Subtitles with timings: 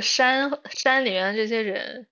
[0.00, 2.06] 山山里面的这些人，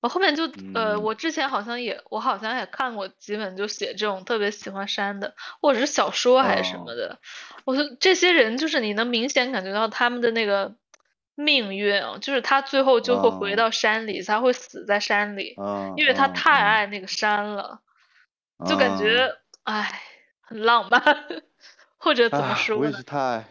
[0.00, 0.44] 我后面就
[0.74, 7.18] 呃，嗯我之前好像也我好像也看过几本就写这种特别喜欢山的，或者是小说还是什么哦的。
[7.64, 10.74] 我说这些人就是你能明显感觉到他们的那个
[11.34, 17.80] 命运啊，就是他最后就会回哦到山里，他会死在山里，嗯因为他嗯太嗯爱那个山了，
[18.66, 20.02] 就感嗯觉唉
[20.40, 21.02] 很浪漫，
[21.98, 22.80] 或者怎么，说呢？
[22.82, 23.44] 我也是太，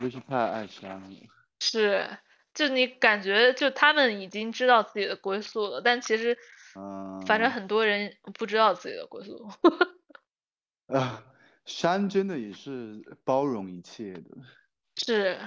[0.00, 1.08] 我也是太爱山了。
[1.60, 2.06] 是，
[2.54, 6.36] 就你感觉就他们已经知道自己的归宿了，但其实
[6.76, 9.48] 嗯反正嗯很多人不知道自己的归宿。
[10.86, 11.24] 啊，
[11.64, 14.24] 山真的也是包容一切的。
[14.96, 15.38] 是，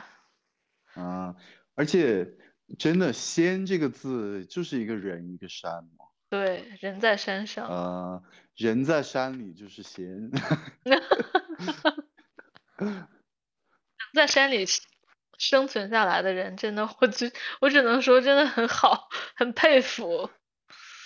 [0.93, 1.35] 啊，
[1.75, 2.25] 而且
[2.79, 6.05] 真的“仙”这个字就是一个人一个山嘛。
[6.29, 7.67] 对，人在山上。
[7.67, 8.23] 呃，
[8.55, 10.31] 人在山里就是仙。
[14.15, 14.65] 在山里
[15.43, 20.29] 生存下来的人，真的，我只我只能说真的很好，很佩服。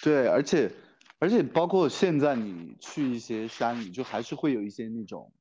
[0.04, 0.72] 对，而且
[1.20, 5.34] 而且包括现在你去一些山里，就还是会有一些那种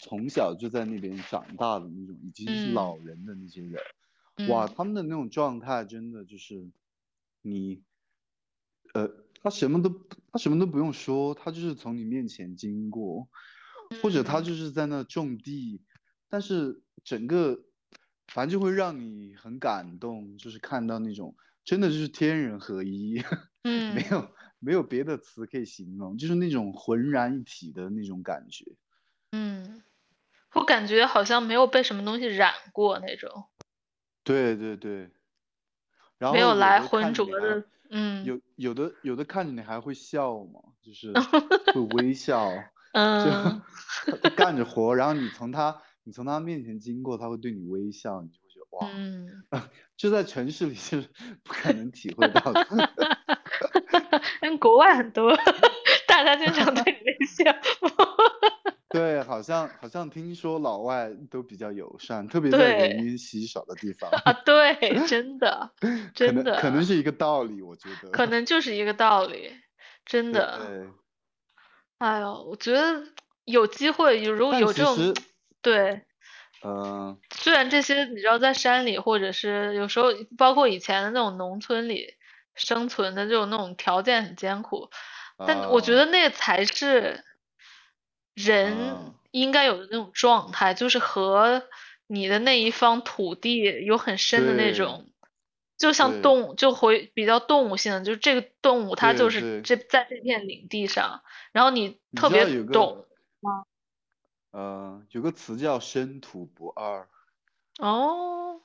[0.00, 2.74] 从小就在那边长大的那种已经是嗯。
[2.74, 3.80] 老人的那些人，
[4.48, 4.74] 哇，嗯。
[4.76, 6.68] 他们的那种状态真的就是
[7.42, 7.84] 你，
[8.94, 9.08] 呃，
[9.40, 9.88] 他什么都
[10.32, 13.28] 他什么都不用说，他就是从你面前经过，
[14.02, 14.44] 或者他嗯。
[14.44, 15.80] 就是在那种地，
[16.28, 17.56] 但是整个
[18.28, 23.18] 反正就会让你很感动，就是看到那种真的就是天人合一，
[23.62, 24.10] 嗯 没嗯。
[24.10, 28.64] 有没有别的词可以形容，就是那种浑然一体的那种感觉。
[29.32, 29.82] 嗯，
[30.54, 33.46] 我感觉好像没有被什么东西染过那种，
[34.24, 35.10] 对对对，
[36.18, 37.64] 然后没有来浑浊的。
[37.90, 38.24] 嗯。
[38.24, 41.12] 有有的有的看着你还会笑嘛，就是
[41.74, 42.50] 会微笑，
[43.22, 43.62] 就嗯
[44.34, 49.42] 干着活，然后你从他你从他面前经过，他会对你微笑，你就会觉得哇，嗯。
[49.98, 51.00] 就在城市里是
[51.42, 52.64] 不可能体会到的。
[54.40, 55.34] 但国外很多，
[56.06, 57.44] 大家经常对你微笑。
[58.88, 64.76] 对，好像好像听说老外都比较友善，特别在人烟稀少的地方，啊，对，
[65.08, 68.10] 真的，可真能可能，是一个道理，我觉得。
[68.10, 69.50] 可能就是一个道理，
[70.04, 70.60] 真的。
[70.68, 70.88] 对，
[71.98, 73.02] 哎呦，我觉得
[73.44, 75.14] 有机会，有如果有这种，
[75.62, 76.02] 对，
[76.64, 80.08] 嗯、虽然这些你知道在山里，或者是有时候
[80.38, 82.14] 包括以前的那种农村里
[82.54, 84.90] 生存的这种那种条件很艰苦，
[85.46, 87.24] 但我觉啊得那才是
[88.34, 91.64] 人啊应该有的那种状态，就是和
[92.06, 95.10] 你的那一方土地有很深的那种，
[95.76, 103.04] 就像动物，就回比较动物性的，就是这个动物它就是这在这片领地上，然后你你特别懂，
[104.56, 107.06] 呃，有个词叫身土不二，
[107.78, 108.62] 哦，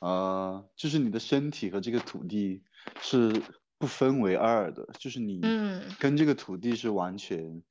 [0.00, 2.62] 呃，就是你的身体和这个土地
[3.02, 3.42] 是
[3.76, 5.94] 不分为二的，就是你嗯。
[6.00, 7.62] 跟这个土地是完全，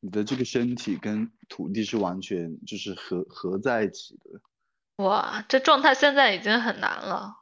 [0.00, 7.36] 你的这个身体跟土地是完全就是合合在一起的，哇，这状态现在已经很难了。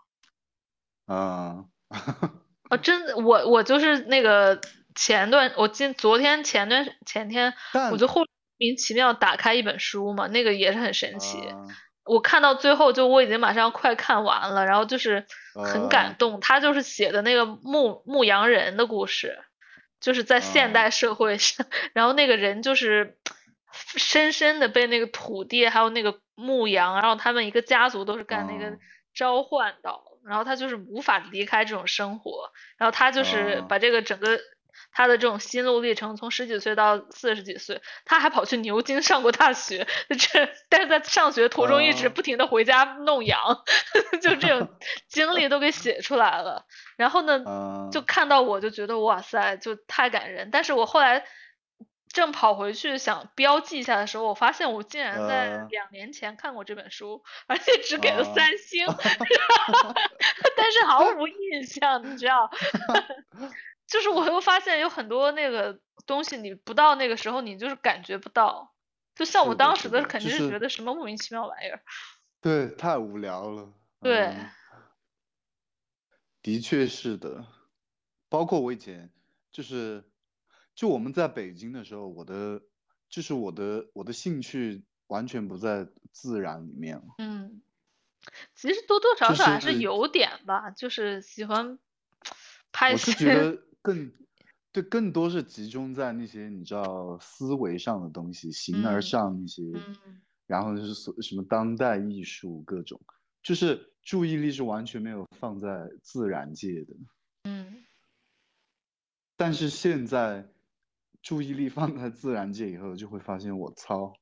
[1.07, 1.65] 啊、
[2.69, 4.61] 哦，真的，我我就是那个
[4.95, 7.55] 前段，我今昨天前段前天，
[7.91, 8.27] 我就后莫
[8.61, 11.39] 名其妙打开一本书嘛，那个也是很神奇。
[11.49, 11.57] 啊
[12.05, 16.41] 我看到最后，就我已经马上快看完了，然后就是很感啊动。
[16.41, 19.39] 他就是写的那个牧牧羊人的故事，
[20.01, 23.17] 就是在现啊代社会上， 然后那个人就是
[23.73, 28.79] 深深的被那个土地还有那个牧羊，然后他们一个家族都是干那个啊
[29.15, 34.41] 召唤到，然后他就是无法离开这种生活，然后他就是啊把这个整个
[34.93, 43.63] 他的这种心路历程，从十几岁到四十几岁，他还跑去牛津上过大学，这但是在上学途中一直啊不停的回家弄羊，
[44.21, 44.69] 就这种
[45.09, 46.67] 经历都给写出来了。
[46.97, 50.51] 然后呢，啊就看到我就觉得哇塞，就太感人。
[50.51, 51.25] 但是我后来
[52.13, 58.85] 正跑回去想标记一下的时候，我发现我竟然在啊两年前看过这本书，而且只给了啊三星，
[60.57, 62.51] 但是毫无印象，你知道？
[63.91, 68.73] 就是我又发现有很多那个东西，你不到那个时候，你就是感觉不到。
[69.15, 71.83] 就像我当时的肯定是觉得什么莫名其妙玩意儿。
[72.41, 73.73] 对，太无聊了。
[74.01, 74.51] 对嗯
[76.43, 77.45] 的确是的，
[78.31, 79.11] 包括我以前
[79.53, 80.05] 就是，
[80.75, 82.63] 就我们在北京的时候，我的
[83.11, 87.61] 就是我的我的兴趣完全不在自然里面了，嗯，
[88.55, 91.79] 其实多多少少还是是有点吧，就是喜欢
[92.73, 94.13] 拍我是觉些，得更
[94.73, 103.01] 对，更多是集中在那些你知道思维上的东西，形而嗯上那些，嗯然后就是所什么当代艺术各种，
[103.43, 106.95] 就是注意力是完全没有放在自然界的。
[107.45, 107.85] 嗯，
[109.37, 110.49] 但是现在
[111.23, 114.13] 注意力放在自然界以后，就会发现我操，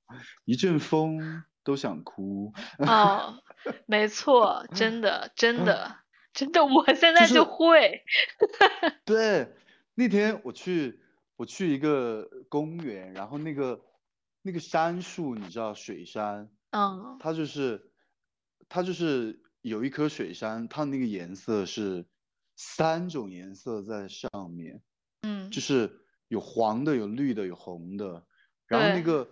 [0.44, 2.52] 一阵风都想哭。
[2.78, 3.42] 哦，
[3.86, 5.96] 没错，真的，真的，
[6.32, 8.02] 真的，我现在就是就会。
[9.04, 9.52] 对，
[9.94, 11.00] 那天我去
[11.36, 13.80] 我去一个公园，然后那个
[14.42, 17.16] 那个杉树，你知道水杉，嗯。
[17.18, 17.90] 它就是
[18.68, 22.06] 它就是有一棵水杉，它那个颜色是
[22.56, 24.80] 三种颜色在上面，
[25.22, 25.50] 嗯。
[25.50, 25.90] 就是
[26.28, 28.24] 有黄的、有绿的、有红的，
[28.66, 29.02] 然后那对。
[29.02, 29.28] 个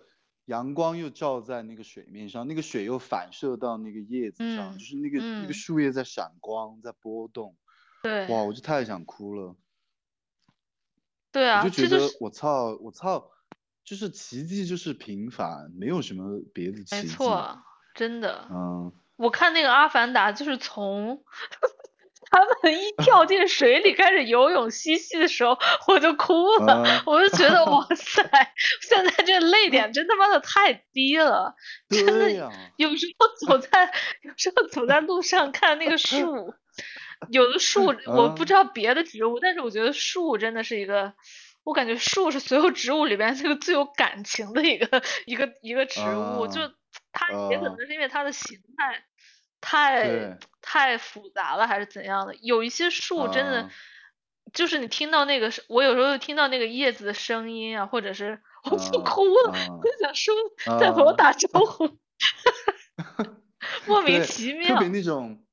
[0.47, 7.55] 阳光又照在那个水面上，那个水又反射到那个叶子上，嗯就是那个那个嗯树叶在闪光，在波动，
[8.01, 9.55] 对哇，我就太想哭了。
[11.33, 13.29] 对啊，我就觉得就是我操，我操，
[13.83, 17.07] 就是奇迹就是平凡，没有什么别的奇迹没。
[17.07, 17.61] 错，
[17.93, 18.47] 真的。
[18.49, 21.23] 嗯，我看那个《阿凡达》，就是从
[22.29, 25.57] 他们一 跳进水里开始游泳嬉戏的时候，
[25.87, 28.21] 我就哭了，嗯我就觉得哇塞，
[28.81, 31.55] 现在这泪点真他妈的太低了，
[31.89, 32.31] 真的、
[32.75, 33.91] 有时候走在
[34.21, 36.53] 有时候走在路上看那个树，
[37.31, 41.13] 有的树 我不嗯知道别的植物，但是我觉得树真的是一个，
[41.63, 46.71] 我感觉树是所有植物里边这个最有感情的一个一个一个植物，就啊
[47.13, 49.03] 它也可啊能是因为它的形态
[49.61, 52.35] 太太复杂了，还是怎样的？
[52.35, 53.71] 有一些树真的啊
[54.53, 60.33] 就是你听到那个，我有时候听到那个叶子的声音啊，或者是我就啊哭了，啊我就想说
[60.79, 61.97] 在和我啊打招呼，
[63.85, 64.87] 莫名其妙特别。
[64.87, 65.43] 那种，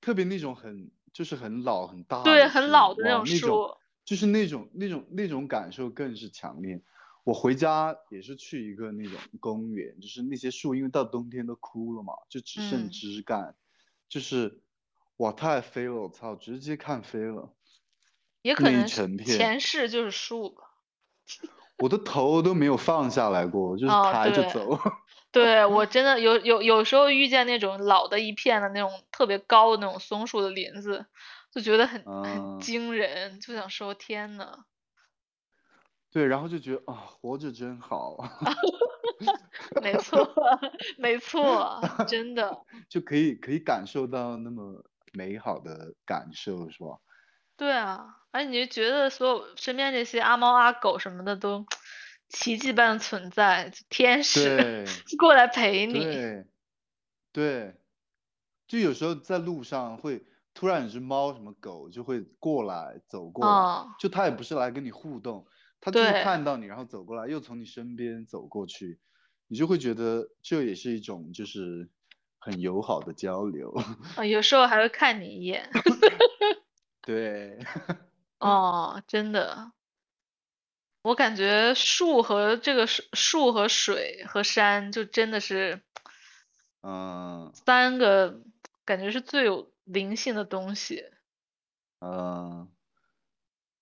[0.00, 6.80] 特别那种很就是很老很大对，很，老的那种树，就是那种那种那种感受更是强烈。
[7.24, 13.56] 我回家也是去一个那种公园，就是那些树因为到冬天都枯了嘛，就只剩嗯枝干，
[14.08, 14.62] 就是
[15.16, 17.52] 哇太飞了，我操，直接看飞了，
[18.42, 20.62] 也可能前世就是树吧。
[21.78, 24.78] 我的头都没有放下来过，就是哦，抬着对，走。
[25.32, 31.06] 对，我真的有有有时候遇见那种老的一片的那种特别高的那种松树的林子，
[31.50, 34.64] 就觉得很很嗯，惊人，就想说天呐，
[36.14, 38.16] 对，然后就觉得啊，活着真好，
[39.82, 40.30] 没错，
[40.96, 42.56] 没错，真的，
[42.88, 47.00] 就可以可以感受到那么美好的感受，是吧？
[47.56, 51.66] 对啊，而且你就觉得所有身边这些阿猫阿狗什么的都
[52.28, 54.84] 奇迹般的存在，天使
[55.18, 56.46] 过来陪你，对
[57.32, 57.74] 对，
[58.68, 60.24] 就有时候在路上会
[60.54, 65.44] 突然有只猫什么狗就会过来走过来，哦，就它也不是来跟你互动，
[65.84, 68.98] 它就是，看到你然后走过来，又从你身边走过去，
[69.48, 71.90] 你就会觉得这也是一种就是
[72.38, 73.70] 很友好的交流。
[74.16, 75.70] 啊， 有时候还会看你一眼，
[77.02, 77.58] 对，
[78.40, 79.72] 哦，真的。
[81.02, 85.82] 我感觉树和这个树树和水和山就真的是
[86.80, 88.40] 嗯三个
[88.86, 91.04] 感觉是最有灵性的东西。
[92.00, 92.70] 嗯，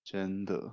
[0.03, 0.73] 真的，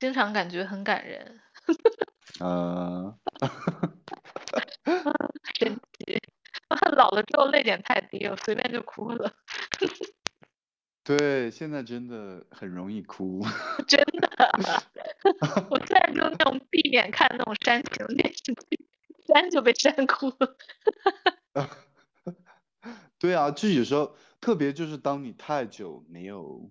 [0.00, 1.40] 经常感觉很感人，
[2.42, 3.16] 嗯，
[5.58, 6.18] 神奇。
[6.96, 9.34] 老了之后泪点太低了，随便就哭了，
[11.02, 13.42] 对，现在真的很容易哭。
[13.88, 14.30] 真的。
[15.68, 18.88] 我现在就那种避免看那种煽情电视剧，
[19.26, 20.56] 煽就被煽哭了。
[23.18, 26.70] 对啊，就有时候特别就是当你太久没有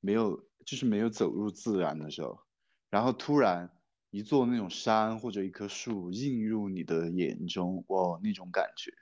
[0.00, 2.40] 没有就是没有走入自然的时候，
[2.92, 3.70] 然后突然
[4.10, 8.92] 一座那种山或者一棵树映入你的眼中，哇，那种感觉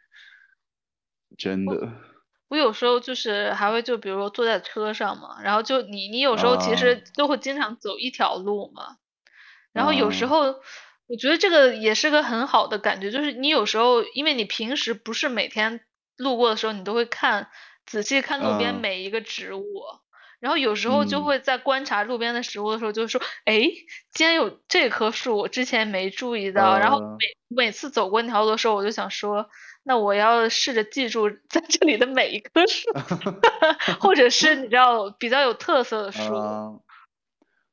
[1.38, 1.92] 真的
[2.48, 2.56] 我。
[2.56, 6.76] 有时候就是还会就比如说坐在车上嘛，然后就你你有时候其啊。
[6.76, 8.96] 实都会经常走一条路嘛，
[9.72, 10.28] 然后有时啊。
[10.28, 10.40] 候
[11.06, 15.80] 我觉得这个也是个很好的感觉，就是你有时候因为你平时不是每天
[16.16, 17.50] 路过的时候你都会看
[17.86, 18.80] 仔细看路边嗯。
[18.80, 19.64] 每一个植物，
[20.40, 23.62] 然后有时候就嗯会在观察路边的食物的时候就说，哎，
[24.12, 29.48] 竟然有这棵树，我之前没注意到，然后呃每每次走过那条路的时候，我就想说。
[29.82, 32.90] 那我要试着记住在这里的每一棵树，
[33.98, 36.34] 或者是你知道比较有特色的树。
[36.34, 36.78] 啊，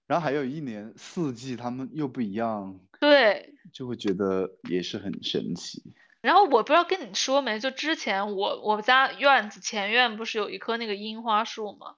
[0.08, 5.84] 然后还有一年四季它们又不一样，对，就会觉得也是很神奇。
[6.22, 11.96] 然后我不知道跟你说没，就之前我我们家院子前院不是有一棵那个樱花树吗？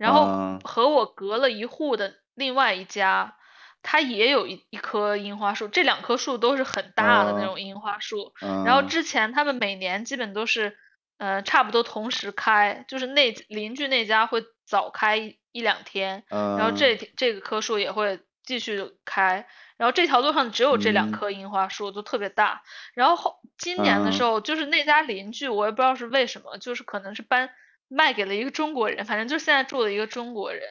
[0.00, 3.36] 然后啊和我隔了一户的另外一家，
[3.82, 8.32] 它也有一一棵樱花树，这两棵树都是很大的那种樱花树。
[8.64, 10.78] 然后之前他们每年基本都是，
[11.18, 15.18] 呃，差不多同时开，就是那邻居那家会早开
[15.52, 19.46] 一两天，然后这这个棵树也会继续开。
[19.76, 22.62] 然后这条路上只有这两棵樱花树，都特别大。
[22.94, 27.50] 然后后今年的时候，就是那家邻居，我也不知道是为什么，就是可能是搬
[27.90, 30.62] 卖给了一个中国人，反正就是现在住的一个中国人。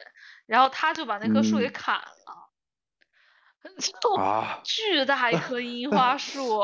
[0.46, 2.50] 然后他就把那棵树给砍了，
[4.00, 4.16] 就
[4.64, 6.58] 巨大一棵樱 花树，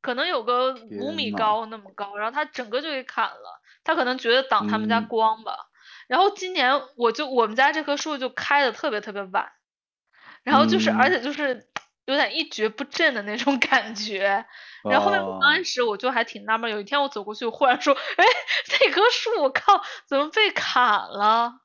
[0.00, 2.16] 可能有个五米高那么高。
[2.16, 5.56] 然后他整个就给砍了，他可能觉得挡他们家光吧。
[6.06, 9.50] 然后今年我就我们家这棵树就开的特别特别晚，
[10.44, 11.66] 然后就是而且就是。
[12.06, 14.44] 有点一蹶不振的那种感觉，
[14.90, 18.24] 然后后面我刚开始我就还挺纳闷，有一天我走过去，我忽然说，哎，
[18.80, 21.60] 那棵树我靠，怎么被砍了？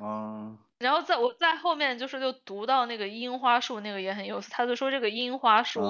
[0.00, 0.58] 嗯。
[0.78, 5.82] 然后在我在后面就是就读到那个樱花树那个也很有意思，他就说这个樱花树，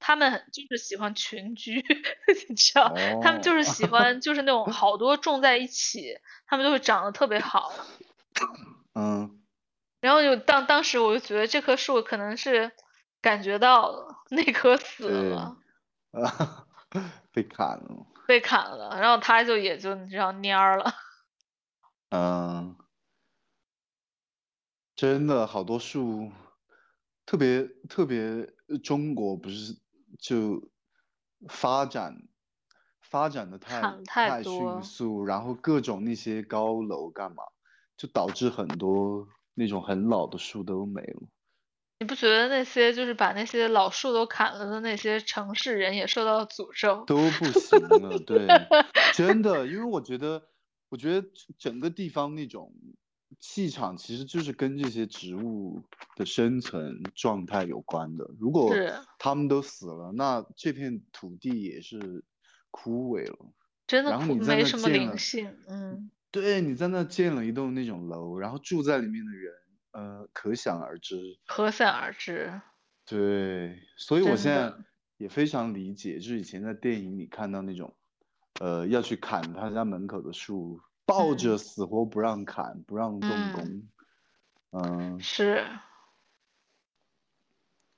[0.00, 1.76] 他们就是喜欢群居，
[2.48, 7.72] 你知道，他们就是喜欢就是那种好多种在一起，他们就会长得特别好。
[8.94, 9.40] 嗯。
[10.00, 12.72] 然后就当当时我就觉得这棵树可能是。
[13.24, 15.56] 感觉到那棵死了，
[16.10, 16.66] 啊，
[17.32, 20.92] 被砍了，被砍了，然后他就也就这样蔫儿了。
[22.12, 22.76] 嗯，
[24.94, 26.30] 真的好多树，
[27.24, 28.46] 特别特别
[28.82, 29.74] 中国不是
[30.18, 30.70] 就
[31.48, 32.28] 发展
[33.00, 37.42] 发展的太太迅速，然后各种那些高楼干嘛，
[37.96, 41.22] 就导致很多那种很老的树都没了。
[42.04, 47.02] 你不觉得那些就是把那些老树都砍了的那些城市人也受到了诅咒？
[47.06, 48.46] 都不行了，对，
[49.14, 50.42] 真的，因为我觉得，
[50.90, 51.26] 我觉得
[51.58, 52.74] 整个地方那种
[53.40, 55.82] 气场其实就是跟这些植物
[56.14, 58.28] 的生存状态有关的。
[58.38, 58.74] 如果
[59.18, 62.22] 他们都死了，那这片土地也是
[62.70, 63.38] 枯萎了。
[63.86, 69.54] 真的，然后你没什么灵性，嗯，对，你在那建了一栋那种楼，然后住在里面的人。
[69.94, 72.60] 呃，可想而知，可想而知。
[73.06, 74.74] 对，所以我现在
[75.18, 77.94] 也非常理解，就是以前在电影里看到那种，
[78.60, 83.88] 呃，要去砍他家门口的树，抱着死活不让砍，不让动工。
[84.72, 85.64] 嗯，是。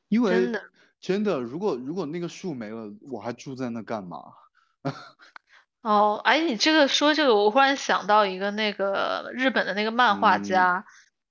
[0.08, 0.62] 因为真的，
[1.00, 4.18] 真的，如果如果那个树没了，我还住在那干嘛？
[5.80, 10.84] 哦，哎，你这个说这个，我忽然想到一个那个日本的那个漫画家。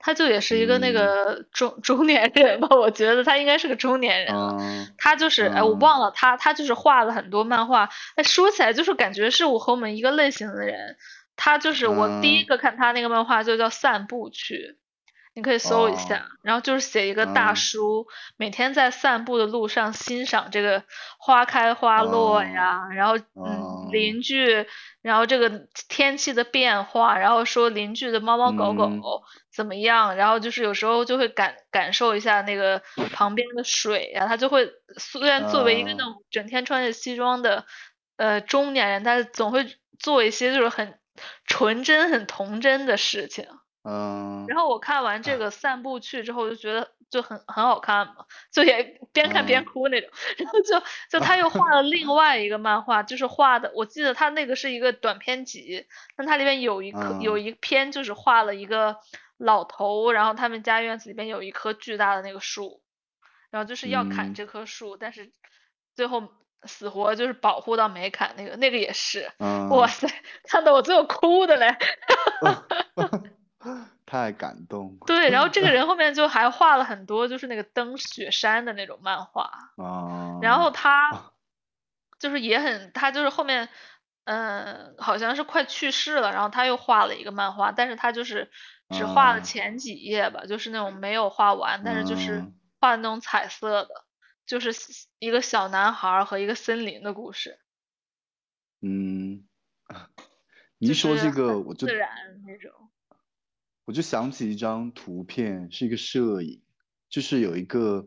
[0.06, 4.56] 他就也是一个那个中中年人吧，我觉得他应该是个中年人了。
[5.00, 7.90] 他就是哎，我忘了他，他就是画了很多漫画。
[8.16, 10.96] 哎，说起来就是感觉是我和我们一个类型的人。
[11.36, 14.54] 他就是我第一个看他那个漫画就叫《散步去》。
[15.34, 18.08] 你可以搜一下，然后就是写一个大叔
[18.38, 20.84] 每天在散步的路上欣赏这个
[21.18, 24.66] 花开花落呀，然后嗯邻居，
[25.02, 29.24] 然后这个天气的变化，然后说邻居的猫猫狗狗
[29.56, 32.82] 怎么样，然后就是有时候就会感感受一下那个
[33.14, 37.66] 旁边的水呀，他就会虽然作为一个那种整天穿着西装的
[38.18, 39.66] 呃中年人，但是总会
[39.98, 41.00] 做一些就是很
[41.46, 43.48] 纯真很童真的事情。
[43.88, 50.10] 嗯，然后我看完这个散步去之后，就觉得就很很好看嘛，就也边看边哭那种。
[50.38, 50.82] 然后就
[51.12, 55.86] 就他又画了另外一个漫画，就是画的，我记得他那个是一个短篇集，
[56.18, 58.98] 但它里面有一棵有一篇就是画了一个
[59.38, 62.82] 老头，然后他们家院子里边有一棵巨大的那个树，
[63.50, 65.32] 然后就是要砍这棵树，但是
[65.96, 66.32] 最后
[66.64, 69.32] 死活就是保护到没砍那个，那个也是，
[69.70, 70.08] 哇塞，
[70.44, 71.76] 看得我最后哭的嘞。
[74.06, 74.96] 太感动。
[75.08, 79.50] 对，然后这个人 后面就还画了很多，就是那个登雪山的那种漫画。
[79.78, 80.38] 啊。
[80.44, 81.32] 然后他
[82.20, 83.68] 就是也很，他就是后面，
[84.26, 88.52] 嗯，好像是快去世了，然后他又画了一个漫画，但是他就是
[88.90, 94.06] 只画了前几页吧，就是那种没有画完，但是就是画那种彩色的，
[94.46, 94.72] 就是
[95.20, 97.60] 一个小男孩和一个森林的故事。
[98.82, 99.48] 嗯。
[100.78, 102.10] 你一说这个，我就自然
[102.46, 102.72] 那种。
[103.86, 106.62] 我就想起一张图片，是一个摄影，
[107.08, 108.06] 就是有一个，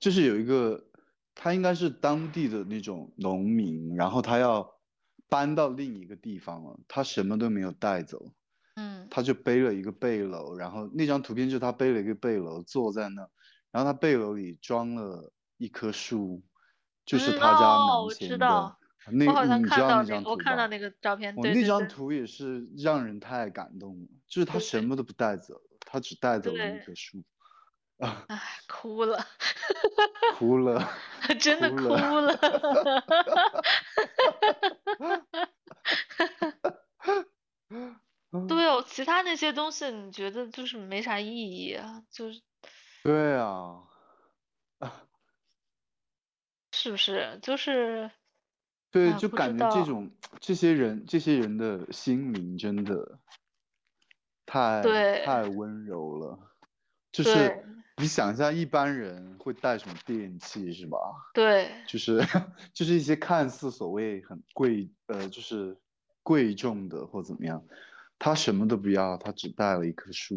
[0.00, 0.88] 就是有一个，
[1.34, 4.80] 他应该是当地的那种农民，然后他要
[5.28, 8.32] 搬到另一个地方了，他什么都没有带走，
[8.76, 13.28] 嗯，他就背了一个背篓，然后那张图片就是他背了一个背篓坐在那，
[13.70, 16.42] 然后他背篓里装了一棵树，
[17.04, 18.76] 就是他家门前的。
[19.12, 24.06] 那我好像看到那我看到那个照片，我那张图也是让人太感动了。
[24.28, 27.24] 就是他什么都不带走，他只带走了一棵树。
[27.98, 28.26] 啊，
[28.68, 29.26] 哭了，
[30.36, 30.88] 哭了，
[31.40, 32.38] 真的哭了。
[38.48, 42.40] 对哦，其他那些东西你觉得就是没啥意义啊，就是。
[43.02, 43.82] 对啊，
[46.72, 47.38] 是不是？
[47.42, 48.10] 就是
[48.90, 50.10] 对，啊不知就感觉这道种
[50.40, 53.18] 这些人这些人的心灵真的
[54.46, 56.38] 太对太温柔了，
[57.12, 57.34] 就是。
[57.34, 57.64] 对
[57.96, 60.96] 你想一下，一般人会带什么电器是吧？
[61.34, 61.70] 对。
[61.86, 62.18] 就是
[62.72, 65.76] 就是一些看似所谓很贵呃，就是
[66.22, 67.62] 贵重的或怎么样，
[68.20, 70.36] 他什么都不要，他只带了一棵树。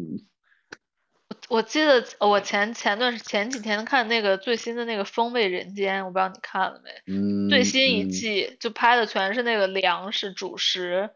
[1.48, 6.90] 我记得我前前段前几天看那个最新的那个《风味人间》，我不知道你看了没？
[7.06, 11.10] 嗯，最新一嗯季就拍的全是那个粮食、主食，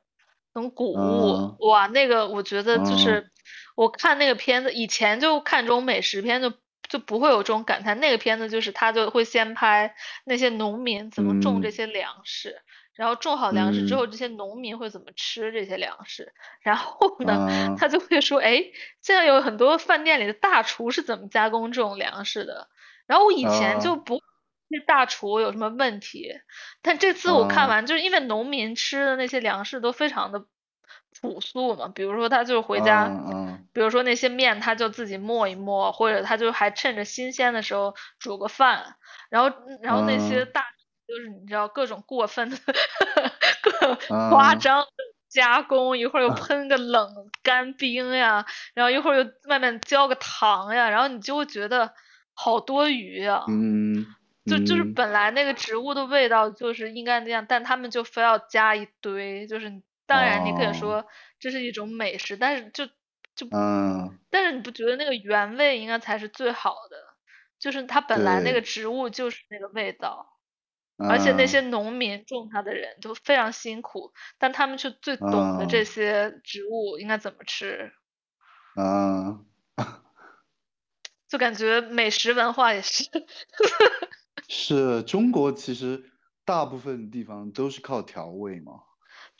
[0.54, 3.30] 那种谷物，嗯哇，那个我觉得就嗯是
[3.76, 6.52] 我看那个片子，以前就看这种美食片就
[6.88, 9.94] 就不会有这种感叹，那个片子就是他就会先拍
[10.25, 12.60] 那些农民怎么种这嗯些粮食，
[12.99, 13.97] 然后种好粮食之嗯。
[13.97, 18.64] 后，这些农民会怎么吃这些粮食，然后呢，嗯他就会说，哎，
[19.00, 22.69] 现在有很多饭店里的大厨是怎么加工这种粮食的，
[23.07, 24.05] 然后我以前就啊。
[24.05, 24.21] 不。
[24.71, 26.31] 那大厨有什么问题？
[26.83, 27.71] 但这次我看啊。
[27.71, 30.45] 完，就是因为农民吃的那些粮食都非常的
[31.23, 33.17] 朴素嘛，比如说他就是回家，
[33.73, 38.96] 比如说那些面他就自己磨一磨，或者他就还趁着新鲜的时候煮个饭，
[39.31, 40.64] 然后然后那些嗯大
[41.09, 42.57] 就是你知道各种过分的
[43.62, 44.88] 各夸嗯张的
[45.31, 47.09] 加工，一会儿又喷个冷
[47.42, 48.44] 干冰呀，
[48.75, 51.94] 然后一会儿又外面浇个糖呀，然后你就会觉得
[52.35, 53.42] 好多余啊。
[53.47, 54.14] 嗯，
[54.47, 54.97] 就就是嗯。
[54.97, 60.75] 本来那个植物的味道就是应该那样，但他们就非要加一堆，就是当然你可以哦。
[60.75, 61.07] 说
[61.40, 62.87] 这是一种美食，但是就
[63.37, 64.18] 就嗯。
[64.31, 66.97] 但是你不觉得那个原味应该才是最好的？
[67.61, 70.38] 就是它本来那个植物就是那个味道，
[71.06, 71.48] 而且那嗯。
[71.48, 75.87] 些农民种它的人都非常辛苦，但他们却最懂得这嗯。
[75.87, 77.92] 些植物应该怎么吃，
[78.76, 79.46] 嗯，
[81.28, 83.04] 就感觉美食文化也是，
[84.48, 86.04] 是中国其实
[86.44, 88.74] 大部分地方都是靠调味嘛，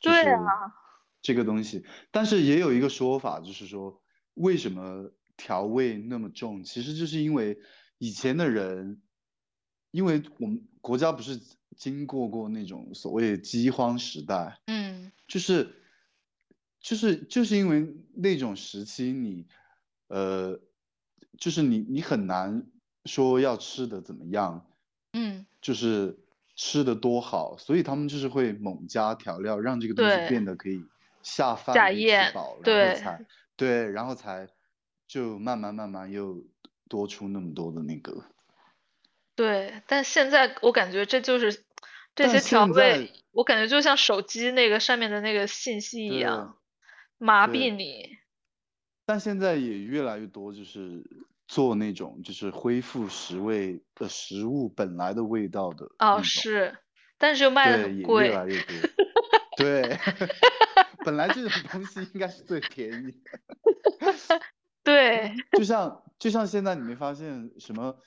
[0.01, 0.73] 对啊，
[1.21, 1.85] 这个东西。
[2.11, 4.01] 但是也有一个说法，就是说
[4.35, 7.59] 为什么调味那么重，其实就是因为
[7.97, 9.01] 以前的人，
[9.91, 11.39] 因为我们国家不是
[11.75, 15.75] 经过过那种所谓的饥荒时代，嗯就是
[16.79, 19.47] 就是就是因为那种时期你，
[20.07, 20.59] 呃，
[21.37, 22.65] 就是你你很难
[23.05, 24.65] 说要吃的怎么样，
[25.13, 26.17] 嗯，就是
[26.55, 30.83] 吃的多好，所以他们就是会猛加调料，让这个东西变得可以
[31.23, 32.95] 下饭吃咽饱，然对
[33.55, 34.47] 对，然后才
[35.07, 36.43] 就慢慢慢慢又
[36.87, 38.23] 多出那么多的那个。
[39.39, 41.63] 对，但现在我感觉这就是
[42.13, 46.57] 这些调味，我感觉就像手机那个上面的那个信息一样，
[47.17, 48.17] 麻痹你。
[49.05, 51.01] 但现在也越来越多，就是
[51.47, 56.77] 做那种就是恢复食味的食物本来的味道的哦，是，
[57.17, 58.29] 但是又卖的对，很也越贵。
[58.33, 58.75] 来越多。
[59.55, 59.97] 对，
[61.05, 64.41] 本来这种东西应该是最便宜的，
[64.83, 67.97] 对，就像就像现在你没发现什么，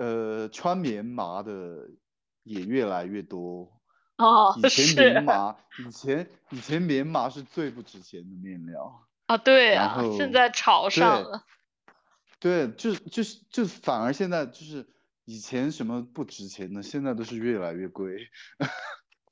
[0.00, 1.90] 呃，穿棉麻的
[2.42, 3.70] 也越来越多。
[4.16, 9.06] 哦，以前是棉麻，以前以前棉麻是最不值钱的面料。
[9.26, 11.44] 啊，对然啊，现在潮上了。
[12.38, 14.88] 对，就就是就反而现在就是
[15.26, 18.30] 以前什么不值钱的，现在都是越来越贵，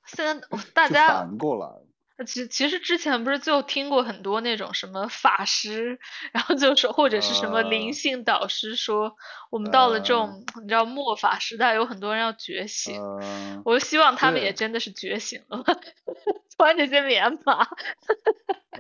[0.05, 1.88] 现在我 大就家反过来。
[2.27, 6.01] 其其实之前不是就听过很多那种什么法师，
[6.33, 9.17] 然后就说或者是什么灵呃性导师说，
[9.51, 13.01] 我们到了这呃种你知道末法时代，有很多人要觉醒。
[13.01, 15.65] 呃，我就希望他们也真的是觉醒了，
[16.57, 17.69] 穿这些棉麻。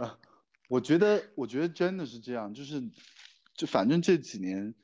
[0.01, 0.18] 呃，
[0.68, 2.83] 我觉得我觉得真的是这样，就是
[3.55, 4.74] 就反正这几年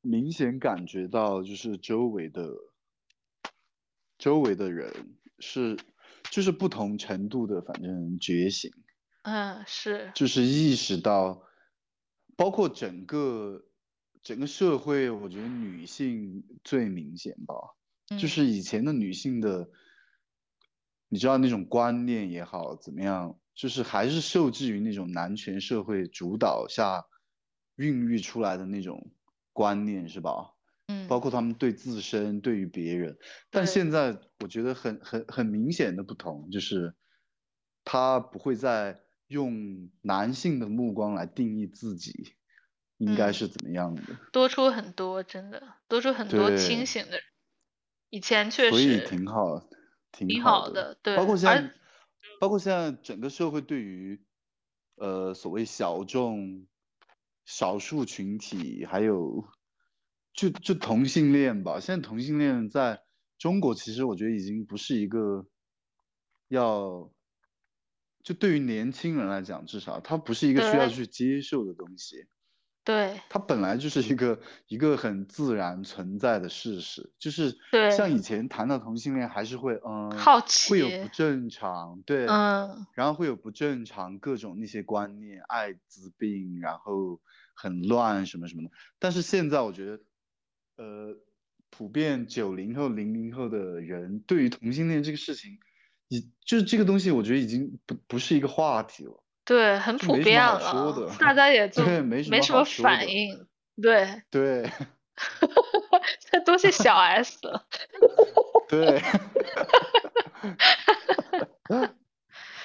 [0.00, 2.48] 明显感觉到，就是周围的
[4.16, 5.76] 周围的人是
[6.34, 8.68] 就是不同程度的，反正觉醒。
[9.22, 11.40] 嗯，是，就是意识到，
[12.34, 13.64] 包括整个
[14.20, 17.54] 整个社会，我觉得女性最明显吧。
[18.18, 19.68] 就嗯是以前的女性的，
[21.08, 27.06] 你知道那种观念也好，怎么样，就是还是受制于那种男权社会主导下
[27.76, 29.12] 孕育出来的那种
[29.52, 30.53] 观念，是吧？
[30.86, 33.16] 嗯，包括他们对自身、对于别人，
[33.50, 36.94] 但现在我觉得很很很明显的不同，就是
[37.84, 42.34] 他不会再用男性的目光来定义自己，
[42.98, 44.02] 应该是怎么样的。
[44.32, 47.20] 多出很多，真的多出很多清醒的人。
[48.10, 49.66] 以前确实所以挺好，
[50.12, 51.16] 挺好的对。
[51.16, 51.74] 包括现在，
[52.38, 54.22] 包括现在整个社会对于，
[54.96, 56.66] 呃，所谓小众、
[57.44, 59.44] 少数群体，还有
[60.34, 61.80] 就就同性恋吧。
[61.80, 63.00] 现在同性恋在
[63.38, 65.46] 中国，其实我觉得已经不是一个
[66.48, 67.10] 要，
[68.22, 72.26] 就对于年轻人来讲，至少它不是一个需要去接受的东西。
[72.86, 87.22] 对它本来就是一个一个很自然存在的事实，就是对像以前谈到同性恋，还是会嗯好奇会有不正常，对，嗯然后会有不正常各种那些观念，艾滋病，然后
[87.54, 88.70] 很乱什么什么的。
[88.98, 90.00] 但是现在我觉得，
[90.76, 91.16] 呃，
[91.70, 95.58] 普遍九零后、零零后的人对于同性恋这个事情，
[96.08, 99.22] 已就是这个东西，我觉得已经不不是一个话题了。
[99.44, 103.46] 对，很普遍了，说的大家也 就对没什么反应。
[103.82, 104.70] 对，对
[106.30, 107.66] 这都是小 S 了。
[108.68, 109.02] 对。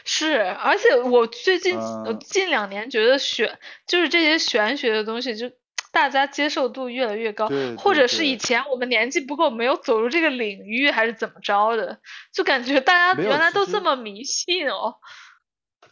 [0.05, 1.77] 是，而且我最近
[2.19, 5.51] 近两年觉得玄就是这些玄学的东西，就
[5.91, 11.99] 大家接受度越来越高，或者是以前我们年纪不够，没有走入这个领域，还是怎么着的，
[12.31, 14.95] 就感觉大家原来都这么迷信哦。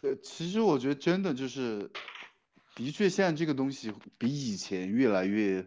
[0.02, 1.90] 呃，其实我觉得真的就是，
[2.76, 5.66] 的确现在这个东西比以前越来越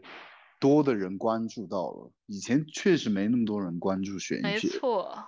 [0.59, 5.25] 多的人关注到了，以前确实没那么多人关注玄学没，错，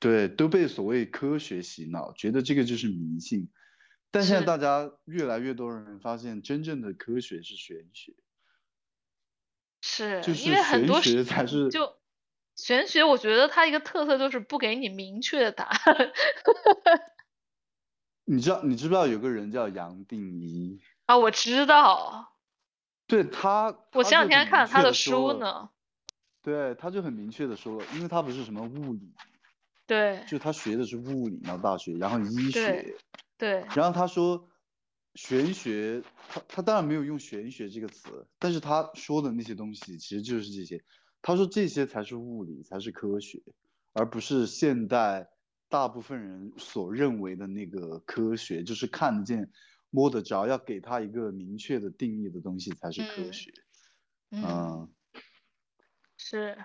[0.00, 3.48] 对，都被所谓科学洗脑，觉得这个就是迷信。
[4.12, 8.14] 但现在大家越来越多人发现，真正的科学是玄学，
[9.80, 11.96] 是就是因为很玄学才是就
[12.54, 15.96] 玄学，我觉得它一个特色就是不给你明确的答案。
[18.24, 20.78] 你知道你知不知道有个人叫杨定一？
[21.06, 22.36] 啊，我知道，
[23.06, 25.70] 对他，我前两天看了他的书呢。
[26.42, 29.12] 对，他就很明确的说了，因为他不是什么物理，
[29.86, 32.94] 对就他学的是物理嘛，大学，然后医学，
[33.42, 34.48] 对，然后他说
[35.16, 40.80] 玄学，他他当然没有用玄学这个词，但是他说的那些东西其实就是这些，
[41.20, 43.42] 他说这些才是物理，才是科学，
[43.94, 45.28] 而不是现代
[45.68, 49.50] 大部分人所认为的那个科学，就是看得见、
[49.90, 53.50] 摸得着，要给他一个明确的定义的东西才是科嗯学，
[54.30, 54.42] 嗯。
[54.44, 54.94] 嗯。
[56.16, 56.56] 是，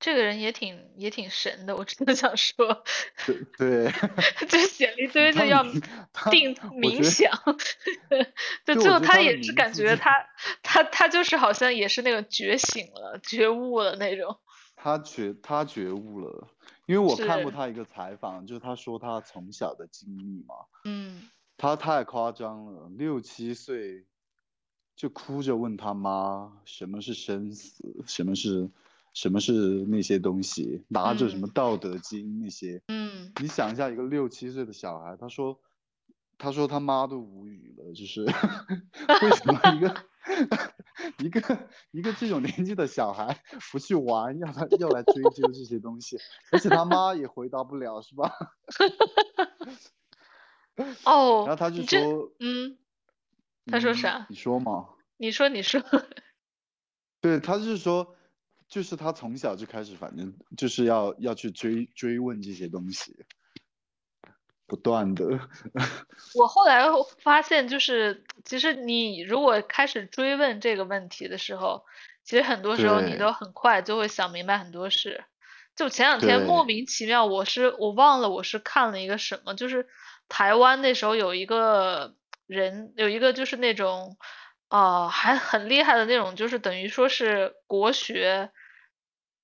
[0.00, 2.84] 这个人也挺也挺神的，我真的想说，
[3.26, 3.92] 对 对，
[4.48, 5.62] 就写了一堆他的要
[6.30, 7.30] 定冥想，
[8.64, 10.26] 就对最后他也是感觉他
[10.62, 14.38] 他他就是好像也是那种觉醒了、觉悟了那种。
[14.76, 16.48] 他觉他觉悟了，
[16.86, 20.54] 因为我看过他一个采访，就是他说他从小的经历嘛，
[20.84, 21.30] 嗯。
[21.56, 24.04] 他太夸张了，六七岁
[24.96, 28.68] 就哭着问他妈什么是生死，什么是
[29.14, 29.52] 什么是
[29.88, 35.58] 那些东西，拿着什么嗯《道德经》那些，嗯，你想一下，一个六七岁的小孩，他说，
[36.36, 38.24] 他说他妈都无语了，就是
[39.22, 40.04] 为什么一个
[41.24, 46.18] 一个一个这种年纪的小孩不去玩，要他要来追究这些东西，
[46.50, 48.32] 而且他妈也回答不了，是吧？
[51.04, 52.76] 哦，然后他就说，嗯，
[53.66, 54.26] 他说嗯啥？
[54.28, 54.88] 你说嘛？
[55.18, 55.80] 你说你说，
[57.20, 58.16] 对，他就是说，
[58.68, 63.14] 就是他从小就开始，反正就是要要去追追问这些东西，
[64.66, 65.24] 不断的。
[66.34, 66.84] 我后来
[67.22, 71.84] 发现，就是其实你如果开始追问这个问题的时候，
[72.24, 75.24] 其实很多时候你都很快就会想明白很多事。
[75.76, 79.88] 就前两天莫名其妙，我是我忘了我是看了一个什么，就是
[80.28, 82.14] 台湾那时候有一个
[82.46, 84.16] 人，有一个就是那种
[84.74, 88.50] 啊、还很厉害的那种，就是等于说是国学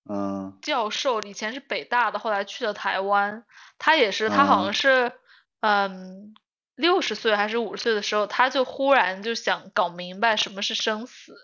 [0.09, 0.59] 嗯。
[0.61, 3.45] 教授，以前是北大的，后来去了台湾。
[3.79, 4.75] 他也是，他好像嗯。
[4.75, 5.13] 是，
[5.61, 6.35] 嗯，
[6.75, 11.37] 六十岁还是五十岁的时候，他就忽然就想搞明白什么是生死。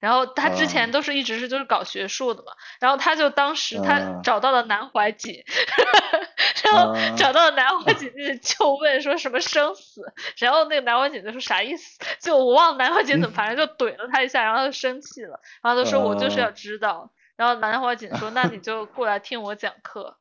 [0.00, 0.92] 然后他之前嗯。
[0.92, 4.22] 都是一直是就是搞学术的嘛，然后他就当时他嗯。
[4.24, 5.44] 找到了南怀瑾，
[6.64, 20.18] 然后嗯找到了南怀瑾就问说什么生死，然后那个南怀瑾就说啥意思， 就我忘了南怀瑾怎么，反正就怼了他一下，然后他就生气了，然后他说我就是要嗯知道，然后南怀瑾说那你就过来听我讲课，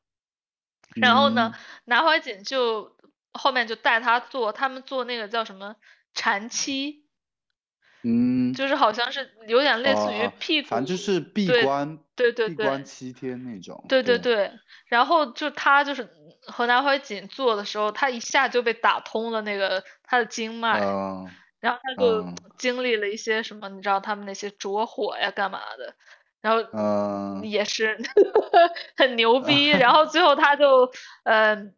[0.96, 1.54] 然后呢，
[1.86, 2.96] 南怀瑾就
[3.34, 5.76] 后面就带他做，他们做那个叫什么
[6.14, 7.04] 禅期，
[8.04, 13.82] 嗯，就是好像是有点类似于哦哦屁股，反正就是闭对关，对对对闭关七天那种。
[13.88, 14.52] 对对对，对，
[14.88, 16.10] 然后就他就是
[16.48, 21.30] 和南怀瑾做的时候，他一下就被打通了那个他的经脉，嗯。
[21.60, 22.36] 然后他就嗯。
[22.58, 25.96] 经历了一些什么，你知道他们那些着火呀干嘛的，
[26.42, 27.42] 然后嗯。
[27.44, 27.98] 也是
[28.98, 30.92] 很牛逼， 然后最后他就
[31.24, 31.74] 嗯、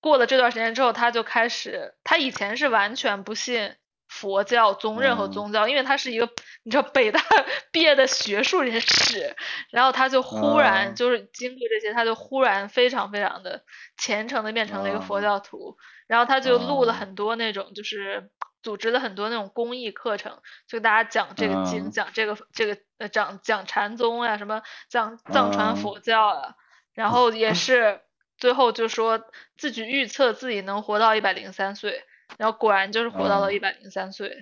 [0.00, 3.74] 过了这段时间之后，他就开始，他以前是完全不信
[4.10, 5.32] 佛教宗任何嗯。
[5.32, 6.28] 宗教，因为他是一个
[6.64, 7.20] 你知道北大
[7.72, 9.36] 毕业的学术人士，
[9.70, 10.94] 然后他就忽然嗯。
[10.94, 13.62] 就是经过这些，他就忽然非常非常的
[13.96, 15.22] 虔诚的变成了一个佛嗯。
[15.22, 15.76] 教徒，
[16.08, 16.94] 然后他就录了嗯。
[16.94, 18.30] 很多那种就是。
[18.62, 21.90] 组织了很多那种公益课程，就给大家讲这个经，嗯。
[21.90, 25.76] 讲这个这个呃讲讲禅宗呀，什么讲藏传嗯。
[25.76, 26.54] 佛教啊，
[26.92, 28.02] 然后也 是
[28.36, 29.24] 最后就说
[29.56, 32.04] 自己预测自己能活到一百零三岁，
[32.38, 34.36] 然后果然就是活到了嗯一百零三岁，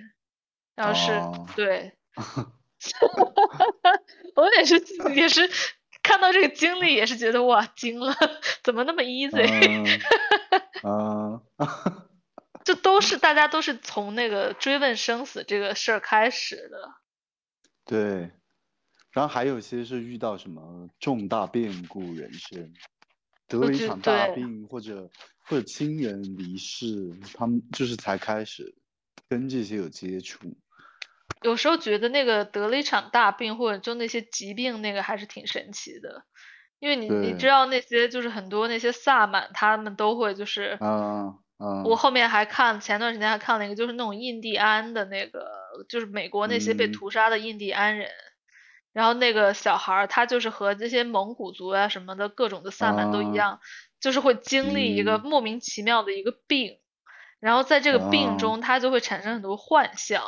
[0.75, 1.91] 然后是、哦对，
[4.35, 4.79] 我也是
[5.13, 5.49] 也是
[6.01, 8.15] 看到这个经历也是觉得哇惊了，
[8.63, 10.01] 怎么那么 easy？
[10.83, 12.07] 嗯 嗯
[12.63, 16.93] 这都是大家都是从那个追问生死这个事儿开始的。
[17.85, 18.31] 对，
[19.11, 22.73] 然后还有些是遇到什么重大变故人生，
[23.49, 25.09] 得了一场大病或者
[25.47, 28.73] 或者亲人离世，他们就是才开始
[29.27, 30.55] 跟这些有接触。
[31.41, 36.23] 有时候觉得那个得了一场大病，或者就那些疾病，那个还是挺神奇的，
[36.79, 45.49] 因为你你知道那些就是很多那些萨满，他们都会就是，啊嗯我后面还看前段时间还看了一个，就是那种印第安的那个，
[45.87, 46.91] 就是美国那些被嗯。
[46.91, 48.09] 屠杀的印第安人，
[48.93, 53.35] 然后那个小孩儿他就是和这些蒙古族啊什么的各种的萨满都一啊。
[53.35, 53.59] 样，
[53.99, 55.21] 就是会经历一个嗯。
[55.23, 56.79] 莫名其妙的一个病，
[57.39, 58.37] 然后在这个病啊。
[58.37, 60.23] 中他就会产生很多幻象。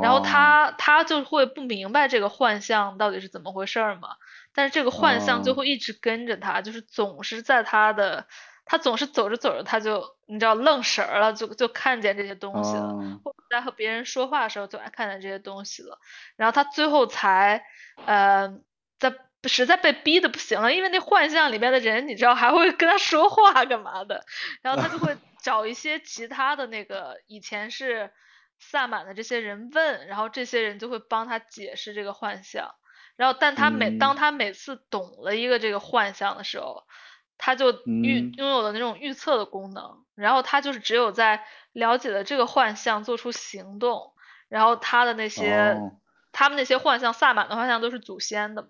[0.00, 0.20] 然后哦。
[0.20, 4.16] 他他就会不明白这个幻象到底是怎么回事儿嘛，
[4.54, 5.54] 但是这个幻象就哦。
[5.54, 8.26] 会一直跟着他，就是总是在他的，
[8.64, 13.20] 他总是走着走着他就你知道愣神儿了，就就看见这些东西了，哦。
[13.24, 15.98] 或者在和别人说话的时候就爱看见这些东西了，
[16.36, 17.64] 然后他最后才
[18.06, 18.58] 呃
[18.98, 19.14] 在
[19.48, 24.24] 实在被逼的不行了，因为那幻象里面的人你知道还会跟他说话干嘛的，
[24.62, 28.12] 然后他就会 找一些其他的那个以前是
[28.58, 32.74] 萨满的这些人问，然后这些人就会帮他解释这个幻象。
[33.16, 33.98] 然后，但他每、嗯。
[33.98, 36.84] 当他每次懂了一个这个幻象的时候，
[37.44, 40.04] 他就预、嗯拥有了那种预测的功能。
[40.14, 44.12] 然后他就是只有在了解了这个幻象，做出行动，
[44.48, 45.98] 然后他的那些、哦
[46.30, 48.68] 他们那些幻象，萨满的幻象都是祖先的嘛。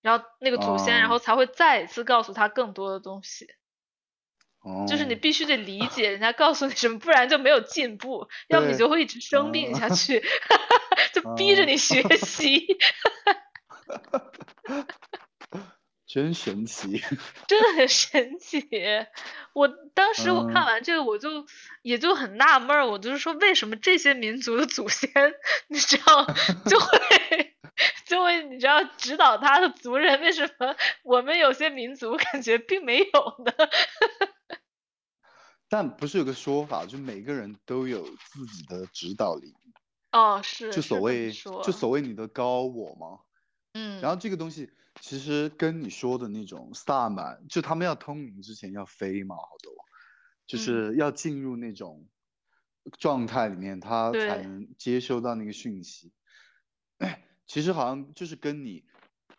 [0.00, 3.46] 然后那个祖先，然后哦才会再一次告诉他更多的东西。
[4.88, 10.24] 就是你哦必须得理解人家告诉你什么，不然就没有进步，要么你就会一直生病下去，
[11.12, 12.64] 就逼着你学习，
[16.06, 17.02] 真神奇。
[17.48, 18.68] 真的很神奇。
[19.52, 21.46] 我当时我看嗯完这个，我就
[21.82, 25.10] 也就很纳闷儿，我就是说为什么这些民族的祖先，
[25.68, 26.26] 你知道
[26.66, 27.54] 就会
[28.06, 33.04] 就会你知道指导他的族人，为什么我们有些民族感觉并没有
[33.44, 33.52] 呢？
[35.68, 39.52] 但不是有个说法，就每个人都有自己的指导灵，
[40.12, 43.20] 哦，是就所谓就所谓你的高我吗。
[43.72, 49.72] 嗯，然后这个东西其实跟你说的那种萨满，就他们要通灵之前要飞嘛，好多，
[50.46, 52.06] 就嗯是要进入那种
[52.98, 56.12] 状态里面，他才能接收到那个讯息。
[57.46, 58.84] 其实好像就是跟你，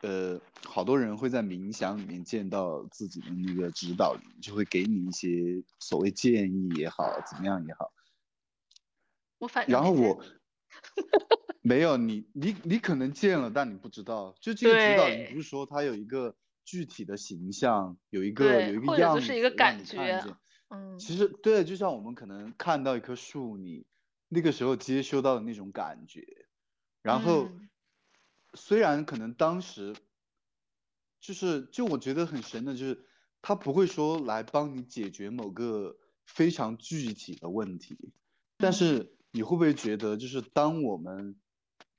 [0.02, 7.92] 呃，好多人会在冥想里面见到自己的那个指导灵，就会给你一些所谓建议也好，怎么样也好。
[9.40, 10.24] 我反正然后我
[11.62, 14.36] 没有你，你你可能见了，但你不知道。
[14.40, 20.38] 就这个指导你不是说它有一个具体的形象，有一个有一个样子就是一个感觉。
[20.70, 23.86] 嗯，其实对，就像我们可能看到一棵树，你
[24.30, 26.26] 那个时候接收到的那种感觉，
[27.02, 27.70] 然后嗯
[28.54, 29.96] 虽然可能当时
[31.20, 33.06] 就是就我觉得很神的，就是
[33.42, 37.98] 他不会说来帮你解决某个非常具体的问题，
[38.58, 41.36] 但嗯是你会不会觉得，就是当我们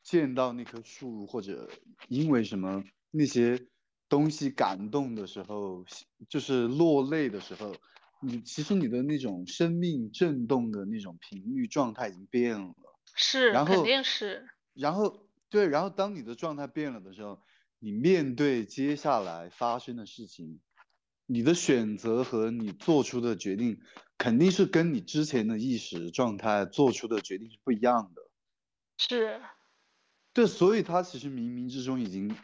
[0.03, 1.69] 见到那棵树，或者
[2.09, 3.61] 因为什么那些
[4.09, 5.85] 东西感动的时候，
[6.31, 7.77] 就是落泪的时候，
[8.23, 12.75] 你其实你的那种生命震动的那种频率状态已经变了。
[13.15, 17.39] 是肯然后定是，然后对，然后当你的状态变了的时候，
[17.79, 20.59] 你面对接下来发生的事情，
[21.27, 23.81] 你的选择和你做出的决定，
[24.17, 28.23] 肯定是跟你之前的意识状态做出的决定是不一样的。
[28.99, 29.41] 是
[30.33, 32.35] 对，所以他其实冥冥之中已经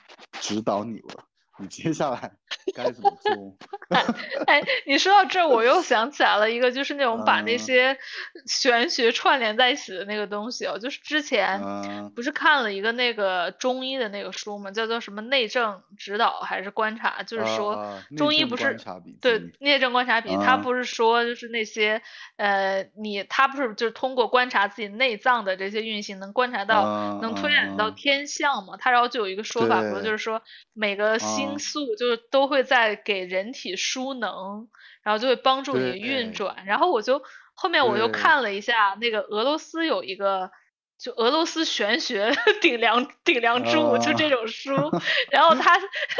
[0.40, 2.32] 指导你了，你接下来
[2.74, 3.56] 该怎么做？
[4.46, 7.98] 哎，你说到这，我又想起来了一个，就是那种把那嗯些
[8.46, 10.78] 玄学串联在一起的那个东西哦。
[10.78, 17.22] 就是之前嗯不是看了一个那个中医的那个书嘛，叫做什么内政指导还是观察？
[17.22, 18.78] 就是说中医不是
[19.20, 22.00] 对内政观察笔，他嗯不是说就是那些
[22.36, 28.78] 呃你他不是就是通过观察自己内脏的这些运行，能观察到嗯能推演到天象嘛？
[28.78, 34.68] 他然后就有一个说法不，就是说每个星嗯宿就是都会在给人体输能，
[35.02, 36.64] 然后就会帮助你运转。
[36.66, 37.22] 然后我就
[37.54, 40.50] 后面我又看了一下那个俄罗斯有一个。
[40.98, 44.72] 就俄罗斯玄学顶梁顶梁柱，就这啊种书，
[45.32, 45.76] 然后他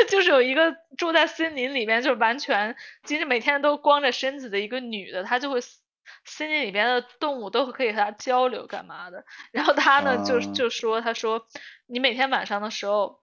[0.09, 5.61] 就是有一个住在森林里面，就是完全其实每天都光着身子的一个女的，她就会
[6.25, 9.25] 森林里边的动物都可以和她交流干嘛的。
[9.53, 11.47] 然后她呢就啊就说，她说
[11.87, 13.22] 你每天晚上的时候。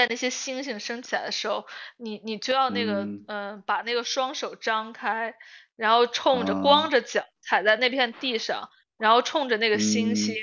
[0.00, 1.66] 在那些星星升起来的时候，
[1.98, 5.34] 你你就要那个呃把那个双手张开，
[5.76, 6.62] 然后冲着啊。
[6.62, 10.16] 光着脚踩在那片地上，然后冲着那个星嗯。
[10.16, 10.34] 星，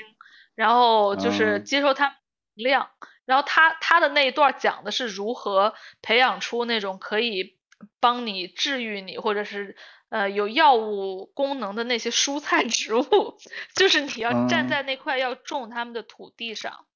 [0.54, 1.58] 然后就是啊。
[1.64, 2.18] 接受它能
[2.54, 2.90] 量。
[3.26, 7.58] 然后他他的那一段讲的是如何培养出那种可以
[8.00, 9.76] 帮你治愈你，或者是
[10.08, 13.36] 呃有药物功能的那些蔬菜植物，
[13.76, 16.86] 就是你要站嗯在那块要种它们的土地上，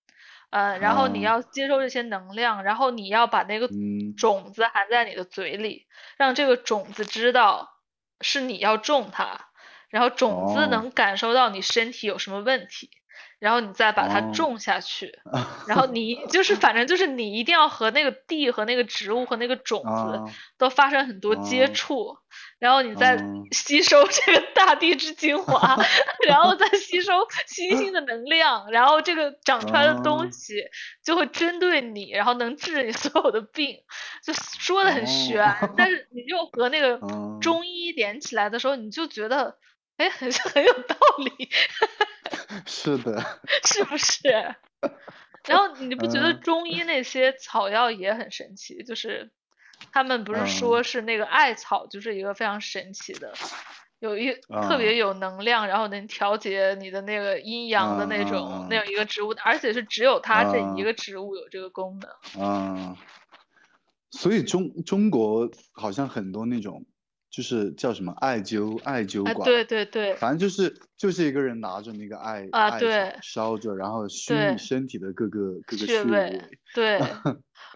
[0.52, 4.14] 呃，然后你啊要接受这些能量，然后你要把那个嗯。
[4.16, 5.86] 种子含在你的嘴里，
[6.18, 7.70] 让这个种子知道
[8.20, 9.48] 是你要种它，
[9.88, 10.68] 然后种子哦。
[10.68, 12.90] 能感受到你身体有什么问题。
[13.42, 14.33] 然后你再把它哦。
[14.33, 15.18] 种下去，
[15.66, 22.16] 然后你就是反正就是你一定要和那个地和那个植物和那个种子啊都发生很多接哦触，
[22.61, 23.48] 然后你再哦。
[23.50, 25.76] 吸收这个大地之精华，
[26.28, 27.12] 然后再吸收
[27.48, 30.55] 星星的能量，然后这个长出来的哦东西
[31.05, 33.76] 就会针对你，然后能治你所有的病，
[34.24, 37.09] 就说的很玄，哦但是你就和那个嗯
[37.40, 39.57] 中医连起来的时候，你就觉得
[39.96, 41.48] 哎很很有道理。
[42.66, 43.20] 是的，
[43.64, 44.28] 是不是？
[45.46, 48.83] 然后你不觉得嗯中医那些草药也很神奇？
[48.85, 49.31] 就是
[49.92, 53.35] 他们不是嗯说是那个艾草，就是一个非常神奇的，
[53.98, 62.11] 有一特别嗯有能量，然后能调节你的那个阴阳的那嗯种嗯那样一个植物，而且是只有它这一嗯个植物有这个功能。
[62.40, 62.96] 嗯，
[64.11, 66.85] 所以中中国好像很多那种
[67.33, 76.40] 就是叫什么艾灸艾灸啊，馆，对对对，反正就是就是一个人拿着那个艾艾啊对烧着，然后熏你身体的各个各个穴穴位，
[76.75, 77.01] 对。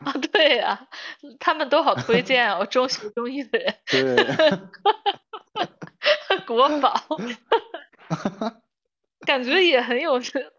[0.04, 0.88] 啊，对呀、
[1.40, 4.14] 他们都好推荐哦，中学中医的人，对，
[6.46, 7.02] 国宝，
[9.24, 10.52] 感觉也很有这，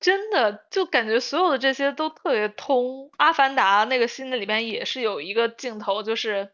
[0.00, 3.10] 真的就感觉所有的这些都特别通。
[3.16, 6.50] 阿凡达那个新的里边也是有一个镜头，就是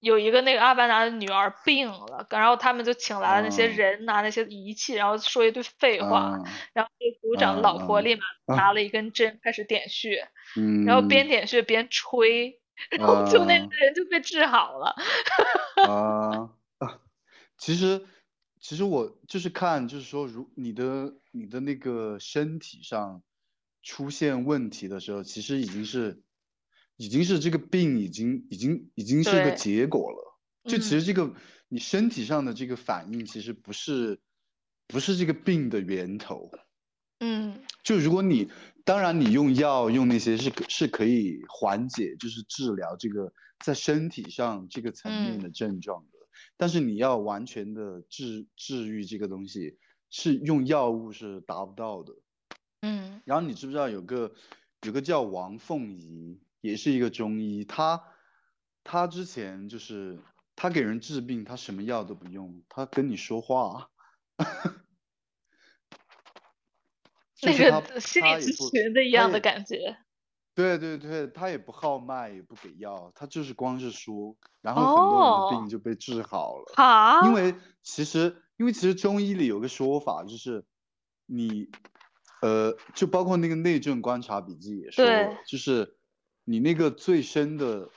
[0.00, 8.22] 有一个那个阿凡达的女儿病了，然后他们就请来了那些嗯人拿那些仪器，然后说一堆废话，嗯然后这个组长老婆嗯立马
[8.56, 12.58] 拿了一根针开始点穴，嗯，然后边点穴边吹，
[12.90, 14.96] 然后就那个人就被治好了。
[15.86, 16.98] 啊 啊，
[17.58, 18.06] 其实
[18.58, 23.22] 其实我就是看，就是说，如你的你的那个身体上
[23.82, 26.22] 出现问题的时候，其实已经是
[27.00, 30.38] 已经是这个病已经已经已经是个结果了。
[30.64, 31.34] 就其嗯实这个
[31.68, 34.20] 你身体上的这个反应，其实不是
[34.86, 36.50] 不是这个病的源头。
[37.20, 38.50] 嗯就如果你，
[38.84, 43.32] 当然你用药用那些是可是可以缓解，就是治疗这个
[43.64, 46.18] 在身体上这个层面嗯的症状的，
[46.58, 49.78] 但是你要完全的治治愈这个东西，
[50.10, 52.12] 是用药物是达不到的。
[52.82, 54.34] 嗯然后你知不知道有个
[54.82, 58.02] 有个叫王凤仪，也是一个中医，他
[58.84, 60.18] 他之前就是
[60.56, 63.90] 他给人治病，他什么药都不用，他跟你说话。
[67.34, 69.96] 就那个心理咨询的一样的感觉。
[70.54, 76.72] 对对对，他也不号脉，也不给药，他就是光是说，然后很多人的哦病就被治好了。
[76.76, 80.66] 好，因为其实，因为其实中医里有个说法，就是
[81.24, 81.70] 你，
[82.42, 85.06] 呃，就包括那个内政观察笔记也说，
[85.46, 85.96] 就是
[86.50, 87.88] 你那个最深的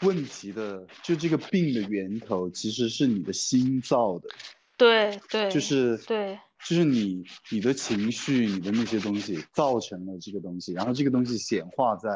[0.00, 4.28] 问题的，就这个病的源头其实是你的心造的，
[4.76, 12.08] 对对，就是对就是你你的情绪，你的那些东西造成了这个东西，然后这个东西显化在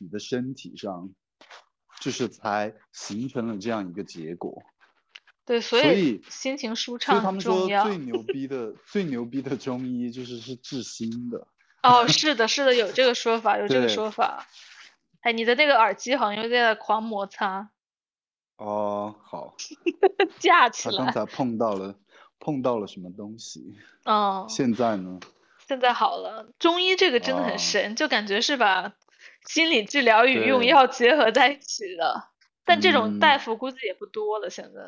[0.00, 1.10] 你的身体上，
[2.00, 4.62] 就是才形成了这样一个结果。
[5.46, 7.84] 对，所所以以心情舒畅很他们说重要。
[7.84, 11.46] 最牛 逼的最牛逼的中医就是是治心的。
[11.82, 14.46] 哦，是的，是的，有这个说法，有这个说法。
[15.26, 17.68] 哎，你的那个耳机好像有点狂摩擦，
[18.58, 19.56] 哦，好，
[20.38, 20.98] 架起来。
[20.98, 21.96] 他刚才碰到了
[22.38, 25.18] 碰到了什么东西，哦，现在呢？
[25.66, 26.48] 现在好了。
[26.60, 28.92] 中医这个真的很哦神，就感觉是把
[29.48, 32.28] 心理治疗与用药结合在一起的。
[32.64, 34.80] 但这种嗯大夫估计也不多了，现在。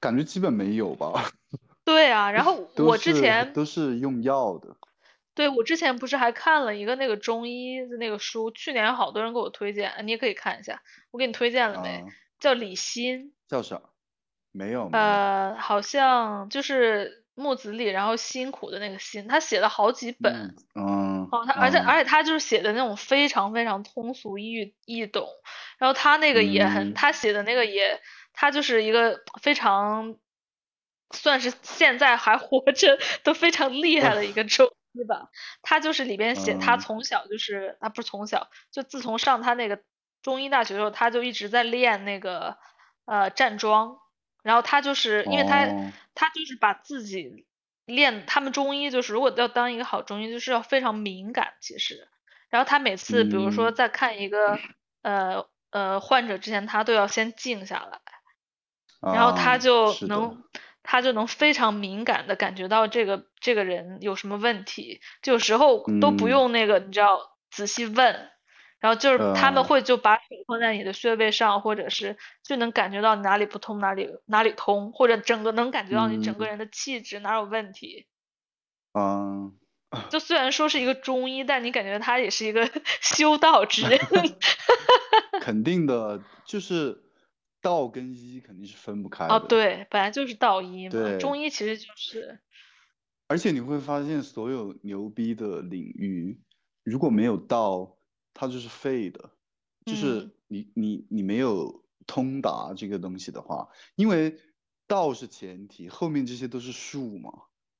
[0.00, 1.30] 感觉基本没有吧？
[1.84, 4.74] 对啊，然后 我之是前都是用药的。
[5.34, 10.82] 对，我之前不是还看了一个那个中医的那个书，去年好多人给我推荐，你也可以看一下。
[11.10, 11.88] 我给你推荐了没？
[11.88, 12.06] 啊，
[12.38, 13.80] 叫李欣，叫啥？
[14.52, 15.04] 没有没有。
[15.04, 20.54] 呃，好像就是木子李，然后辛苦的那个辛，他写了好几本。
[20.76, 25.26] 嗯哦，他而且嗯而且他就是写的那种非常非常通俗易易懂，
[25.78, 28.00] 然后他那个也很，嗯他写的那个也，
[28.32, 30.16] 他就是一个非常
[31.10, 35.28] 算是现在还活着 都非常厉害的一个中医吧。
[35.62, 36.80] 他就是里边写他嗯。
[36.80, 39.82] 从小就是，他不是从小，就自从上他那个
[40.22, 42.56] 中医大学的时候，他就一直在练那个
[43.04, 43.98] 呃站桩，
[44.42, 45.92] 然后他就是因为他哦。
[46.14, 47.46] 他就是把自己
[47.84, 52.08] 练，他们中医就是如果要当一个好中医，就是要非常敏感，其实。
[52.48, 53.74] 然后他每次比如说嗯。
[53.74, 54.58] 在看一个
[55.02, 58.00] 呃呃患者之前，他都要先静下来，
[59.00, 60.44] 然后他啊就能
[60.84, 68.30] 他就能非常敏感的感觉到这个这个人有什么问题，就有时候都不嗯用那个你知道仔细问。
[68.80, 78.06] 然后就是他们呃会就把手放在你的穴位上，或者是就能感觉到你哪里不通，哪里哪里通，或者整个能感觉到你整个嗯人的气质哪有问题。
[78.92, 79.54] 嗯，
[80.10, 82.70] 就虽然说是一个中医，但你感觉他也是一个
[83.00, 83.98] 修道之人。
[85.40, 87.03] 肯定的，就是
[87.64, 89.46] 道跟医肯定是分不开哦，的。
[89.48, 92.38] 对，本来就是道医嘛，对中医其实就是，
[93.26, 96.40] 而且你会发现，所有牛逼的领域，
[96.82, 97.96] 如果没有道，
[98.34, 99.32] 它就是废的。
[99.86, 104.38] 就是嗯你你你没有通达这个东西的话，因为
[104.86, 107.30] 道是前提，后面这些都是术嘛。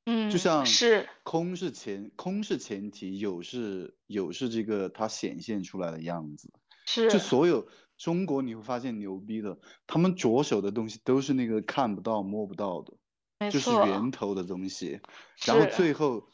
[0.06, 6.52] 嗯，就像是，空是前空是前提，有是有是这个它显现出来的样子。
[6.84, 7.66] 是，就所有
[7.96, 15.00] 中国你会发现牛逼的，他们着手的东西都是那个看不到摸不到的，就是，源头的东西，
[15.46, 16.28] 然后最后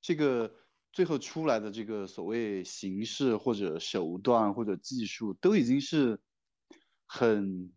[0.00, 0.54] 这个
[0.92, 6.20] 最后出来的这个所谓形式或者手段或者技术，都已经是
[7.06, 7.72] 很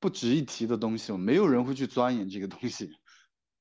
[0.00, 2.97] 不值一提的东西了，没有人会去钻研这个东西。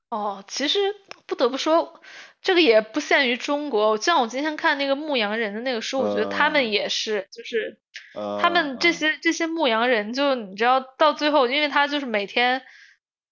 [0.10, 0.80] 哦，其实
[1.26, 2.02] 不得不说，
[2.42, 3.98] 这个也不限于中国。
[3.98, 7.82] 像我今天看那个牧羊人的那个书，我觉得他呃们也是，就是
[8.14, 12.62] 呃，他们这呃些这些牧羊人，就你知道到最后，因为他就是每天，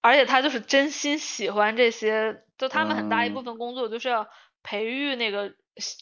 [0.02, 4.28] 而且他就是真心喜欢这些，就他们很大一部嗯分工作就是要
[4.62, 5.54] 培育那个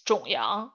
[0.05, 0.74] 种羊，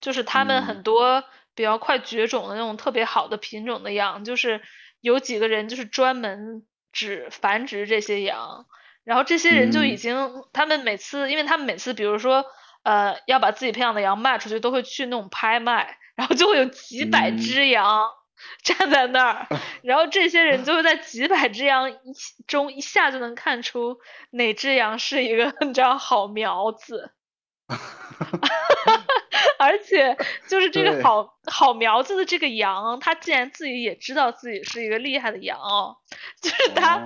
[0.00, 1.22] 就是他们嗯很多
[1.54, 4.62] 比较快绝种的那种特别好的品种的羊，就是
[5.02, 8.64] 有几个人就是专门只繁殖这些羊。
[9.04, 9.98] 然后这些人就已嗯。
[9.98, 12.44] 经，他们每次，因为他们每次，比如说，
[12.82, 17.38] 呃，要把自己培养的羊卖出去，都会去那种拍卖，然后就会有几百嗯。
[17.38, 18.08] 只羊
[18.64, 19.48] 站在那儿，
[19.82, 21.96] 然后这些人就会在几百只羊一
[22.46, 23.98] 中一下就能看出
[24.30, 27.12] 哪只羊是一个 你知道好苗子，
[29.64, 30.16] 而且
[30.48, 35.96] 就是这个好好苗子的这个羊，它竟然自己也知道自己是一个厉害的羊哦，
[36.40, 36.96] 就是它。
[36.96, 37.04] 哦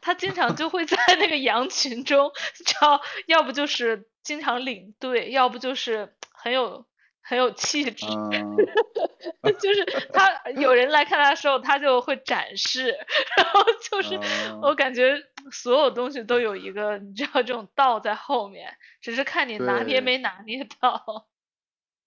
[0.00, 6.86] 他经常就会在那个羊群中，知道，要不就是经常领队，要不就是很有
[7.20, 8.56] 很有气质，嗯，
[9.60, 12.96] 就是他有人来看他的时候，他就会展示，
[13.36, 15.20] 然后就是哦我感觉
[15.52, 21.26] 所有东西都有一个你知道这种道在后面，只是看你拿捏没拿捏到。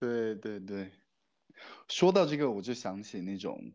[0.02, 0.90] 对对对，
[1.88, 3.72] 说到这个，我就想起那种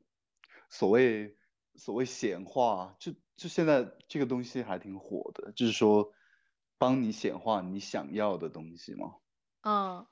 [0.69, 1.37] 所谓
[1.75, 6.11] 所谓显化，就就现在这个东西还挺火的，就是说
[6.77, 9.13] 帮你显化你想要的东西嘛。
[9.61, 10.05] 嗯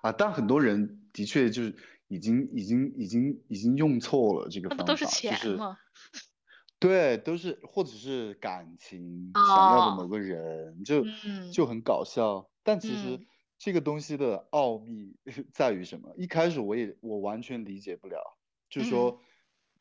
[0.00, 1.74] 啊，但很多人的确就是
[2.06, 5.58] 已经已经已经已经用错了这个方法，就都是钱是？
[6.78, 12.48] 对，都是或者是感情，想要的哦某个人，就嗯就很搞笑。
[12.62, 13.26] 但其实嗯
[13.58, 15.16] 这个东西的奥秘
[15.52, 16.14] 在于什么？
[16.16, 18.36] 一开始我也我完全理解不了，
[18.68, 19.20] 就是嗯说，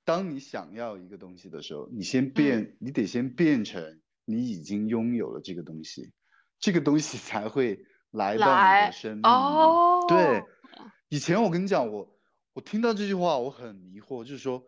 [0.05, 6.13] 当你想要一个东西的时候，你先变，你得先变成你已经拥有了这个东西，
[6.59, 9.21] 这个东西才会来到你的生命。
[9.23, 10.43] 哦，对，
[11.09, 12.17] 以前我跟你讲，我
[12.53, 14.63] 我听到这句话我很迷惑，就是说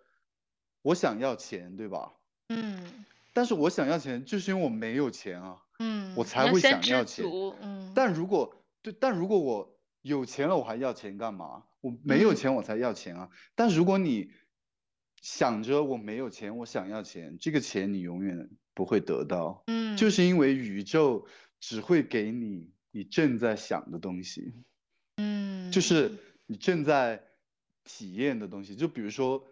[0.81, 2.13] 我想要钱，对吧？
[2.49, 7.25] 嗯但是我想要钱，就是因为我没有钱啊，嗯，我才会想要钱。
[7.93, 11.63] 但如果对，但如果我有钱了我还要钱干嘛？
[11.81, 13.31] 我没有钱我才要钱啊。
[13.55, 14.29] 但如果你
[15.23, 19.63] 想着我没有钱，我想要钱，这个钱你永远不会得到。
[19.65, 21.27] 嗯，就是因为宇宙
[21.59, 24.53] 只会给你你正在想的东西，
[25.15, 26.11] 嗯，就是
[26.45, 27.23] 你正在
[27.83, 28.75] 体验的东西。
[28.75, 29.47] 就比如说，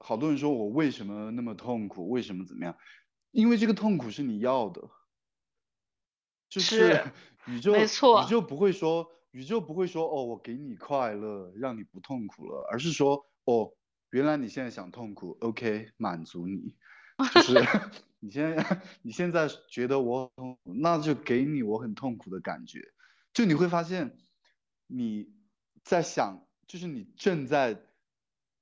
[0.00, 2.76] 好多人说我为什么那么痛苦，为什么怎么样？
[3.30, 4.82] 因为这个痛苦是你要的，
[6.48, 7.02] 就是
[7.46, 13.72] 宇宙，没错，宇宙不会说，宇宙不会说，哦，我给你快乐，让你不痛苦了，而是说，哦，
[14.10, 16.74] 原来你现在想痛苦，OK，满足你，
[17.34, 17.54] 就是
[18.20, 22.80] 你现在你现在觉得我痛苦，那就给你我很痛苦的感觉，
[23.32, 24.18] 就你会发现
[24.86, 25.28] 你
[25.84, 27.82] 在想，就是你正在。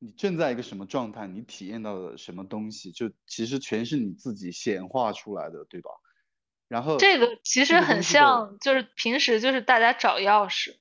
[0.00, 1.26] 你正在一个什么状态？
[1.26, 5.88] 你体验到的什么东西，就其实全是你自己显化出来的，对吧？
[6.68, 10.76] 然后这个其实很像，就是平时就是大家找钥匙，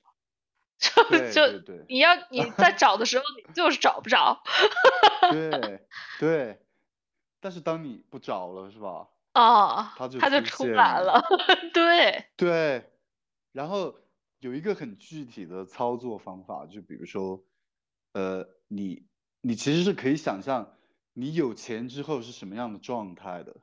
[0.78, 4.42] 就就你要 你在找的时候，你就是找不着。
[5.30, 5.86] 对
[6.18, 6.60] 对，
[7.40, 9.08] 但是当你不找了，是吧？
[9.32, 11.22] 啊，他就它就出来了。
[11.74, 12.90] 对对，
[13.52, 13.94] 然后
[14.40, 17.44] 有一个很具体的操作方法，就比如说，
[18.12, 19.06] 呃，你。
[19.46, 20.72] 你其实是可以想象，
[21.12, 23.54] 你有钱之后是什么样的状态的。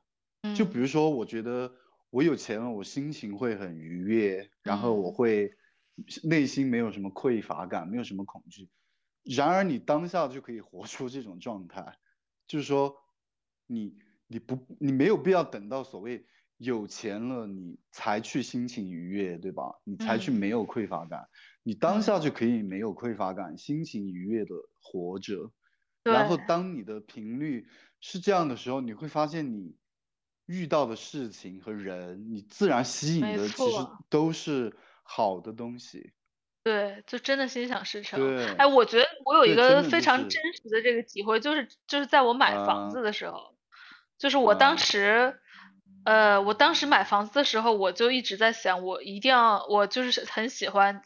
[0.55, 1.73] 就比如说，我觉得
[2.11, 5.53] 我有钱了，我心情会很愉悦，然后我会
[6.23, 8.69] 内心没有什么匮乏感，没有什么恐惧。
[9.23, 11.97] 然而，你当下就可以活出这种状态，
[12.47, 12.95] 就是说，
[13.65, 13.97] 你
[14.27, 16.25] 你不你没有必要等到所谓
[16.57, 19.79] 有钱了你才去心情愉悦，对吧？
[19.83, 21.29] 你才去没有匮乏感，
[21.63, 25.51] 你当下就可以没有匮乏感，心情愉悦的活着。
[26.03, 27.67] 然后，当你的频率
[27.99, 29.75] 是这样的时候，你会发现你
[30.51, 36.11] 遇到的事情和人，你自然吸引的其实都是好的东西。
[36.63, 38.19] 对，就真的心想事成。
[38.19, 43.55] 对，哎，我觉得我有一个非常真实的这个体会，就是就是在我买房子的时候，
[44.19, 45.39] 就是我当时，
[46.03, 51.01] 呃，我当时买房子的时候，我就一直在想，我一定要，我就是很喜欢，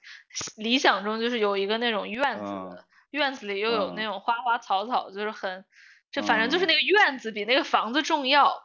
[0.57, 2.85] 理想中就是有一个那种院子的。
[3.11, 5.63] 院子里又有那种花花草草，就是很，
[6.11, 8.64] 这反正就是那个院子比那个房子重要。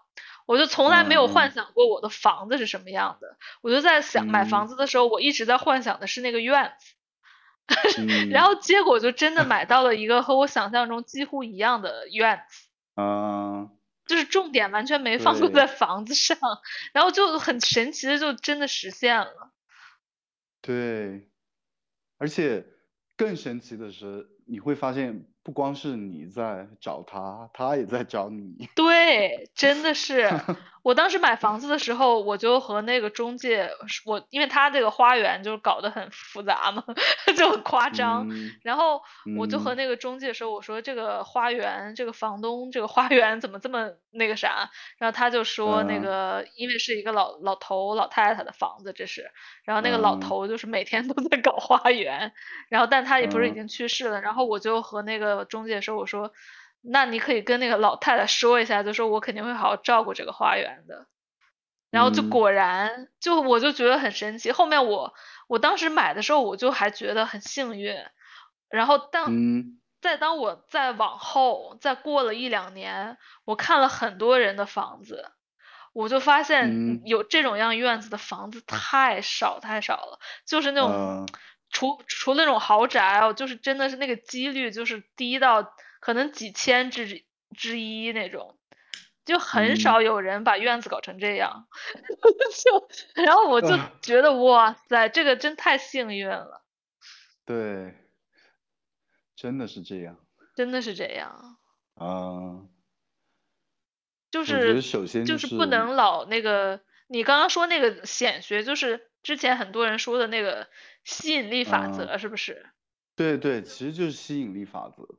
[0.50, 3.36] 我就从来没有幻想过我的房子是什么样的。
[3.60, 6.96] 我就在想买房子的时候，我一直在幻想的是那个院子。
[8.32, 12.66] 然后结果就真的买到了一个和我想象中几乎一样的院子。
[12.96, 13.70] 嗯。
[14.06, 16.36] 就是重点完全没放过在房子上，
[16.92, 19.52] 然后就很神奇的就真的实现了。
[20.60, 21.30] 对，
[22.18, 22.66] 而且
[23.16, 24.28] 更神奇的是。
[24.46, 28.68] 你会发现，不光是你在找他，他也在找你。
[28.76, 30.30] 对，真的是。
[30.82, 33.68] 我当时买房子的时候，我就和那个中介，
[34.06, 36.82] 我因为他这个花园就搞得很复杂嘛，
[37.36, 38.26] 就很夸张。
[38.62, 39.02] 然后
[39.36, 49.30] 我就和那个中介说：“我说这个花园，这个房东这个花园怎么这么那个啥？”然后他就说：“那个因为是一个老老头老太太的房子，这是。
[49.64, 52.32] 然后那个老头就是每天都在搞花园，
[52.70, 54.22] 然后但他也不是已经去世了。
[54.22, 56.32] 然后我就和那个中介说：我说。”
[56.82, 61.06] 那你可以跟那个老太太说一下，就说我肯定会好好照顾这个花园的。
[61.90, 64.50] 然后就果然，就我就觉得很神奇。
[64.50, 65.12] 后面我
[65.46, 67.94] 我当时买的时候，我就还觉得很幸运。
[68.70, 69.30] 然后当
[70.00, 75.32] 再当我再往后再过了一两年，我看了很多人的房子，
[75.92, 81.28] 我就发现有这种样院子的房子太少太少了，就是那种
[81.70, 85.74] 除除那种豪宅哦，就是真的是那个几率就是低到。
[86.00, 88.58] 可能几千之之一那种，
[89.26, 91.68] 就很少有人把院子搞成这样，
[92.64, 96.64] 就然后我就觉得哇塞，这个真太幸运了。
[97.44, 97.98] 对，
[99.36, 100.16] 真的是这样。
[100.56, 101.58] 真的是这样。
[101.96, 102.64] 啊。
[104.30, 110.68] 就是首先就是不能老那个，你刚刚说那个显学，就是之前很多人说的那个
[111.04, 112.66] 吸引力法则，是不是？
[113.16, 115.18] 对对，其实就是吸引力法则。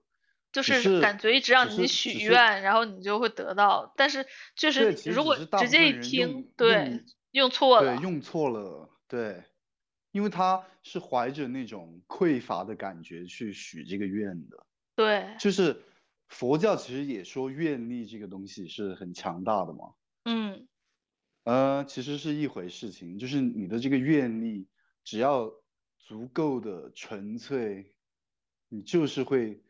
[0.51, 3.93] 就是感觉一直让你许愿，然后你就会得到。
[3.95, 4.27] 但是
[4.57, 9.45] 确实，如果直接一听，对，用错了，对，用错了，对，
[10.11, 14.65] 因为他是怀着那种匮乏的感觉去许这个愿的。
[14.93, 15.81] 对，就是
[16.27, 19.93] 佛教其实也说愿力这个东西是很强大的嘛。
[20.25, 20.67] 嗯。
[21.43, 24.67] 呃，其实是一回事情，就是你的这个愿力
[25.03, 25.51] 只要
[25.99, 27.95] 足够的纯粹，
[28.69, 29.61] 你就是会。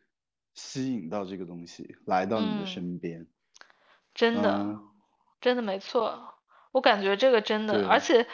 [0.54, 3.26] 吸引到这个东西来到你的身边，
[4.14, 4.82] 真的，
[5.40, 6.34] 真的没错。
[6.74, 8.28] 我感觉这个真的，而且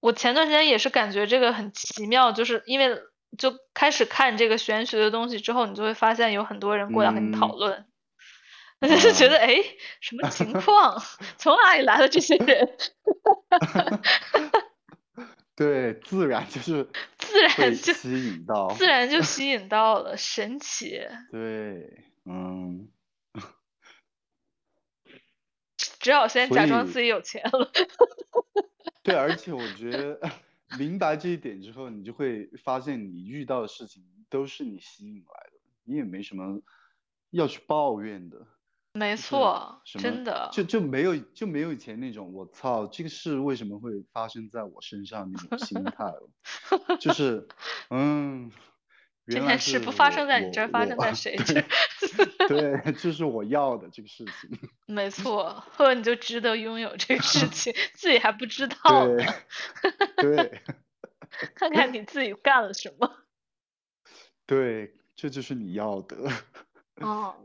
[0.00, 3.00] 我前段时间也是感觉这个很奇妙，就是因为
[3.38, 7.89] 就开始看这个玄学的东西之后，你就会发现有很多人过来和你讨嗯论，就
[8.88, 9.62] 是觉得哎，
[10.00, 11.00] 什么情况？
[11.36, 12.76] 从哪里来的这些人？
[15.54, 20.98] 对，自然就是自然就吸引到，自然就吸引到了，神奇。
[21.30, 22.88] 对，嗯，
[25.76, 27.70] 只好先假装自己有钱了。
[29.02, 30.18] 对，而且我觉得
[30.78, 36.62] 明白这一点之后，你就会发现你遇到的事情都是你吸引来的，你也没什么
[37.28, 38.46] 要去抱怨的。
[38.92, 40.48] 没错，真的。
[40.52, 46.28] 就就没有就没有以前那种我操这个事为什么会发生在我身上那种心态了，
[46.98, 47.46] 就 是
[47.90, 48.50] 嗯，
[49.26, 51.64] 这原来是件事不发生在你这儿，发生在 谁这儿？
[52.48, 54.50] 对 对，这是我要的这个事情，
[54.86, 59.06] 没错，或者你就值得拥有这个事情，自己还不知道。
[60.16, 60.60] 对
[61.54, 63.08] 看看你自己干了什么。
[64.46, 66.16] 对，这就是你要的，
[66.96, 67.36] 哦，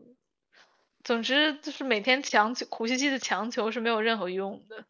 [1.05, 4.85] 总之就是每天强求、苦兮兮的强求是没有任何用的。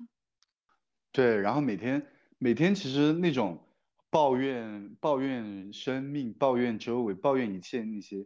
[1.11, 2.07] 对，然后每天
[2.37, 3.67] 每天其实那种
[4.09, 8.25] 抱怨抱怨生命、抱怨周围、抱怨一切那些，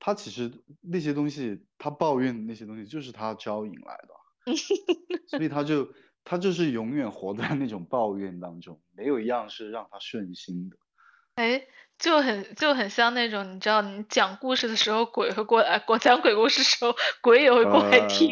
[0.00, 4.54] 他其实那些东西，他抱怨的那些东西就是他招引来的，
[5.28, 10.76] 所以他就他就是永远活在那种抱怨当中，没有一样是让他顺心的。
[11.36, 11.62] 哎，
[11.98, 18.30] 就很就很像那种，你知道，你讲故事的时候，鬼会过来； 我讲鬼故事的时候，鬼也会过来呃听。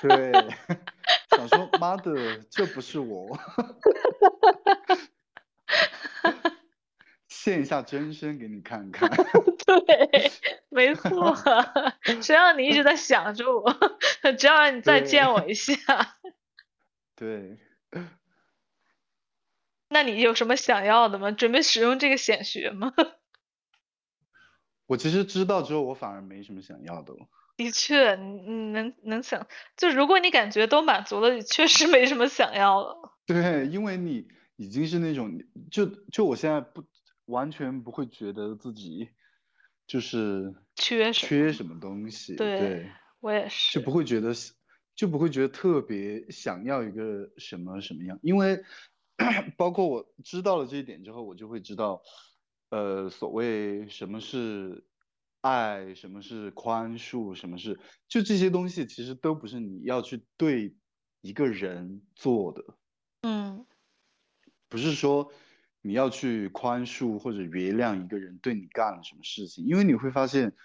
[0.00, 0.32] 对，
[1.36, 3.38] 想说妈的，这不是我，
[7.28, 9.08] 现一下真身给你看看。
[9.64, 10.32] 对，
[10.68, 11.36] 没错，
[12.20, 13.72] 谁让你一直在想着我，
[14.36, 15.72] 只要让你再对见我一下。
[17.14, 17.58] 对，
[19.92, 21.30] 那你有什么想要的吗？
[21.32, 22.92] 准备使用这个显学吗？
[24.86, 27.28] 我其实知道之后，我反而没什么想要的了。
[27.56, 33.12] 的确，能能想，就如果你感觉都满足了，你确实没什么想要了。
[33.26, 34.26] 对，因为你
[34.56, 35.38] 已经是那种，
[35.70, 36.82] 就就我现在不
[37.26, 39.10] 完全不会觉得自己
[39.86, 41.28] 就是缺什么？
[41.28, 42.90] 缺什么东西，对对，
[43.20, 44.32] 我也是，就不会觉得
[44.94, 48.64] 就不会觉得特别想要一个什么什么样，因为
[49.56, 52.02] 包括我知道了这一点之后，我就会知道，
[52.70, 54.84] 呃，所谓什么是
[55.40, 60.76] 爱，什么是宽恕，什么是就这些东西，其实都不是你要去对
[61.20, 62.62] 一个人做的。
[63.22, 63.64] 嗯
[64.68, 65.30] 不是说
[65.82, 70.56] 你要去宽恕或者原谅一个人对你干了什么事情，因为你会发现，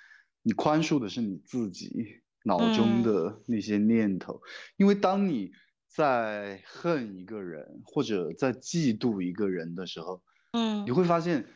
[0.44, 4.42] 你宽恕的是你自己脑中嗯的那些念头。
[4.78, 5.52] 因为当你
[5.98, 10.22] 在恨一个人或者在嫉妒一个人的时候，
[10.52, 11.48] 嗯你，会发现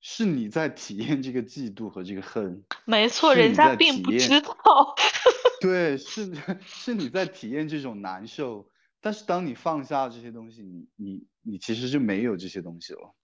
[0.00, 2.64] 是你在体验这个嫉妒和这个恨。
[2.86, 4.94] 没错，人家并不知道。
[5.60, 6.32] 对，是
[6.64, 8.66] 是你在体验这种难受，
[9.02, 13.14] 但是当你放下这些东西，你你你其实就没有这些东西了。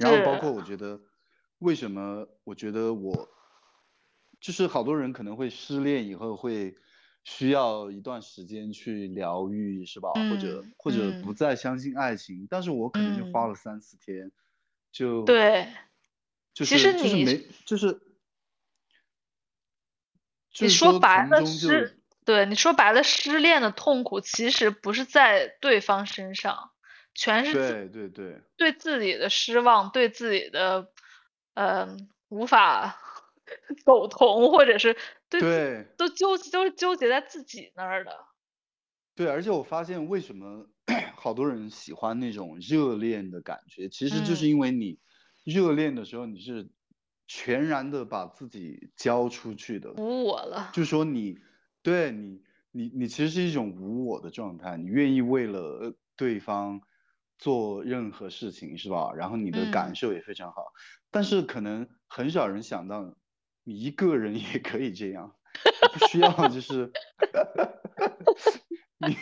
[0.00, 0.98] 然后包括我觉得，
[1.58, 3.28] 为什么我觉得我，
[4.40, 6.74] 就是好多人可能会失恋以后会
[7.26, 10.10] 需要一段时间去疗愈，是吧？
[10.12, 14.30] 或者嗯或者不嗯再相信爱情，但是我可能就花嗯了三四天，
[14.92, 15.66] 就对，
[16.54, 18.00] 就是其实你就是没就是。
[20.58, 26.70] 你说说白了失，对，你说白了，失恋的痛苦其实不是在对方身上，
[27.12, 30.90] 全是对对对对自己的失望，对自己的，
[31.52, 31.96] 呃，
[32.30, 32.98] 无法
[33.84, 34.96] 苟同，或者是
[35.28, 38.12] 对对都纠都是纠结在自己那儿的。
[39.14, 40.68] 对，而且我发现为什么
[41.16, 45.00] 好多人喜欢那种热恋的感觉，其实就是嗯因为你
[45.44, 46.70] 热恋的时候你是
[47.26, 50.70] 全然的把自己交出去的，无我了。
[50.74, 51.38] 就说你
[51.82, 56.80] 对你你你其实是一种无我的状态，你愿意为了对方
[57.38, 59.12] 做任何事情，是吧？
[59.16, 60.62] 然后你的感嗯受也非常好，
[61.10, 63.16] 但是可能很少人想到
[63.66, 65.34] 你一个人也可以这样，
[65.92, 66.92] 不需要就是
[68.98, 69.16] 你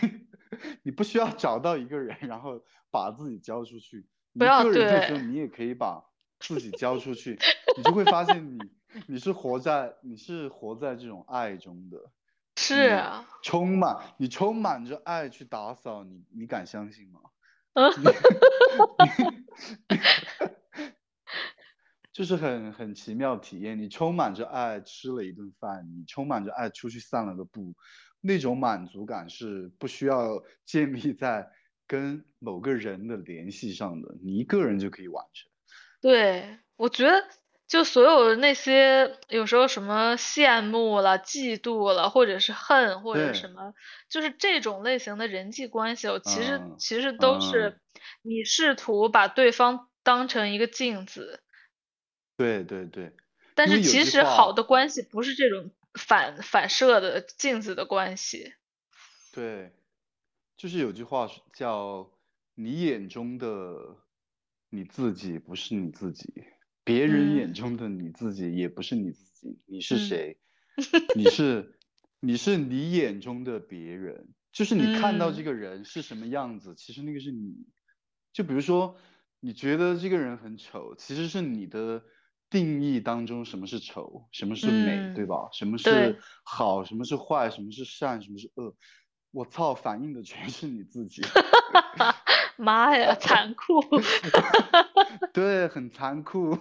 [0.83, 4.07] 你不需要找到一个人，然后把自己交出去。
[4.33, 6.05] 你不要一个人的时候，你也可以把
[6.39, 7.39] 自己交出去，
[7.79, 8.59] 你就会发现你
[9.07, 12.11] 你是活在你是活在这种爱中的，
[12.57, 17.21] 是啊，充满你充满着爱去打扫你，你敢相信吗？
[17.73, 17.91] 嗯
[22.15, 27.75] 就是很很奇妙体验，你充满着爱吃了一顿饭，你充满着爱出去散了个步，
[28.21, 31.51] 那种满足感是不需要建立在
[31.89, 35.51] 跟某个人的联系上的，你一个人就可以完成。
[36.01, 37.29] 对，我觉得
[37.67, 43.75] 就所有的那些有时候什么羡慕了、嫉妒了，或者是恨，或者什么，
[44.09, 47.41] 就是这种类型的人际关系，我其实嗯其实都嗯。
[47.41, 47.81] 是
[48.23, 51.41] 你试图把对方当成一个镜子，
[52.37, 53.13] 对对对，
[53.55, 58.55] 但是其实好的关系不是这种反反射的镜子的关系。
[59.33, 59.73] 对，
[60.57, 62.11] 就是有句话叫
[62.55, 63.97] “你眼中的
[64.71, 66.33] 你自己不是你自己，
[66.85, 70.39] 别人眼嗯中的你自己也不是你自己，你是嗯谁？
[71.15, 71.79] 你是
[72.21, 77.67] 你是你眼中的别人，就是你看到这嗯个人是什么样子，其实那个是你。
[78.33, 78.97] 就比如说，
[79.39, 82.03] 你觉得这个人很丑，其实是你的
[82.55, 85.49] 定义当中什么是丑，什么是美，对嗯吧？
[85.53, 88.77] 什么是好，什么是坏，什么是善，什么是恶。
[89.33, 91.21] 我操，反映的全是你自己。
[92.57, 93.81] 妈呀，残酷！
[95.35, 96.57] 对，很残酷。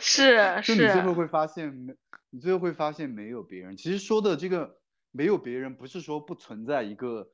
[0.00, 1.94] 是就你最后，会发现没，
[2.28, 3.78] 你最后会发现没有别人。
[3.78, 4.76] 其实说的这个
[5.10, 7.30] 没有别人，不是说不存在一个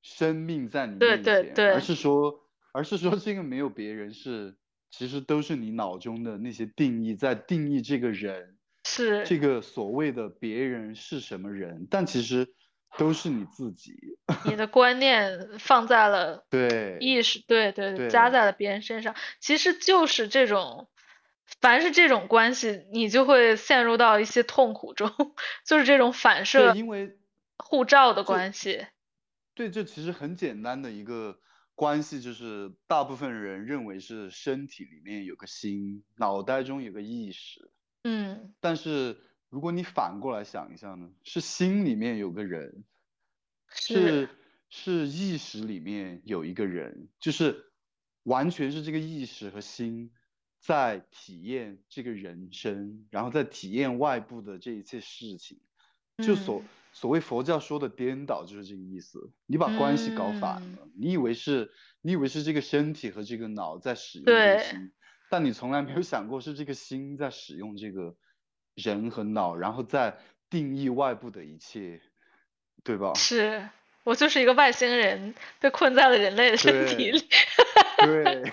[0.00, 4.56] 生命在你面前，对对而是说，而是说这个没有别人是，
[4.90, 12.54] 其实都是你脑中的那些定义在定义这个人，是这个所谓的别人是什么人，但其实
[12.96, 13.94] 都是你自己。
[14.46, 20.88] 你的观念放在了对，意识，对对对，加在了别人身上，其实就是这种，
[21.60, 25.10] 凡是这种关系，你就会陷入到一些痛苦中，
[25.66, 27.18] 就是这种反射对，因为
[27.58, 28.86] 护照的关系。
[29.54, 31.38] 对，这其实很简单的一个
[31.76, 37.70] 关系，就是大部分人认为是身体里面有个心，脑袋中有个意识。
[38.02, 39.16] 嗯，但是
[39.48, 42.82] 如果你反过来想一下呢，是心里面有个人，
[43.68, 44.28] 是，
[44.68, 47.70] 是是意识里面有一个人，就是
[48.24, 50.10] 完全是这个意识和心
[50.58, 55.60] 在体验这个人生，然后在体验外部的这一切事情。
[56.24, 59.30] 就所嗯所谓佛教说的颠倒，就是这个意思。
[59.44, 61.70] 你把关系搞反嗯了，你以为是
[62.00, 64.92] 你以为是这个身体和这个脑在使用这个心，
[65.28, 68.16] 但你从来没有想过是这个心在使用这个
[68.74, 70.16] 人和脑，然后再
[70.48, 72.00] 定义外部的一切，
[72.82, 73.12] 对吧？
[73.12, 73.68] 是，
[74.02, 77.28] 我就是一个外星人，被困在了人类的身体对里。
[77.98, 78.52] 对，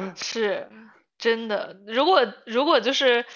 [0.16, 0.66] 是
[1.18, 1.78] 真的。
[1.86, 3.26] 如果如果就是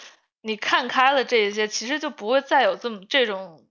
[0.42, 3.66] 你看开了这一些，其实就不会再有这么这种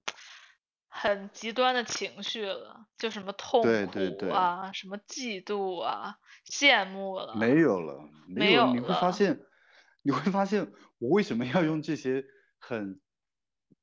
[0.88, 7.36] 很极端的情绪了，就什么痛对对对苦啊，什么嫉妒啊，羡慕了。
[7.36, 9.40] 没有了，没没有，有你会发现，
[10.04, 12.26] 你会发现我为什么要用这些
[12.60, 13.00] 很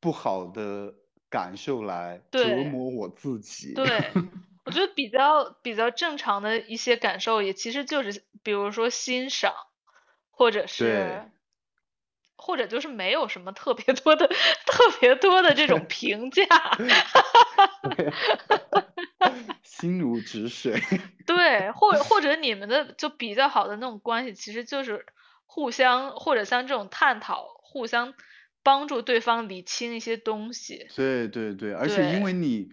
[0.01, 0.95] 不好的
[1.29, 3.75] 感受来折磨我自己？
[3.75, 3.85] 对，
[4.65, 9.55] 我觉得比较比较正常的一些感受，也其实就是比如说欣赏，
[10.31, 11.31] 或者是对
[12.37, 14.29] 或者就是没有什么特别多的
[14.67, 16.45] 特别多的这种评价。
[17.83, 18.13] 对
[19.65, 20.81] 心如止水。
[21.27, 25.07] 对，或或者你们的就比较好的那种关系，其实就是
[25.45, 28.15] 互相或者像这种探讨，互相
[28.63, 30.87] 帮助对方理清一些东西。
[30.95, 32.69] 对对对，而且因为你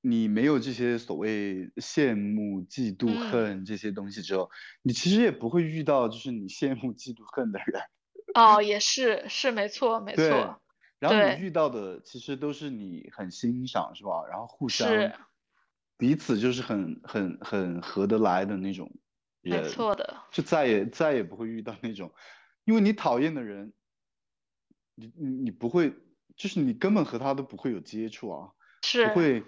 [0.00, 4.50] 你没有这些所谓羡慕、嫉妒、嗯恨这些东西之后，
[4.82, 7.82] 你其实也不会遇到就是你羡慕、嫉妒、恨的人。
[8.34, 10.60] 哦，也是，是没错，没错，
[10.98, 14.24] 然后你遇到的其实都是你很欣赏，是吧？
[14.28, 15.12] 然后互相是
[15.96, 18.90] 彼此就是很很很合得来的那种
[19.42, 20.16] 没人，错的。
[20.30, 22.12] 就再也再也不会遇到那种，
[22.64, 23.72] 因为你讨厌的人，
[24.94, 25.92] 你你你不会，
[26.36, 28.52] 就是你根本和他都不会有接触啊，
[28.82, 29.44] 是不会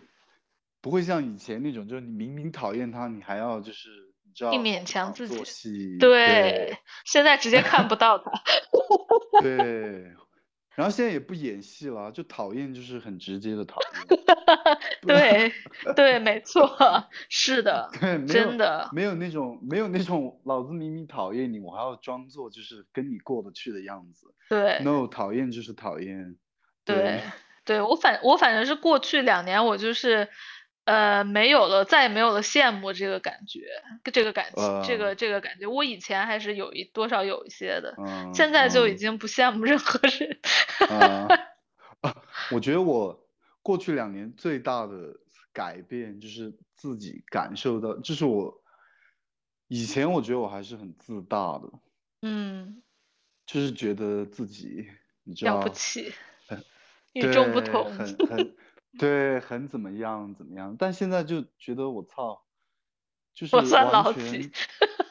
[0.80, 8.33] 不会像以前那种，就是你明明讨厌他，你还要就是你知道硬勉强自己戏， 对，现在直接看不到他。
[9.43, 10.12] 对对，
[10.74, 14.18] 然后现在也不演戏了，就讨厌就是很直接的讨厌，
[15.07, 15.53] 对
[15.95, 16.66] 对，没错，
[17.28, 24.33] 是的，对，真的，没有那种没有那种老子明明讨厌你，我还要装作就是跟你过得去的样子。
[24.49, 26.37] 对 No，讨厌就是讨厌。
[26.87, 27.20] 对
[27.66, 30.30] 对，我反我反正是过去两年，我就是
[30.85, 33.61] 呃没有了，再也没有了羡慕这个感觉，
[34.12, 40.39] 这个感情，这个呃这个感觉，我以前还是有一多少有一些的，嗯，现在就已嗯经不羡慕任何人。
[42.51, 43.28] 我觉得我
[43.62, 45.16] 过去两年最大的
[45.53, 48.62] 改变就是自己感受到，就是我
[49.68, 51.70] 以前我觉得我还是很自大的，
[52.22, 52.83] 嗯，
[53.47, 54.89] 就是觉得自己
[55.22, 56.12] 你知道了不起，
[56.49, 56.62] 很
[57.12, 57.91] 与众不同。
[57.95, 58.57] 很很
[58.99, 62.43] 对，很怎么样怎么样，但现在就觉得我操，
[63.34, 64.51] 就是我算完老几全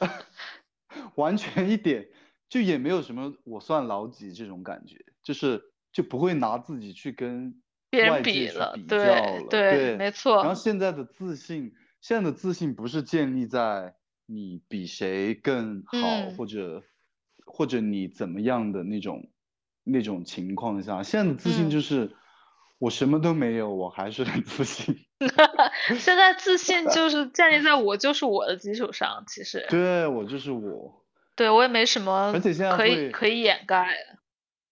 [1.16, 2.08] 完全一点
[2.48, 5.62] 就也没有什么我算老几这种感觉，就是
[5.92, 7.60] 就不会拿自己去跟
[7.90, 10.04] 别人外界去比了，比较对了，对，对，没。
[10.04, 13.94] 然后，现在的自信，现在的自信不是建立在
[14.26, 16.36] 你比谁更好，嗯。
[16.36, 16.82] 或者
[17.46, 19.30] 或者你怎么样的那种
[19.84, 21.70] 那种情况下，现在的自信嗯。
[21.70, 22.14] 就是
[22.82, 25.06] 我什么都没有，我还是很自信。
[26.00, 31.04] 现在自信就是建立在我就是我的基础上，其实对，我就是我，
[31.36, 34.18] 对我也没什么而且现在可以可以掩盖的。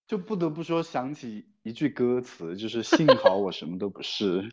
[0.09, 4.43] 就不得不说想起一句歌词，就是幸好我什么都不是。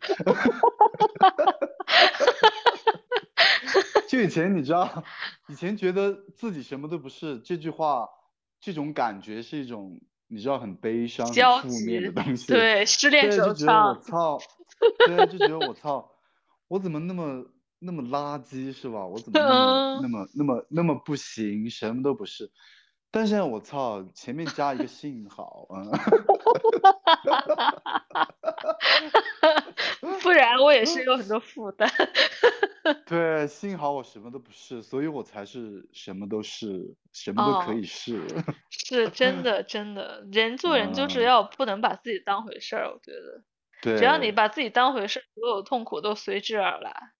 [4.06, 5.02] 就以前你知道，
[5.48, 8.08] 以前觉得自己什么都不是，这句话，
[8.60, 12.46] 这种感觉是一种你知道很悲伤、很负面的东西。
[12.48, 14.38] 对，失恋对，时候就觉得我，操，
[15.06, 16.10] 对，就觉得我操，
[16.68, 17.44] 我怎么那么
[17.78, 19.06] 那么垃圾是吧？
[19.06, 22.50] 我怎么那么那嗯，么那么那么不行，什么都不是。
[23.10, 25.90] 但现在我操，前面加一个幸好，嗯，
[30.28, 31.90] 不然我也是有很多负担。
[33.06, 38.20] 对，幸好我什么都不是，所以我才是什么都是，什么都可哦，以是。
[38.70, 43.42] 是真的，真的，人 做人就是嗯，要不能把自己当回事儿，我觉得，
[43.80, 47.12] 对只要你把自己当回事儿，所有痛苦都随之而来。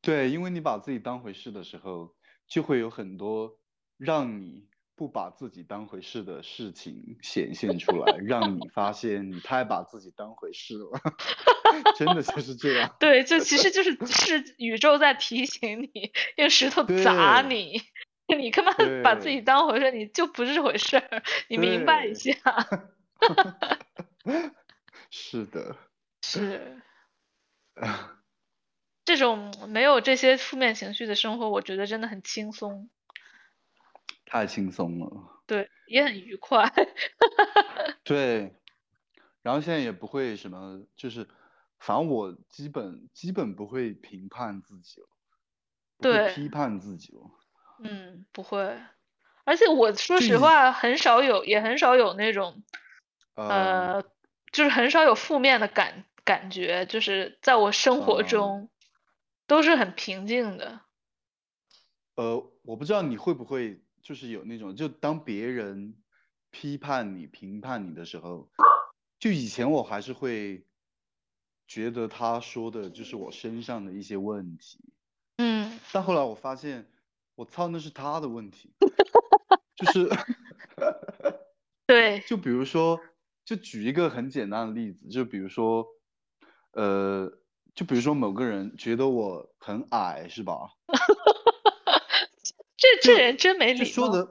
[0.00, 2.14] 对，因为你把自己当回事的时候，
[2.48, 3.58] 就会有很多
[3.96, 11.00] 让你不把自己当回事的事情显现出来，让你发现你太把自己当回事了，
[11.96, 12.94] 真的就是这样。
[12.98, 13.40] 对，就。
[13.40, 17.82] 其实就是是宇宙在提醒你，用石头砸你，
[18.38, 22.42] 你根本把自己当回事，你就不是回事儿，你明白一对，下。
[25.10, 25.76] 是的，
[26.22, 26.82] 是
[29.04, 32.88] 这种没有这些负面情绪的生活，我觉得真的很轻松，
[34.32, 35.42] 太轻松了。
[35.46, 36.64] 对，也很愉快。
[38.02, 38.54] 对，
[39.42, 41.28] 然后现在也不会什么，就是
[41.78, 45.08] 反正我基本基本不会评判自己了，
[46.00, 47.30] 对，批判自己了。
[47.84, 48.80] 嗯，不会。
[49.44, 52.62] 而且我说实话，很少有，也很少有那种，
[53.34, 54.02] 呃呃，
[54.50, 58.70] 就是很少有负面的感感觉，就是在我生活嗯中
[59.46, 60.80] 都是很平静的。
[62.16, 65.94] 呃，我不知道你会不会就是有那种，就当别人
[66.50, 68.50] 批判你、评判你的时候，
[69.18, 70.66] 就以前我还是会
[71.66, 74.92] 觉得他说的就是我身上的一些问题，
[75.38, 76.90] 嗯，但后来我发现，
[77.34, 78.72] 我操，那是他的问题，
[79.76, 80.08] 就是。
[81.86, 83.00] 对， 就比如说，
[83.44, 85.86] 就举一个很简单的例子，就比如说，
[86.72, 87.30] 呃，
[87.74, 90.70] 就比如说某个人觉得我很矮，是吧？
[92.82, 93.84] 这这人真没礼貌。
[93.86, 94.28] 就说的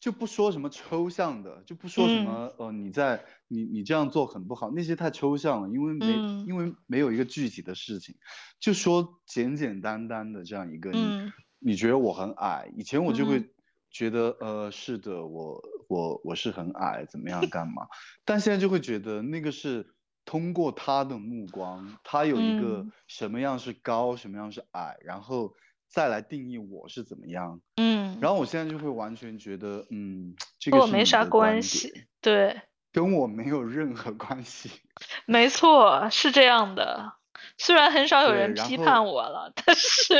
[0.00, 2.22] 就不说什么抽象的，就不说什嗯。
[2.22, 6.46] 么呃你在你你这样做很不好，那些太抽象了，因为没嗯。
[6.46, 8.14] 因为没有一个具体的事情，
[8.60, 11.32] 就说简简单单的这样一个你嗯。
[11.58, 13.26] 你觉得我很矮，以前我就嗯。
[13.26, 13.50] 会
[13.90, 17.86] 觉得呃是的，我我我是很矮，怎么样干嘛？
[18.24, 19.86] 但现在就会觉得那个是
[20.24, 22.92] 通过他的目光，他有一个嗯。
[23.08, 25.54] 什么样是高，什么样是矮，然后
[25.88, 27.60] 再来定义我是怎么样。
[27.76, 32.06] 嗯，然后我现在就会完全觉得，嗯，这个跟我没啥关系。
[32.20, 32.60] 对，
[32.92, 34.70] 跟我没有任何关系。
[35.26, 37.14] 没错，是这样的。
[37.58, 40.14] 虽然很少有，人批判我了，但是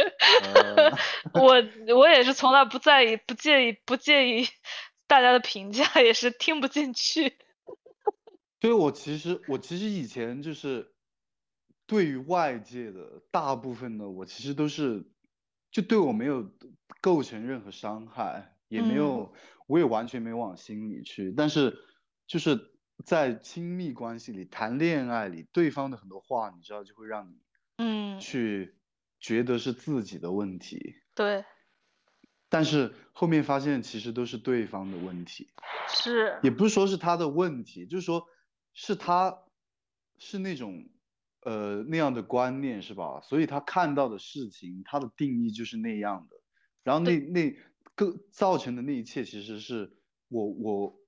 [0.54, 0.90] 呃，
[1.40, 4.48] 我我也是从来不在意、不介意、不介意
[5.06, 7.36] 大家的评价，也是听不进去。
[8.60, 10.92] 所以我其实我其实以前就是
[11.86, 15.06] 对于外界的大部分的我其实都是
[15.76, 16.50] 就对我没有
[17.02, 18.96] 构成任何伤害，也没嗯。
[18.96, 19.34] 有
[19.66, 21.76] 我也完全没有往心里去，但是
[22.26, 22.58] 就是
[23.04, 27.34] 在亲密关系里谈恋爱里，对方的很多话你知道就会让你
[27.76, 28.74] 嗯，去
[29.20, 31.44] 觉得是自己的问题，对，
[32.48, 35.50] 但是后面发现其实都是对方的问题。
[35.90, 38.26] 是，也不是说是他的问题，就是说
[38.72, 39.42] 是他
[40.16, 40.88] 是那种
[41.46, 43.20] 呃那样的观念是吧？
[43.22, 46.36] 所以他看到的事情，他的定义就是那样的，
[46.82, 47.56] 然后那那
[47.94, 49.96] 个造成的那一切，其实是
[50.28, 51.00] 我我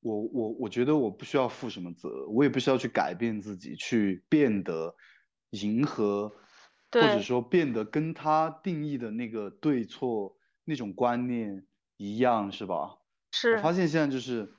[0.00, 4.94] 我我我觉得我不需要负什么责，我也不需要去改变自己，去变得
[5.50, 6.28] 迎合，
[6.92, 11.66] 或者，说变得跟他定义的那个对错那种观念
[11.96, 12.98] 一样，是吧？
[13.32, 14.54] 是我发，现现在就是，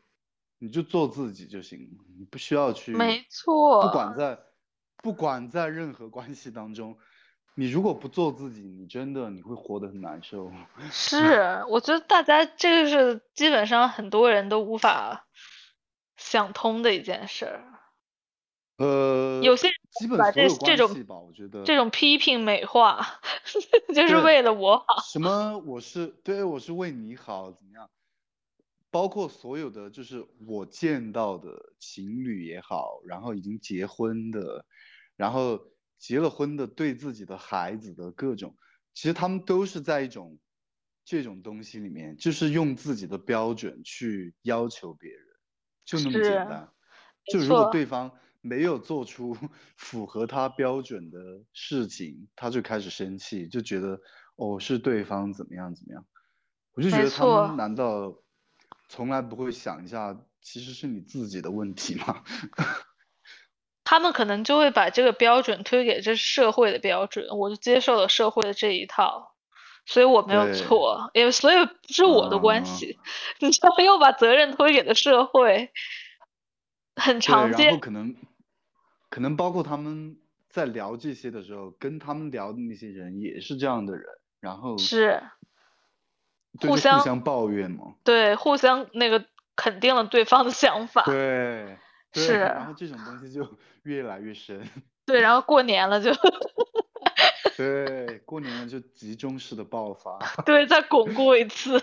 [0.60, 1.80] 你就做自己就行，
[2.20, 4.38] 你不需要去，没错不，管在
[5.02, 6.98] 不管在任何关系当中，
[7.56, 10.52] 你如果不做自己，你真的你会活得很难受。
[10.92, 15.28] 是，我觉得大家这个是基本上很多人都无法
[16.18, 17.64] 想通的一件事儿。
[18.78, 23.20] 呃，有些人基本把这这种吧，我觉得这种批评美化，
[23.94, 24.86] 就是为了我好。
[25.12, 27.90] 什么我是对我是为你好怎么样？
[28.90, 34.66] 包括所有的就是我见到的情侣也好，然后已经结婚的，
[35.22, 35.62] 然后
[36.00, 38.58] 结了婚的对自己的孩子的各种，
[38.96, 40.40] 其实他们都是在一种
[41.06, 45.24] 这种东西里面，就是用自己的标准去要求别人，
[45.86, 46.68] 就那么简单。
[47.26, 48.12] 就如果对方
[48.42, 49.38] 没有做出
[49.78, 51.20] 符合他标准的
[51.54, 54.02] 事情，他就开始生气，就觉得
[54.38, 56.04] 哦是对方怎么样怎么样，
[56.74, 58.24] 我就觉得他们难道
[58.90, 62.24] 从来不会想一下，其实是你自己的问题吗？
[63.92, 69.34] 他们可能就会把这个标准推给这社会的标准，我就接受了社会的这一套，
[69.86, 72.98] 所以我没有对错，也所以不是我的关嗯系，
[73.40, 75.74] 你知道又把责任推给了社会，
[76.96, 77.82] 很常见然后。
[77.82, 78.16] 可能
[79.10, 80.16] 可能包括他们
[80.50, 84.06] 在聊这些的时候，跟他们聊的那些人也是这样的人，
[84.40, 85.22] 然后是，
[86.62, 87.96] 互相互相抱怨嘛。
[88.06, 89.26] 对，互相那个
[89.58, 91.78] 肯定了对方的想法，对，
[92.14, 93.48] 是然后这种东西就
[93.84, 94.68] 越来越深。
[95.06, 96.12] 对，然后过年了就
[97.58, 100.20] 对，过年了就集中式的爆发。
[100.46, 101.82] 对，再巩固一次，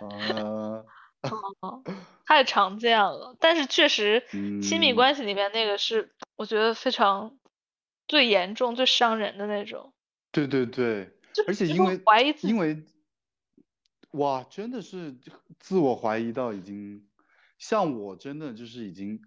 [0.00, 0.84] 呃，
[2.26, 3.36] 太常见了。
[3.40, 4.24] 但是确实，
[4.62, 7.38] 亲密嗯关系里面那个是我觉得非常
[8.06, 9.92] 最严重、最伤人的那种，
[10.30, 11.10] 对对对，
[11.46, 12.84] 而且因为怀疑自己，因为，
[14.12, 15.16] 哇，真的是
[15.58, 17.07] 自我怀疑到已经，
[17.58, 19.20] 像我真的就是已经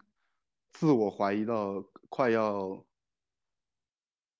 [0.71, 2.85] 自我怀疑到快要，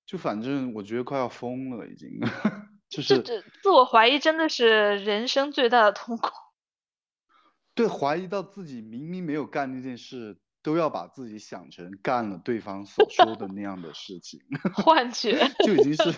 [0.06, 2.18] 就反正我觉得快要疯了，已经，
[2.88, 6.30] 就这是这自我怀疑真的是人生最大的痛苦。
[7.74, 14.40] 对怀疑到自己明明没有干那件事，都要把自己想成干了对方所说的那样的事情。
[14.76, 16.14] 幻觉，就已经是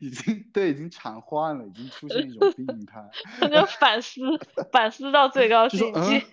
[0.00, 4.20] 已经对已经瘫痪了，已经出现一种病 态，就反思
[4.72, 6.24] 反思到最高境界。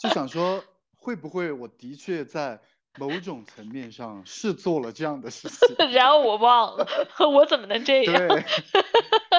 [0.00, 0.62] 就想说
[0.96, 2.60] 会不会我的确在
[2.98, 6.86] 某种层面上是做了这样的事情，然后我忘了，
[7.32, 8.14] 我怎么能这样？
[8.28, 8.44] 对，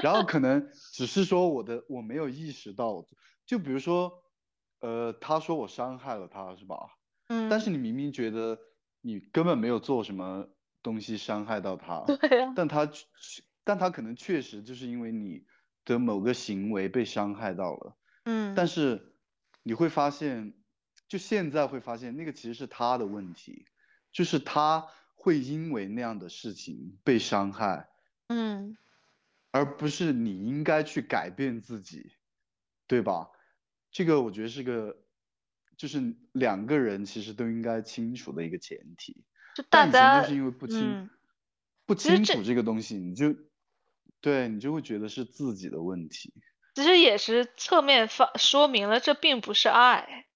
[0.02, 3.06] 然后可能只是说我的我没有意识到，
[3.45, 4.12] 就比如说，
[4.80, 6.76] 呃，他说我伤害了他是吧？
[7.28, 8.58] 嗯，但是你明明觉得
[9.02, 10.47] 你根本没有做什么
[10.82, 12.90] 东西伤害到他，对呀、但他
[13.64, 15.46] 但他可能确实就是因为你
[15.86, 19.16] 的某个行为被伤害到了，嗯，但是
[19.64, 20.54] 你会发现，
[21.08, 23.66] 就现在会发现那个其实是他的问题，
[24.12, 27.90] 就是他会因为那样的事情被伤害，
[28.28, 28.78] 嗯，
[29.52, 32.14] 而不是你应该去改变自己，
[32.88, 33.30] 对吧？
[33.92, 34.98] 这个我觉得是个，
[35.76, 39.26] 就是两个人其实都应该清楚的一个前提。
[39.60, 41.10] 就大但以前家就是因为不清、嗯
[41.86, 43.36] 不清楚这个东西，你就
[44.22, 46.32] 对你就会觉得是自己的问题。
[46.76, 50.28] 其实也是侧面发说明了这并不是爱，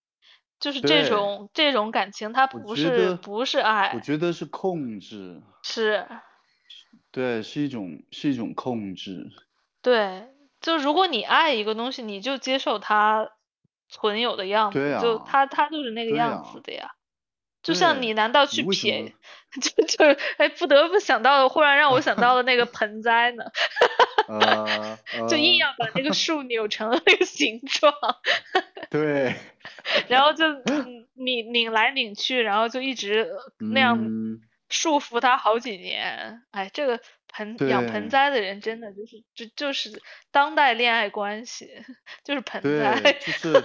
[0.59, 6.07] 就是这种这种感情它不是不是爱我，觉得是控制，是
[7.11, 9.30] 对，是一种是一种控制。
[9.84, 10.28] 对，
[10.59, 13.30] 就如果你爱一个东西，你就接受它
[13.89, 16.95] 存有的样对子，就啊它它就是那个样啊子的呀。
[17.64, 19.14] 就像你难道去撇，
[19.61, 23.45] 就就是哎，不得不想到，忽然让我想到了那个盆栽呢，
[24.28, 24.99] 呃
[25.30, 27.93] 就硬呃，要把那个树 扭成了那个形状，
[28.91, 29.36] 对，
[30.09, 36.41] 然后就嗯拧拧来拧去，然后就一直呃那样嗯，束缚它好几年。
[36.51, 36.99] 哎，这个
[37.32, 40.01] 盆养盆栽的人真的就是就就是
[40.32, 41.70] 当代恋爱关系，
[42.24, 43.14] 就是盆对，栽。
[43.14, 43.64] 就是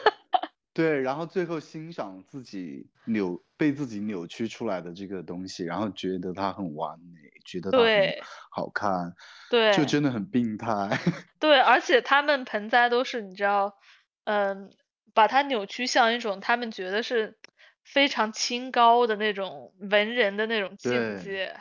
[0.79, 8.14] 对，然后最后欣赏自己扭被自己扭曲出来的这个东西，然后觉得它很完美，觉得它很
[8.49, 9.12] 好看，
[9.51, 10.89] 对就真的很病态。
[11.41, 13.76] 对，而且他们盆栽都是你知道，
[14.22, 14.70] 嗯，
[15.14, 17.37] 把它扭曲像一种他们觉得是
[17.83, 21.61] 非常清高的那种文人的那种境对界。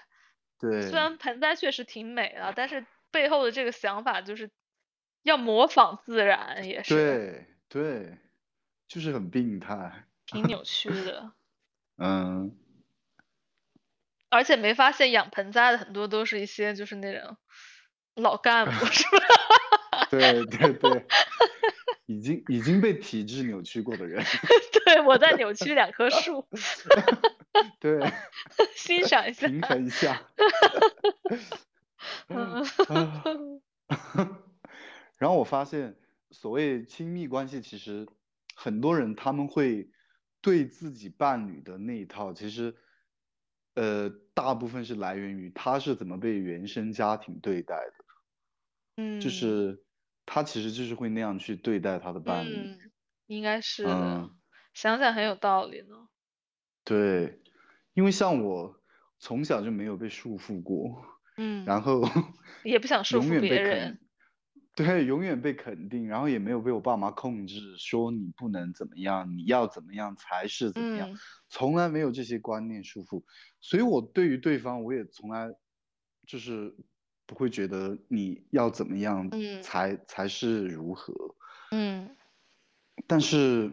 [0.59, 4.51] 对虽然盆栽确实挺美的，但是背后的这个想法就是
[5.24, 8.18] 要模仿自然，也是对对，
[8.88, 10.05] 就是很病态。
[10.25, 11.31] 挺扭曲的。
[11.97, 12.55] 嗯，
[14.29, 17.38] 而且没发现养盆栽的很多都是一些就是那种
[18.15, 20.07] 老干部， 是吧？
[20.11, 21.05] 对对对，
[22.05, 24.23] 已经已经被体制扭曲过的人。
[24.85, 26.47] 对，我在扭曲两棵树。
[27.79, 27.99] 对，
[28.75, 30.21] 欣赏一下，平衡一下。
[35.17, 35.95] 然后我发现，
[36.29, 38.07] 所谓亲密关系，其实
[38.60, 39.88] 很多人他们会
[40.41, 42.76] 对自己伴侣的那一套，其实，
[43.76, 48.05] 呃，大部分是来源于他是怎么被原生家庭对待的。
[48.95, 49.84] 嗯，就是
[50.26, 52.55] 他其实就是会那样去对待他的伴侣。
[52.55, 52.91] 嗯，
[53.28, 53.93] 应该是的。
[53.93, 54.36] 嗯，
[54.74, 56.08] 想想很有道理呢。
[56.84, 57.39] 对，
[57.93, 58.82] 因为像我
[59.20, 61.05] 从小就没有被束缚过，
[61.38, 62.01] 嗯，然后
[62.64, 64.07] 也不想 束缚别人肯，
[64.78, 71.17] 对，永远被肯定，然后也没有被我爸妈控制，说你不能怎么样，你要怎么样才是怎么样，嗯。
[71.49, 73.23] 从来没有这些观念束缚，
[73.59, 75.49] 所以我对于对方，我也从来
[76.28, 76.75] 就是
[77.25, 79.63] 不会觉得你要怎么样嗯。
[79.63, 81.11] 才才是如何，
[81.71, 82.15] 嗯。
[83.07, 83.71] 但是，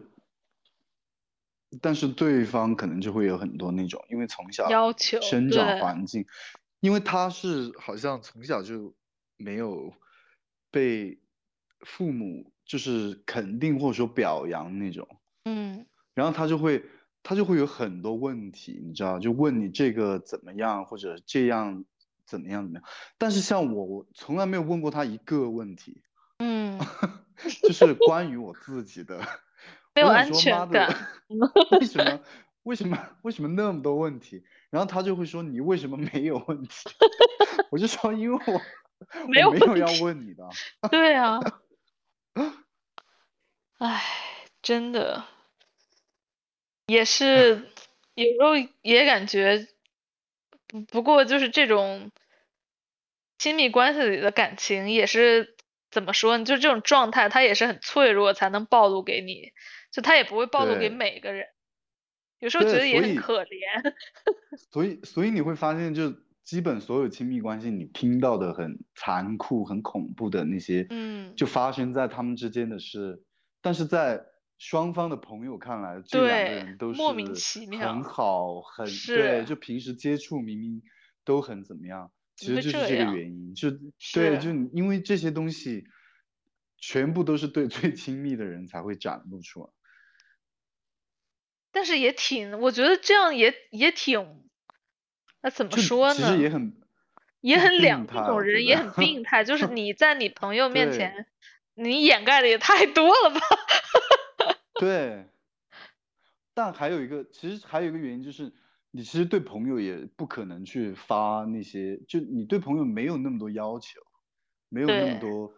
[1.81, 6.25] 但是对方可能就会有很多那种，因为从小要求生长环境，
[6.79, 8.95] 因为他是好像从小就
[9.37, 9.93] 没有
[10.75, 11.17] 被
[11.79, 15.07] 父母就是肯定或者说表扬那种，
[15.45, 16.83] 嗯然后他就会
[17.23, 21.85] 他就会有很多问题，你知道，就问你这个怎么样，或者这样
[22.25, 22.83] 怎么样怎么样。
[23.17, 26.01] 但是像我，我从来没有问过他一个问题，
[26.39, 26.77] 嗯，
[27.63, 29.17] 就是关于我自己的。
[29.95, 30.93] 没有安全感
[31.79, 32.19] 为什么
[32.63, 34.43] 为什么为什么那么多问题？
[34.69, 36.89] 然后他就会说你为什么没有问题？
[37.71, 38.61] 我就说因为我
[39.27, 40.47] 没有我没有要问你的。
[40.89, 41.39] 对啊。
[43.77, 44.01] 唉，
[44.61, 45.25] 真的，
[46.87, 47.69] 也是
[48.13, 49.67] 有时候也感觉，
[50.67, 52.11] 不不过就是这种
[53.37, 55.55] 亲密关系里的感情也是
[55.91, 56.45] 怎么说呢？
[56.45, 59.51] 就这种状态，它也是很脆弱才能暴露给你，
[59.91, 61.47] 就它也不会暴露给对每个人，
[62.39, 63.93] 有时候觉得也很可怜。
[64.71, 66.13] 所以，所以你会发现，就
[66.45, 71.35] 基本所有亲密关系，你听到的很残酷、很恐怖的那些，嗯。
[71.35, 73.23] 就发生在他们之间的事，
[73.61, 74.23] 但是在
[74.57, 80.81] 双方的朋友看来，这两个人都是莫名其妙很好，很对，就平时接触明明
[81.25, 83.71] 都很怎么样，其实就是这个原因，就
[84.13, 85.83] 对，就因为这些东西，
[86.77, 89.69] 全部都是对 最亲密的人才会展露出来。
[91.71, 94.44] 但是也挺，我觉得这样也也挺，
[95.45, 96.49] 那怎么说呢其实也？
[96.49, 96.73] 很
[97.41, 101.27] 也很两，种人也很病态，就 是你在你朋友面前，
[101.75, 103.39] 你掩盖的也太多了吧？
[104.81, 105.27] 对，
[106.55, 108.51] 但还有一个，其实还有一个原因就是，
[108.89, 114.01] 你其实对朋友也不可能去发那些，就你对朋友没有那么多要求，
[114.69, 115.53] 没有那么多，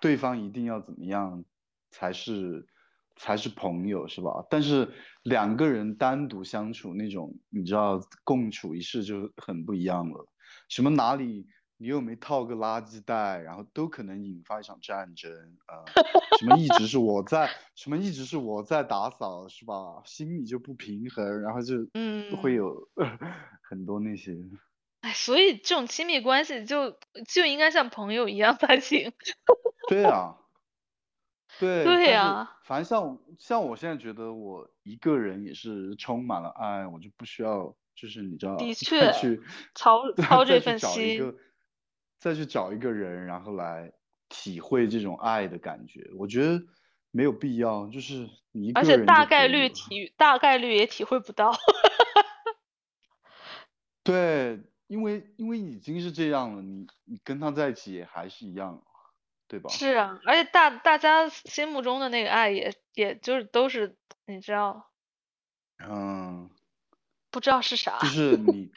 [0.00, 1.44] 对方一定要怎么样
[1.90, 2.66] 才是
[3.16, 4.44] 才是朋友，是吧？
[4.50, 4.90] 但是
[5.22, 10.28] 两个人单独相处那种，你知道共处一室就很不一样了。
[10.68, 11.46] 什么哪里
[11.76, 15.32] 你又没套个垃圾袋，然后都可能引发一场战争
[15.66, 20.02] 啊、呃什么一直是我在，什么一直是我在打扫，是吧？
[20.04, 21.76] 心里就不平衡，然后就
[22.40, 22.88] 会嗯有
[23.68, 24.36] 很多那些。
[25.02, 26.96] 哎，所以这种亲密关系就
[27.28, 29.12] 就应该像朋友一样才行。
[29.88, 30.36] 对啊，
[31.62, 39.40] 对，对呀反正像像我现在觉得我一个人也是充满了爱，我就不需要，就是你知道，的 确去
[39.72, 41.34] 操操这份再去找一心个，
[42.18, 43.92] 再去找一个人，然后来
[44.28, 46.60] 体会这种爱的感觉，我觉得
[47.12, 51.54] 没有必要，就是你一而且个人就大概率体大概率也体会不到。
[54.02, 58.82] 对，因为因为已经是这样了，你你跟他在一起也还是一样，
[59.52, 59.68] 对吧？
[59.68, 64.90] 是啊，而且大大家心目中的那个爱也也就是都是你知道
[65.78, 66.48] 嗯，
[67.30, 68.70] 不知道是啥，就 是你。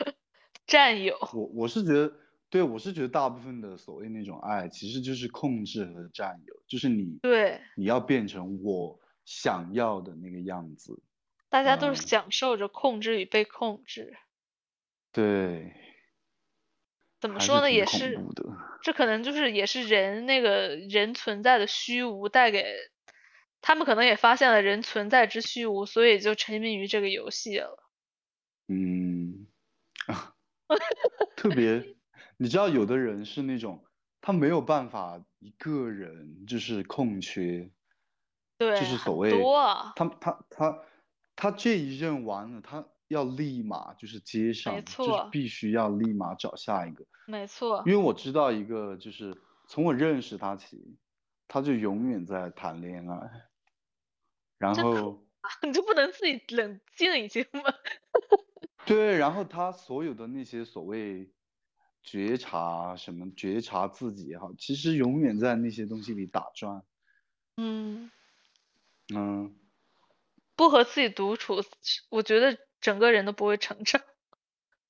[0.67, 1.15] 占有。
[1.31, 2.13] 我我是觉得，
[2.49, 11.01] 对我是觉得大部分的所谓那种爱，其实就是控制和占有，就是你对，你要变成我想要的那个样子。
[11.47, 14.17] 大家都嗯是享受着控制与被控制。
[15.13, 15.73] 对，
[17.25, 17.71] 怎么说呢？
[17.71, 18.19] 也是，
[18.83, 22.63] 这可能就是也是人那个人存在的虚无带给
[23.61, 27.89] 他们，可能也发现了人存在之虚无，所以就沉迷于这个游戏了。
[28.67, 29.47] 嗯
[30.05, 30.35] 啊，
[31.35, 31.95] 特别，
[32.37, 33.83] 你知道，有的人是那种
[34.21, 37.71] 他没有办法一个人就是空缺，
[38.59, 40.79] 对，就是所很谓多啊，他他他
[41.35, 47.05] 他这一任完了，他要立马就是接上，就是错必须要立马找下一个。
[47.27, 47.91] 没错因。
[47.91, 49.35] 为我知道一个，就是
[49.67, 50.97] 从我认识他起，
[51.47, 53.29] 他就永远在谈恋爱，
[54.57, 55.25] 然后
[55.61, 57.61] 你就不能自己冷静一些吗？
[58.85, 61.31] 对，然后他所有的那些所谓
[62.03, 66.83] 觉察什么觉察自己也好，其实永远在那些东西里打转。
[67.57, 68.11] 嗯
[69.13, 69.55] 嗯，
[70.55, 71.63] 不和自己独处，
[72.09, 73.99] 我觉得整个人都不会成长。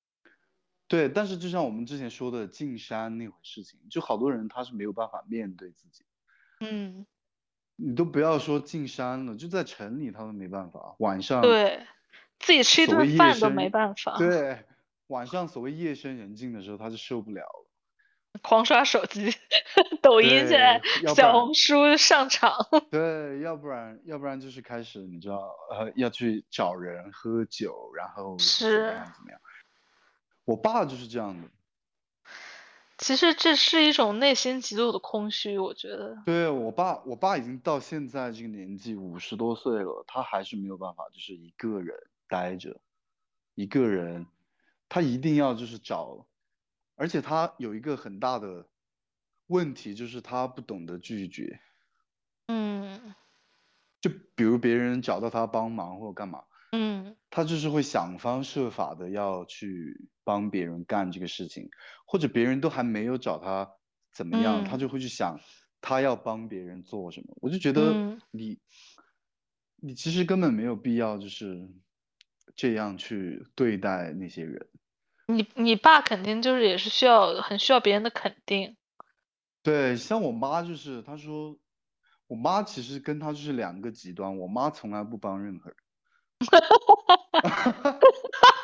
[0.86, 6.04] 对，但是就像我们之前说的进山那回事情，就好多人他是没有办法面对自己。
[6.60, 7.06] 嗯，
[7.76, 11.86] 你都不要说进山了，就在城里他都没办法，晚上对。
[12.38, 14.18] 自己吃一顿饭都没办法。
[14.18, 14.66] 对，
[15.06, 17.65] 晚上所谓夜深人静的时候，他就受不了了，
[18.42, 19.30] 狂刷手机，
[20.02, 20.80] 抖音现在，
[21.14, 22.52] 小红书上场。
[22.90, 29.40] 对，要不然要不然就是开始，你知道，呃，要去找人喝酒，然后怎么样怎么样。
[30.44, 31.48] 我爸就是这样的。
[32.98, 36.16] 其实这是一种内心极度的空虚，我觉得。
[36.24, 41.94] 对我爸，我爸已经到现在这个年纪，五十多岁了，他还是没有办法，就是一个人。
[42.28, 42.80] 待着，
[43.54, 44.26] 一个人，
[44.88, 46.26] 他一定要就是找，
[46.96, 48.68] 而且他有一个很大的
[49.46, 51.60] 问题，就是他不懂得拒绝。
[52.48, 53.14] 嗯。
[54.00, 61.70] 就比如别人找到他帮忙或者干嘛，嗯，他就是会想方设法的要去帮别人干这个事情，
[62.06, 63.70] 或者别人都还没有找他
[64.12, 65.40] 怎么样，他就会去想
[65.80, 67.36] 他要帮别人做什么。
[67.40, 68.58] 我就觉得你，
[69.76, 71.68] 你其实根本没有必要就是。
[72.54, 74.66] 这样去对待那些人，
[75.26, 78.76] 你你爸肯定就是也是需要很需要别人的肯定。
[79.62, 81.56] 对，像我妈就是，她说，
[82.28, 84.38] 我妈其实跟她就是两个极端。
[84.38, 85.76] 我妈从来不帮任何人，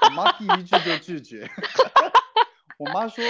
[0.08, 1.50] 我妈第一句就拒绝。
[2.78, 3.24] 我妈说，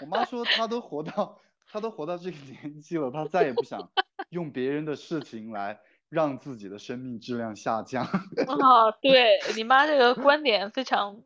[0.00, 3.90] 我妈说她都活到她都活到这个年纪了，她再也不想
[4.30, 5.80] 用别人的事情来。
[6.10, 8.90] 让自己的生命质量下降啊！
[9.02, 11.20] 对你妈这个观点非常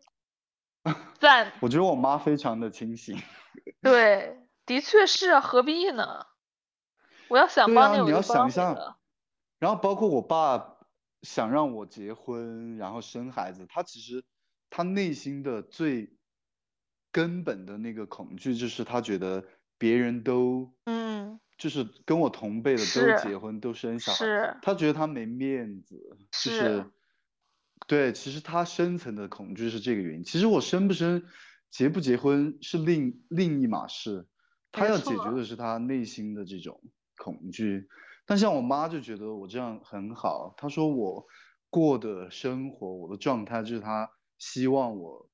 [1.21, 1.53] 赞。
[1.61, 3.17] 我觉得我妈非常的清醒。
[3.83, 6.27] 对，的确是啊，何必呢？
[7.29, 8.97] 我要想帮你，你要想象。
[9.59, 10.79] 然后包括我爸
[11.23, 14.25] 想让我结婚，然后生孩子，他其实
[14.71, 16.17] 他内心的最
[17.11, 19.45] 根本的那个恐惧，就是他觉得
[19.79, 21.39] 别人都嗯。
[21.59, 26.91] 就是跟我同辈的都结婚都生小孩，他觉得他没面子，就是，
[27.87, 30.25] 对，其实他深层的恐惧是这个原因。
[30.25, 31.23] 其实我生不生、
[31.71, 34.27] 结不结婚是另另一码事，
[34.71, 36.81] 他要解决的是他内心的这种
[37.17, 37.89] 恐惧。
[38.27, 41.27] 但像我妈就觉得我这样很好，她说我
[41.71, 45.29] 过的生活，我的状态就是她希望我。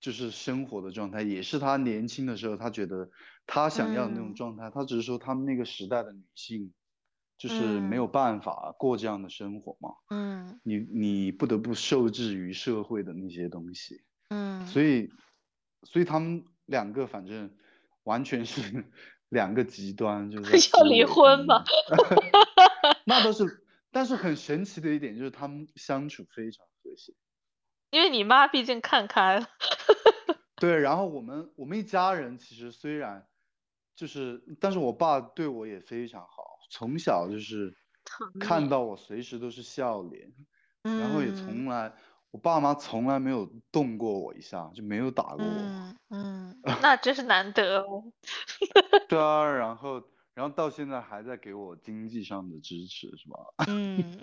[0.00, 3.08] 就是生活的状态，也是她年轻的时候，她觉得
[3.46, 4.68] 她想要的那种状态。
[4.68, 6.74] 她只是说他们那个时代的女性，
[7.46, 9.90] 就是没有办法过这样的生活嘛。
[10.08, 10.58] 嗯。
[10.62, 14.02] 你你不得不受制于社会的那些东西。
[14.30, 14.66] 嗯。
[14.66, 15.10] 所以，
[15.82, 17.54] 所以他们两个反正
[18.04, 18.86] 完全是
[19.28, 21.62] 两个极端，就是要离婚嘛？
[23.04, 23.44] 那都是，
[23.92, 27.12] 但是很神奇的一点就是他们相处非常和谐。
[27.90, 29.46] 因为你妈毕竟看开了，
[30.56, 33.26] 对，然后我们我们一家人其实虽然
[33.94, 37.72] 就是，但是我爸对我也非常好，从小就是
[38.40, 40.32] 看到我随时都是笑脸，
[40.82, 41.92] 然后也从来
[42.32, 48.02] 我爸妈从来没有动过我一下，就没有打过我，嗯，那真是难得哦。
[49.08, 50.02] 对啊，然后
[50.34, 53.38] 然后到现在还在给我经济上的支持，是吧？
[53.70, 54.18] 嗯，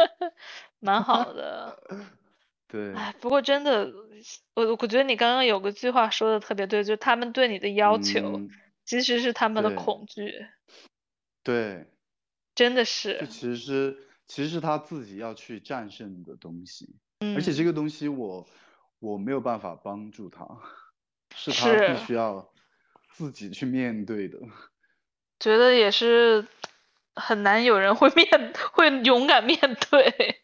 [0.80, 1.78] 蛮好的。
[2.68, 3.90] 对，哎，不过真的，
[4.52, 8.42] 我我觉得你刚刚有个句话说的特别对，就是他们对你的要求，
[8.84, 10.46] 其实是他们的恐惧。
[11.46, 11.86] 对，
[12.56, 13.18] 真的是。
[13.20, 13.96] 这其实是
[14.26, 16.96] 其实是他自己要去战胜的东西，
[17.36, 18.48] 而且这个东西我
[18.98, 20.44] 我没有办法帮助他，
[21.36, 22.52] 是他必须要
[23.12, 24.40] 自己去面对的。
[25.38, 26.44] 觉得也是
[27.14, 28.26] 很难有人会面
[28.72, 29.56] 会勇敢面
[29.88, 30.40] 对。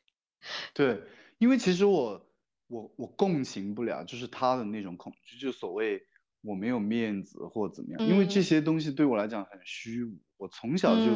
[0.73, 1.03] 对。
[1.39, 2.25] 因为其实我
[2.69, 6.07] 我我共情不了，就是他的那种恐惧，就所谓
[6.41, 11.13] 我没有面子或怎么样，因为这些东西对我来讲很虚无，我从小就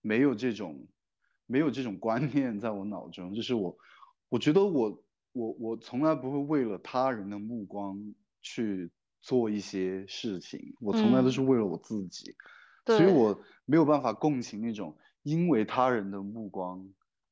[0.00, 0.88] 没有这种
[1.44, 3.76] 没有这种观念在我脑中，就是我
[4.30, 12.34] 我觉得我我我从来不会为了他人的目光去做一些事情，我从来都是为了我自己，
[12.86, 16.88] 所以我没有办法共情那种因为他人的目光。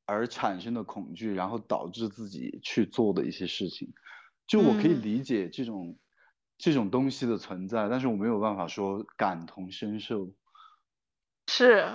[0.07, 3.91] 而产生的恐惧，然后导致自己去做的一些事情，
[4.45, 5.97] 就我可以理解这种
[6.59, 10.31] 这种东西的存在，但是我没有办法说感同身受。
[11.57, 11.89] 是，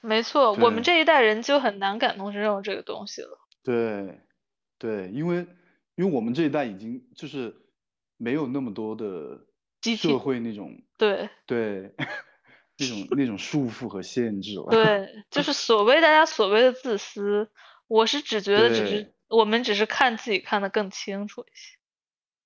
[0.00, 3.38] 没错，我们这一代人就很难感同身受这个东西了。
[3.62, 4.20] 对
[4.78, 5.46] 对，因为
[5.94, 7.54] 因为我们这一代已经就是
[8.16, 9.46] 没有那么多的
[9.96, 11.94] 社会那种对对
[12.78, 14.66] 那种 那种束缚和限制了。
[14.70, 17.48] 对，就是所谓大家所谓的自私，
[17.86, 21.76] 我是只觉得只是我们只是看自己看得更清楚一些。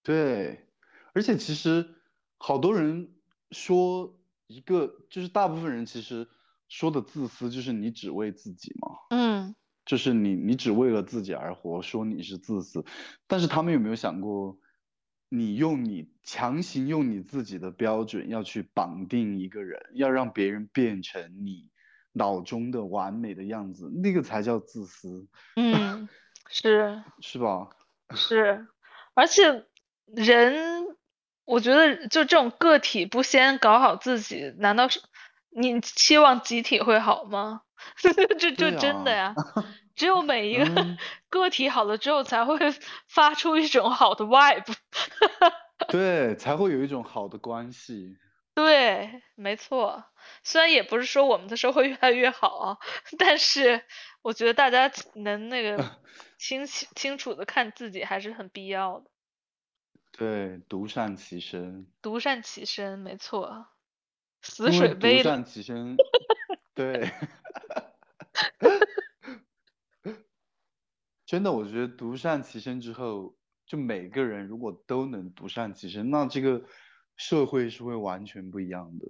[0.02, 0.66] 对，
[1.14, 1.94] 而且其实
[2.36, 3.14] 好多人
[3.50, 4.14] 说
[4.46, 6.28] 一个，就是大部分人其实
[6.70, 12.84] 说的自私，就是你只为自己嘛，嗯就是你你只为了自己而活，说你是自私。
[13.26, 14.56] 但是他们有没有想过，
[15.28, 21.68] 你用你强行用你自己的标准要去绑定一个人，要让别人变成你
[22.12, 25.26] 脑中的完美的样子，那个才叫自私，
[25.56, 26.08] 嗯，
[26.48, 27.68] 是是吧？
[28.14, 28.68] 是，
[29.14, 29.66] 而且
[30.06, 30.84] 人，
[31.44, 35.00] 我觉得就这种个体不先搞好自己，难道是
[35.50, 37.62] 你期望集体会好吗？
[37.96, 39.34] 这就对真的啊呀，
[39.96, 40.98] 只有每一个嗯
[41.28, 42.56] 个体好了之后，才会
[43.08, 44.74] 发出一种好的 vibe。
[45.88, 48.16] 对，才会有一种好的关系。
[48.54, 50.04] 对，没错。
[50.44, 52.78] 虽然也不是说我们的社会越来越好啊，
[53.18, 53.82] 但是
[54.22, 55.98] 我觉得大家能那个
[56.36, 59.10] 清晰清楚的看自己还是很必要的。
[60.12, 63.66] 对，独善其身，独善其身，没错。
[64.42, 65.96] 死水杯的，善其身，
[66.74, 67.10] 对，
[71.26, 73.36] 真的，我觉得独善其身之后，
[73.66, 76.62] 就每个人如果都能独善其身，那这个
[77.16, 79.06] 社会是会完全不一样的。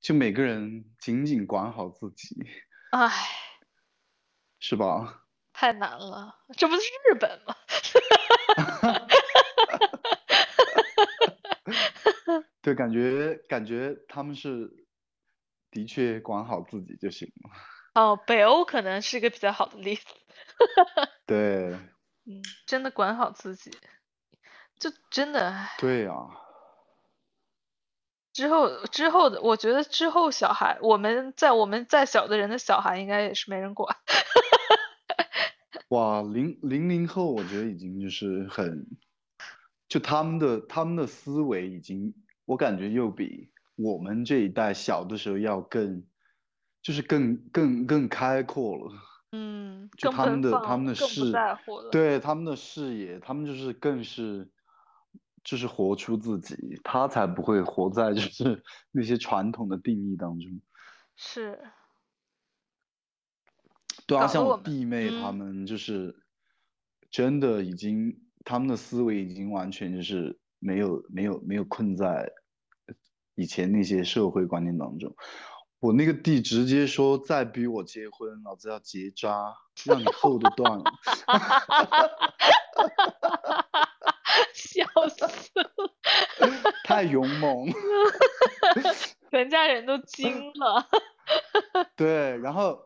[0.00, 2.36] 就每个人仅仅管好自己，
[2.92, 3.10] 唉，
[4.58, 5.24] 是吧？
[5.52, 6.80] 太难了，这不是
[7.10, 7.54] 日本吗？
[12.62, 14.70] 对，感觉感觉他们是
[15.70, 17.50] 的确管好自己就行了。
[17.94, 20.04] 哦，北欧可能是一个比较好的例子。
[21.26, 21.72] 对，
[22.24, 23.70] 嗯，真的管好自己，
[24.78, 26.12] 就真的，对呀、
[28.32, 33.96] 之后之后的，我觉得之后小孩，我们在我们再小的人的小孩，应该也是没人管。
[35.88, 38.86] 哇，零零零后，我觉得已经就是很，
[39.88, 42.14] 就他们的他们的思维已经，
[42.50, 46.04] 我感觉又比我们这一代小的时候要更，
[46.82, 48.92] 就是更更更开阔了。
[49.30, 51.32] 嗯，就他们的他们的视。
[51.92, 54.50] 对他们的视野，他们就是更是，
[55.44, 60.60] 就是活出自己，他才不会活在就是 那些传统的定义当中。
[61.14, 61.56] 是，
[64.08, 66.16] 对啊，像我弟妹她嗯们就是
[67.12, 72.28] 真的已经，他们的思维已经完全就是没有没有没有困在
[73.40, 75.14] 以前那些社会观念当中。
[75.78, 79.54] 我那个弟直接说，再逼我结婚，老子要结扎，
[79.86, 80.84] 让你后都断了。
[84.52, 85.24] 笑死
[85.58, 85.70] 了，
[86.84, 87.66] 太勇猛。
[89.32, 90.86] 全家人都惊了。
[91.96, 92.78] 对，然后，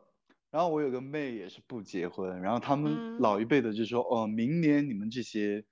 [0.53, 5.65] 然后我有个妹也是不结婚，然后他们嗯老一辈的就说，哦，明年你们这些，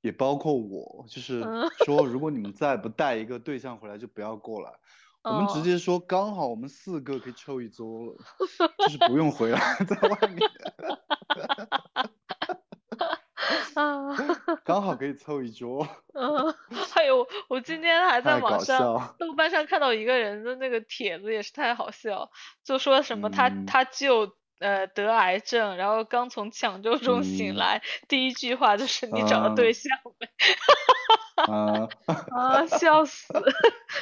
[0.00, 1.68] 也包括我，就是嗯。
[1.84, 4.70] 说，如果你们 再不带一个对象回来，就不要过来。
[5.22, 5.62] 我们直哦。
[5.62, 8.16] 接说，刚好我们四个可以凑一桌了，
[8.78, 10.48] 就是不用回来， 在外面，
[13.74, 14.16] 啊，
[14.64, 16.54] 刚好可以凑一桌，嗯，
[16.94, 19.16] 还有我今天还在网上笑。
[19.18, 22.30] 豆瓣上看到一个人的那个帖子，也是太好笑，
[22.64, 23.66] 就说什么他嗯。
[23.66, 30.28] 他舅呃得癌症，然后刚从抢救中醒嗯来，第一句话就是你找对象没？
[31.36, 31.88] 啊，
[32.34, 33.32] 啊，笑死！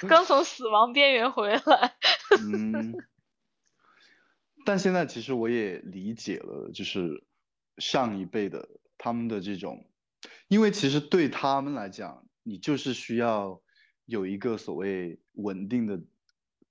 [0.09, 1.95] 刚从死亡边缘回来。
[2.41, 2.95] 嗯，
[4.65, 7.25] 但现在其实我也理解了，就是
[7.77, 8.67] 上一辈的
[8.97, 9.87] 他们的这种，
[10.49, 13.61] 因为其实对他们来讲，你就是需要
[14.07, 16.01] 有一个所谓稳定的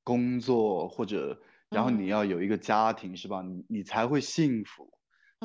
[0.04, 1.40] 工作，或者
[1.70, 3.42] 然后你嗯要有一个家庭，是吧？
[3.42, 4.92] 你你才会幸福。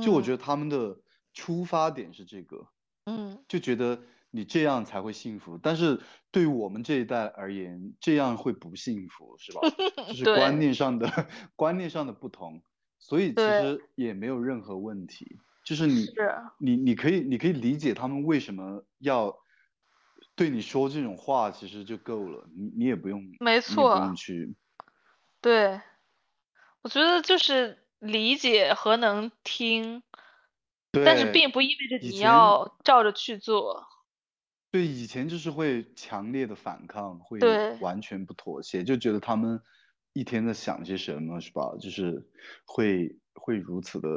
[0.01, 0.37] 就我觉嗯。
[0.37, 0.97] 得他们的
[1.35, 2.69] 出发点是这个，
[3.07, 3.45] 嗯。
[3.49, 9.61] 就觉得你这样才会幸福，但是对于我们这一代而言，这样会不幸福，是吧？
[10.09, 12.63] 就是观念上的观念上的不同，
[12.99, 15.39] 所以其实也没有任何问题。
[15.65, 16.15] 就是你是
[16.59, 19.37] 你你可以你可以理解他们为什么要
[20.35, 23.99] 对你说这种话，其实就够了，你你也不用没你不错。
[23.99, 24.55] 用去
[25.41, 25.81] 对，
[26.83, 30.03] 我觉得就是理解和能听，
[31.05, 33.87] 但是并不意味着你要照着去做。
[34.71, 39.61] 对，以前就是会强烈的反抗，会对完全不妥协，就觉得他们
[40.13, 41.77] 一天在想些什么，是吧？
[41.81, 42.25] 就是
[42.65, 44.09] 会会如此的，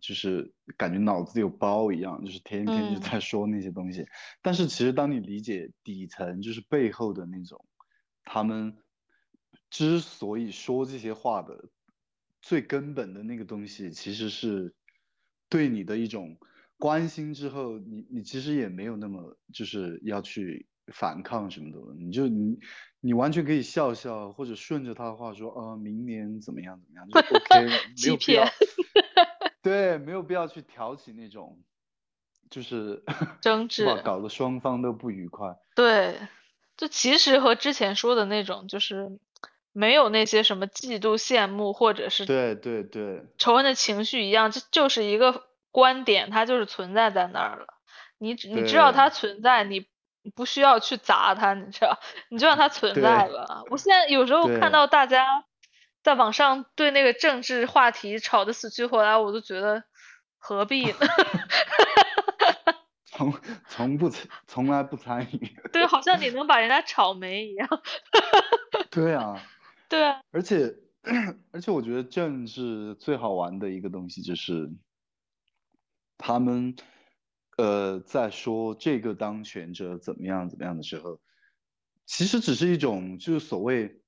[0.00, 4.06] 就是感觉脑子有包一样，就是天天就在说那些东西。
[4.40, 7.66] 但是其实当你理解底层，就是背后的那种，
[8.22, 8.78] 他们
[9.68, 11.68] 之所以说这些话的
[12.42, 14.74] 最根本的那个东西，其实是
[15.48, 16.38] 对你的一种
[16.78, 17.34] 关心。
[17.34, 20.66] 之后，你你其实也没有那么就是要去。
[20.90, 22.58] 反抗什么的，你就你
[23.02, 27.66] 你完全可以笑笑，或者顺着他的话说，呃，明年怎么样怎么样就 OK，
[28.02, 28.44] 没有必要，
[29.62, 31.62] 对，没有必要去挑起那种
[32.48, 33.04] 就是
[33.42, 35.54] 争执， 搞得双方都不愉快。
[35.76, 36.18] 对，
[36.78, 39.18] 就其实和之前说的那种就是
[39.72, 47.66] 没有那些什么嫉妒、羡慕或者是对对对仇恨的情绪一样，这就是一个观点，它就是存在在那儿了。
[48.18, 49.86] 你你知道它存在，你。
[50.34, 53.62] 不需要去砸它，你知道， 你就让它存在吧。
[53.70, 55.24] 我现在有时候看到大家
[56.02, 59.84] 在网上对那个政治话题吵得死去活来，我都觉得
[60.36, 60.98] 何必呢？
[63.06, 63.32] 从
[63.68, 65.56] 从不从从来不参与。
[65.72, 67.66] 对，好像你能把人家吵没一样。
[68.90, 69.40] 对啊。
[69.88, 70.20] 对啊。
[70.30, 70.74] 而且
[71.52, 74.70] 而且，我觉得政治最好玩的一个东西就是
[76.18, 76.74] 他们。
[77.56, 81.20] 呃，在说这个当权者怎么样怎么样的时候，
[82.06, 84.00] 其实只是一种就是所谓，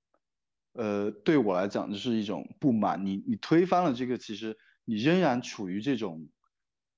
[0.75, 3.05] 呃，对我来讲就是一种不满。
[3.05, 6.29] 你你推翻了这个，其实你仍然处于这种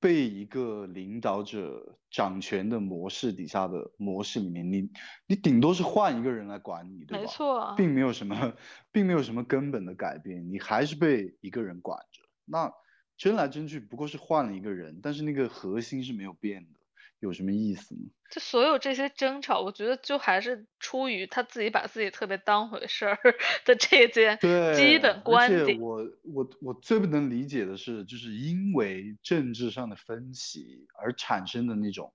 [0.02, 4.70] 被一个领导者掌权的模式底下的模式里面。
[4.70, 4.90] 你
[5.26, 7.22] 你顶多是换一个人来管你，对吧？
[7.22, 8.52] 没错，并没有什么，
[8.90, 12.20] 并没有什么根本的改变，你还是被一个人管着。
[12.44, 12.70] 那。
[13.18, 16.80] 争来争去不过是换了一个人，但是那个核心是没有变的，
[17.22, 18.00] 有什么意思呢？
[18.30, 23.18] 就所有这些争吵，我觉得就还是出于他自己把自己特别当回事儿
[23.64, 24.38] 的这件
[24.74, 25.80] 基本观点。
[25.80, 32.12] 我我我最不能理解的是，就是因为政治上的分歧而产生的那种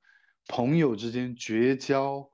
[0.48, 2.30] 朋友之间绝交，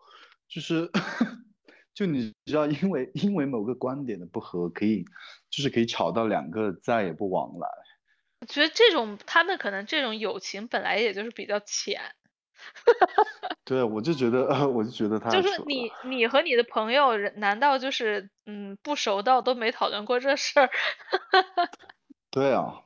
[0.48, 0.90] 就是
[1.94, 5.06] 就你知道，因为因为某个观点的不合，可以
[5.52, 7.68] 就是可以吵到两个再也不往来。
[8.40, 12.02] 我觉得这种他们可能这种友情本来也就是比较浅，
[13.66, 20.70] 对，我就觉得， 我就觉得他就是你你和你的朋友，难道就是嗯不熟到都没讨论过这事儿？
[22.30, 22.82] 对啊，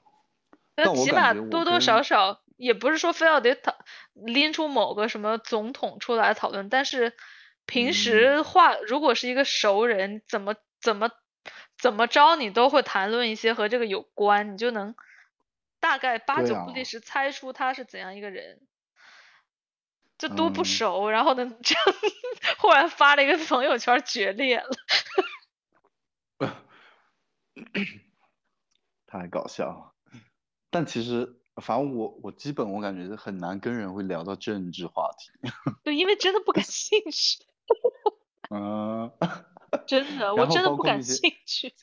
[0.75, 3.75] 那起码多多少少也不是说非要得讨
[4.13, 7.13] 拎出某个什么总统出来讨论，但是
[7.65, 11.09] 平时话如果是一个熟人，怎么怎么
[11.77, 14.95] 怎么着你都会谈论一些和这个有关，你就能。
[15.79, 18.59] 大概八九不离十猜出他是怎样一个人，
[20.17, 21.83] 就都不熟，然后呢，这样
[22.59, 24.69] 忽然发了一个朋友圈决裂了，
[29.07, 29.93] 太搞笑了。
[30.69, 35.31] 但其实，反正我我基本我感觉很难跟人会聊到政治话题。
[35.83, 37.43] 对，因为真的不感兴趣。
[38.49, 39.11] 嗯。
[39.85, 41.73] 真的， 我真的不感兴趣。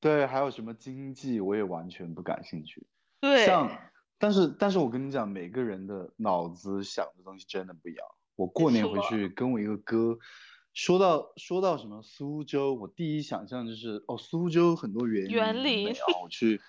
[0.00, 2.84] 对，还有什么经济，我也完全不感兴趣。
[3.20, 3.70] 对，像，
[4.18, 8.04] 但是，但是我跟你讲，每个人的脑子想的东西真的不一样。
[8.34, 10.18] 我过年回去跟我一个哥
[10.74, 15.88] 说到说到什么苏州，我第一想象就是哦，苏州很多园园林，
[16.22, 16.60] 我去，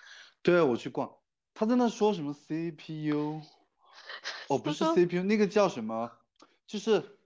[0.42, 1.12] 对，我去逛，
[1.54, 3.40] 他在那说什么 CPU，
[4.48, 6.10] 哦，不是 CPU，那个叫什么，
[6.66, 7.18] 就是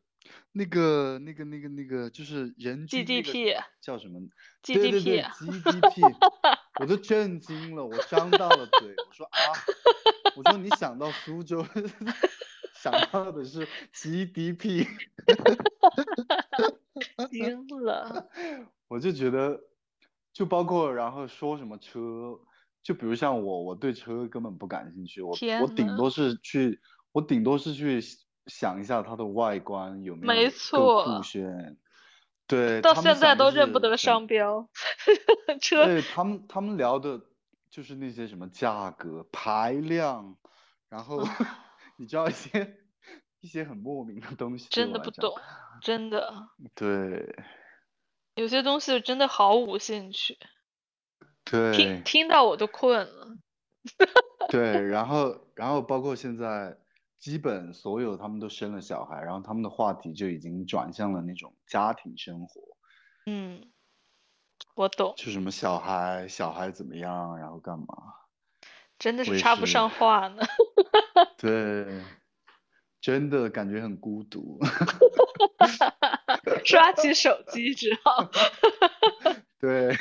[0.52, 4.20] 那个那个那个那个就是人均 GDP 叫什么
[4.62, 6.02] ？GDP，对对对，GDP。
[6.80, 9.38] 我都震惊了，我张大了嘴，我说啊，
[10.36, 11.64] 我说你想到苏州，
[12.82, 14.86] 想到的是 GDP，
[17.30, 18.28] 惊了。
[18.88, 19.60] 我就觉得，
[20.32, 22.38] 就包括然后说什么车，
[22.82, 26.80] 就比如像我，我对车根本不感兴趣，我我顶多是去，
[27.12, 28.00] 我顶多是去
[28.46, 31.76] 想一下它的外观有没有够酷炫。
[32.46, 34.68] 对，到现在都认不得商标，
[35.60, 35.86] 车。
[35.86, 37.20] 对他们，他们聊的
[37.70, 40.36] 就是那些什么价格、排量，
[40.90, 41.22] 然后
[41.96, 42.76] 你知道一些
[43.40, 44.68] 一些很莫名的东西。
[44.70, 45.34] 真的不懂，
[45.80, 46.48] 真的。
[46.74, 47.34] 对。
[48.34, 50.38] 有些东西真的毫无兴趣。
[51.44, 51.72] 对。
[51.72, 53.36] 听听到我都困了。
[54.50, 56.78] 对，然后然后包括现在。
[57.24, 62.60] 基本所有他们都生了小孩，然后他们的话题就已经转向了那种家庭生活。
[63.24, 63.72] 嗯，
[64.74, 65.14] 我懂。
[65.16, 67.86] 就什么小孩，小孩怎么样，然后干嘛？
[68.98, 70.42] 真的是插不上话呢。
[71.38, 72.04] 对，
[73.00, 74.58] 真的感觉很孤独。
[76.66, 78.28] 刷起手机之后。
[79.58, 79.96] 对。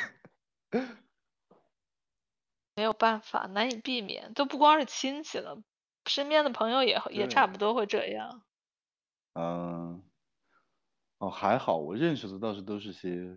[2.76, 5.62] 没有办法，难以避免，都不光是亲戚了，
[6.06, 8.42] 身边的朋友也也差不多会这样。
[9.34, 10.02] 嗯，
[11.18, 13.36] 哦，还好，我认识的倒是都是些，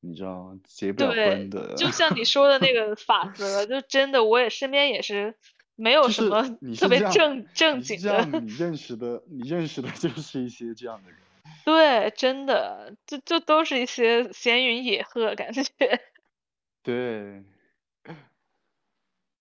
[0.00, 1.74] 你知道结不了婚的。
[1.74, 5.34] 就像你说的那个法则，就真的，我也身边也是
[5.74, 6.42] 没有什么
[6.76, 8.24] 特别正正经的。
[8.40, 11.18] 你认识的，你认识的就是一些这样的人。
[11.64, 15.62] 对，真的，就就都是一些闲云野鹤感觉。
[16.82, 17.44] 对。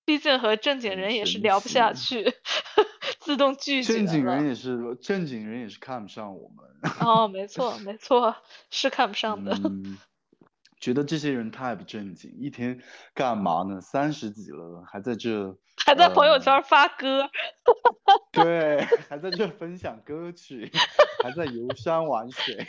[0.06, 2.34] 毕竟和正经人也是聊不下去，
[3.19, 6.91] 自动拒绝正经人也是，正经人也是看不上我们。
[6.99, 8.36] 哦，没错，没错，
[8.69, 9.57] 是看不 上的。
[10.80, 12.80] 觉得这些人太不正经，一天
[13.15, 13.82] 干嘛呢？
[13.82, 17.27] 三十几了，还在这，还在朋友圈发歌。
[18.32, 20.72] 对，还在这分享歌曲，
[21.23, 22.68] 还在游山玩水，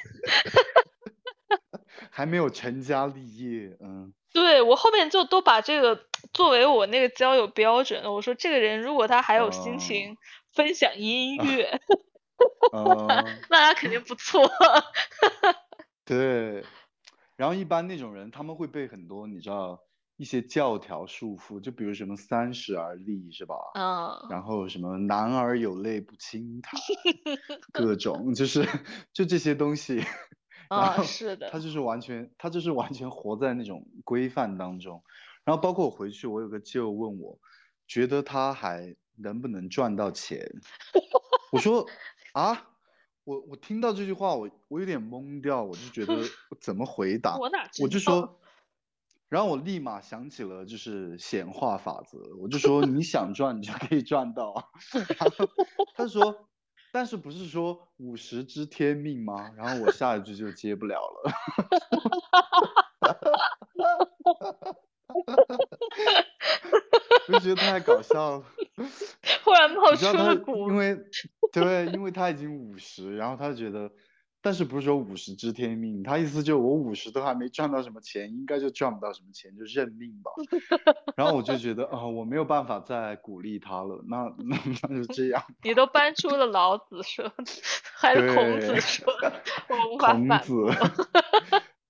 [2.11, 4.15] 还没有成家立业，嗯。
[4.33, 5.99] 对我后面就都把这个
[6.37, 8.05] 作为我那个交友标准。
[8.13, 10.17] 我说这个人如果他还有心情
[10.53, 11.81] 分享音乐
[13.49, 14.43] 那他肯定不错。
[16.05, 16.63] 对，
[17.37, 19.81] 然后一般那种人他们会被很多你知道
[20.19, 23.57] 一些教条束缚，就比如什么三十而立是吧？
[23.75, 24.15] 嗯。
[24.31, 26.79] 然后什么男儿有泪不轻弹，
[27.73, 28.69] 各种就是
[29.15, 30.05] 就这些东西。
[30.69, 35.03] 啊，是的，他就是完全，他就是完全活在那种规范当中。
[35.47, 37.39] 然后包括我回去，我有个舅问我，
[37.87, 40.47] 觉得他还能不能赚到钱？
[41.53, 41.87] 我说
[42.35, 42.71] 啊，
[43.25, 46.21] 我我听到这句话，我我有点懵掉，我就觉得
[46.61, 47.39] 怎么回答？
[47.39, 48.41] 我哪我就说，
[49.29, 54.73] 然后我立马想起了就是显化法则，我就说你想赚，你就可以赚到。
[55.97, 56.49] 他说。
[56.93, 59.53] 但是不是说五十知天命吗？
[59.55, 61.31] 然后我下一句就接不了了，
[67.29, 68.45] 我就觉得太搞笑了。
[69.45, 70.99] 忽然冒出了股，因 为
[71.53, 73.91] 对，因为他已经五十，然后他觉得。
[74.43, 76.05] 但是不是说五十知天命？
[76.05, 80.31] 他意思就我五十都还没赚到什么钱，应该就赚不到什么钱，就认命吧。
[81.17, 84.05] 然后我就觉得啊，我没有办法再鼓励他了。
[84.07, 84.57] 那那
[84.89, 85.43] 那就这样。
[85.65, 87.29] 你都搬出了老子说，
[87.97, 89.13] 还是孔子说，
[89.69, 90.55] 我无法孔子。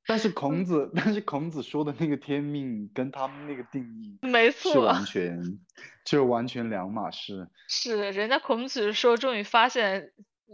[0.07, 5.59] 但是孔子，但是孔子说的那个天命跟他们那个定义，没错，是完全
[6.05, 7.49] 就完全两码事。
[7.69, 10.12] 是，人家孔子说，终于发现。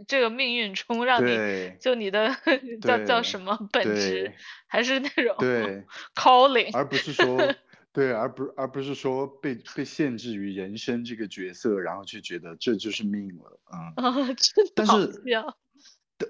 [0.09, 1.37] 这个命运中让你
[1.79, 2.35] 就你的
[2.81, 4.33] 叫叫什么本质，
[4.67, 5.85] 还是那种对
[6.17, 7.55] calling，而不是说
[7.93, 14.07] 对，而不而不是说被被限制于人生这个角色，然后去觉得这就是命了，嗯。
[14.07, 14.37] 啊，
[14.75, 15.23] 但是，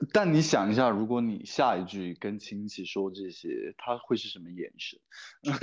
[0.00, 4.98] 但但你想一下，如果你下一句跟亲戚说这些，他会是什么眼神？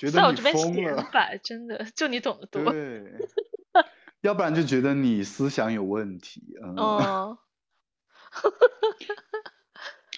[0.00, 1.10] 觉得你疯了，
[1.42, 2.64] 真的，就你懂得多。
[2.72, 3.18] 对。
[4.20, 6.76] 要不然就觉得你思想有问题，嗯。
[6.76, 7.38] 哦。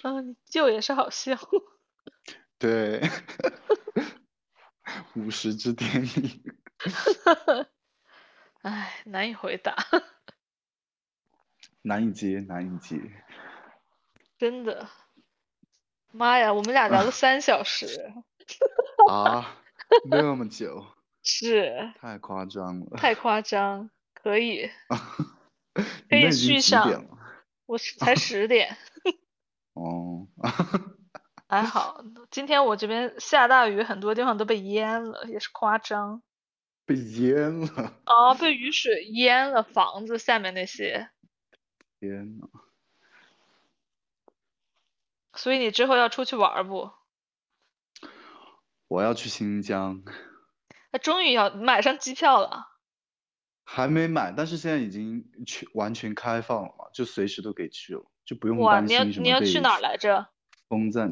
[0.03, 1.37] 嗯，舅也是好笑。
[2.57, 3.01] 对。
[5.15, 6.43] 五十之天命。
[8.61, 9.75] 唉，难以回答。
[11.87, 12.99] 难以接，难以接。
[14.37, 14.89] 真的。
[16.11, 18.13] 妈呀，我们俩聊了三小时。
[19.09, 19.55] 啊，
[20.11, 20.85] 那么久。
[21.23, 21.93] 是。
[21.97, 22.97] 太夸张了。
[22.97, 23.89] 太夸张。
[24.13, 24.69] 可以，
[26.09, 27.05] 可以续上。
[27.65, 28.75] 我才十点。
[29.73, 30.27] 哦。
[31.47, 36.21] 还好，今天我这边下大雨，很多地方都被淹了，也是夸张。
[36.85, 37.93] 被淹了。
[38.03, 41.09] 啊，被雨水淹了房子下面那些。
[41.99, 42.47] 天呐。
[45.35, 46.91] 所以你之后要出去玩不？
[48.87, 50.03] 我要去新疆。
[50.91, 52.69] 他终于要买上机票了。
[53.63, 60.29] 还没买，但是现在已经全完全开放了嘛，就随时都可以去了，就不用担心什么你要去哪来着？
[60.69, 61.09] 封在。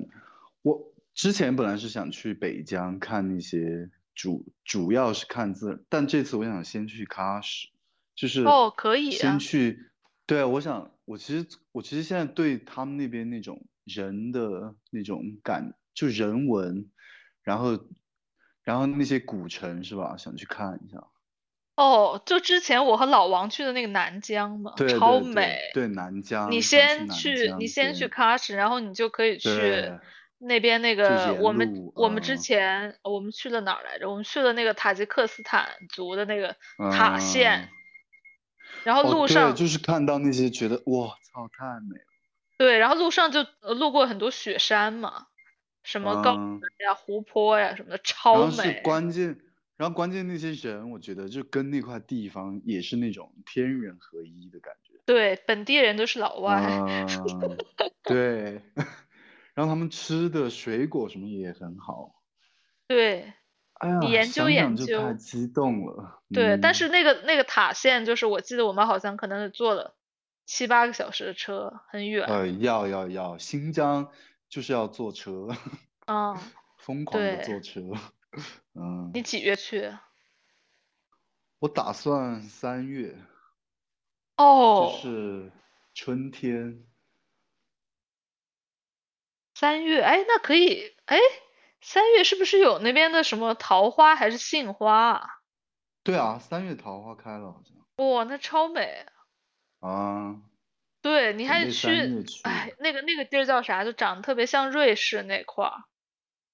[0.62, 7.68] 我之前本来是想去北疆看那些主，主要是看字，但这次我想先去喀什，
[8.16, 9.91] 就是哦，可以先去。
[10.27, 16.89] 对，我想我其实我其实现在对他们那边那种人的那种感，就人文，
[17.43, 17.77] 然后
[18.64, 20.18] 然后那些古城是吧？
[20.18, 21.03] 想去看一下。
[21.76, 25.60] 哦，就之前我和老王去的那个南疆嘛，超美。
[25.73, 26.49] 对南疆。
[26.49, 29.91] 你先去，你先去喀什，然后你就可以去
[30.39, 34.10] 那边那个我们我们之前我们去了哪儿来着？
[34.10, 37.69] 我们去了那个塔吉克斯坦族的那个塔县。
[38.86, 42.06] 然后路上就是看到那些，觉得哇操，太美了。
[42.57, 43.44] 对，然后路上就
[43.74, 45.28] 路过很多雪山嘛，
[45.84, 48.82] 什么高嗯，原呀、湖泊呀什么的，然超后是美。
[48.84, 49.38] 关键，
[49.76, 54.94] 然后关键那些人，我觉得就跟那块地方也是那种天人合一的感觉。
[55.06, 56.62] 对，本地人都是老外。
[56.62, 57.57] 嗯，
[58.03, 58.62] 对，
[59.53, 62.16] 然后他们吃的水果什么也很好。
[62.88, 63.34] 对
[63.76, 66.22] 哎呀，你研究想研想就太激动了。
[66.34, 69.95] 对，但嗯是那个那个塔县，就是我记得我们好像可能是坐了
[70.45, 72.26] 七八个小时的车，很远。
[72.27, 74.10] 呃，要要要，新疆
[74.49, 75.49] 就是要坐车，
[76.07, 76.38] 嗯，
[76.80, 77.81] 疯狂的坐车。
[78.73, 79.91] 嗯，你几月去？
[81.60, 83.18] 我打算三月，
[84.38, 85.52] 哦，就是
[85.93, 86.84] 春天。
[89.53, 91.18] 三月，哎，那可以，哎，
[91.88, 95.30] 三月是不是有那边的什么桃花还是杏花啊？
[96.03, 98.07] 对啊，三月桃花开了好像。
[98.07, 99.06] 哇，那超美。
[99.82, 100.41] 啊，
[101.03, 103.86] 对，你还得去，哎，那个那个地儿叫啥？
[103.86, 105.84] 就长得特别像瑞士那块儿，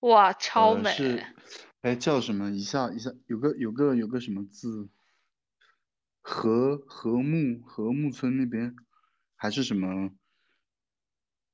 [0.02, 0.92] 哇，超呃，美。
[0.92, 1.26] 是，
[1.82, 2.52] 哎，叫什么？
[2.52, 4.90] 一下一下，有个有个有个什么字？
[6.20, 8.76] 和和睦和睦村那边，
[9.38, 10.12] 还是什么？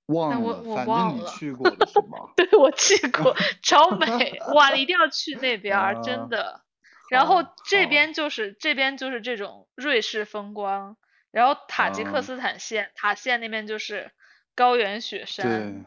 [0.08, 2.34] 忘了，哎我我忘了去过了是吧？
[2.36, 6.64] 对，我去过， 超美，哇，你一定要去那边真的。
[7.10, 10.98] 然后这边就是这边就是这种瑞士风光，
[11.32, 14.12] 然后塔吉克啊斯坦县塔县那边就是
[14.56, 15.86] 高原雪山，对，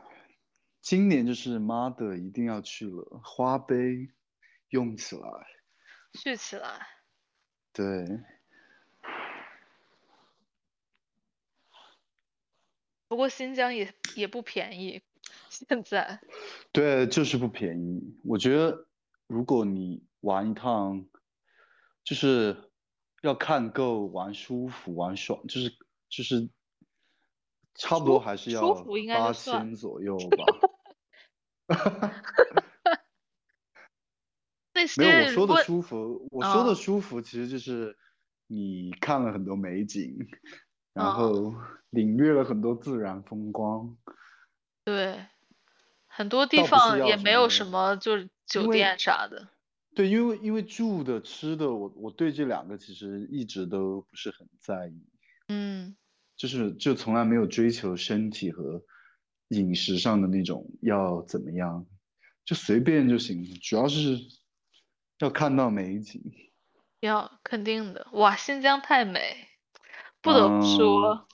[0.81, 3.75] 今年就是妈的一定要去了，花呗
[4.71, 5.23] 用起来。
[6.23, 6.87] 去起来。
[7.73, 7.85] 对，
[13.11, 15.03] 不过新疆也也不便宜，
[15.51, 16.20] 现在。
[16.70, 18.16] 对，就是不便宜。
[18.24, 18.87] 我觉得
[19.27, 21.05] 如果你玩一趟，
[22.05, 22.70] 就是
[23.23, 25.70] 要看够、玩舒服、玩爽，就是
[26.09, 26.49] 就是
[27.74, 28.74] 差不多还是要
[29.09, 30.47] 八千左右 吧。
[34.97, 37.99] 没有，我说的舒服，我说的啊舒服其实就是
[38.47, 40.16] 你看了很多美景，
[40.93, 41.55] 然啊后
[41.91, 43.97] 领略了很多自然风光。
[44.85, 45.27] 对，
[46.07, 49.49] 很多地方也没有什么就是酒店啥的。
[49.95, 55.05] 对，因为因为住的、吃的，我我对这两个其实一直都不是很在意，
[55.49, 55.97] 嗯，
[56.37, 58.83] 就是就从来没有追求身体和
[59.49, 61.85] 饮食上的那种要怎么样，
[62.45, 64.17] 就随便就行，主要是
[65.19, 66.23] 要看到美景。
[67.01, 68.07] 要肯定的。
[68.12, 69.49] 哇，新疆太美，
[70.23, 71.27] 不得不嗯说，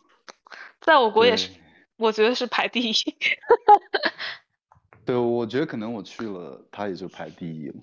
[0.80, 1.50] 在我国也是，
[1.96, 2.94] 我觉得是排第一。
[5.04, 7.74] 对，我觉得可能我去了，它也就排第一了。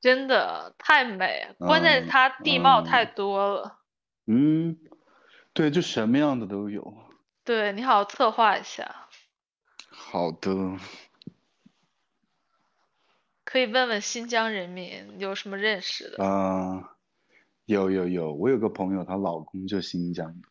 [0.00, 3.78] 真的太美，关键是嗯它地貌太嗯多了。
[4.26, 4.78] 嗯，
[5.52, 6.94] 对，就什么样的都有。
[7.44, 9.08] 对，你好好策划一下，
[9.90, 10.50] 好的，
[13.44, 16.93] 可以问问新疆人民有什么认识的，啊、
[17.66, 20.48] 有有有，我有个朋友，她老公就新疆的。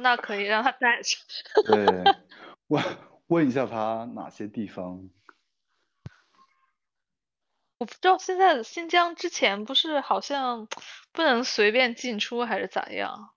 [0.00, 1.20] 那可以让他带上。
[1.66, 2.04] 对，
[2.68, 2.84] 问
[3.26, 5.10] 问一下他哪些地方？
[7.78, 10.68] 我不知道现在新疆之前不是好像
[11.12, 13.30] 不能随便进出还是咋样？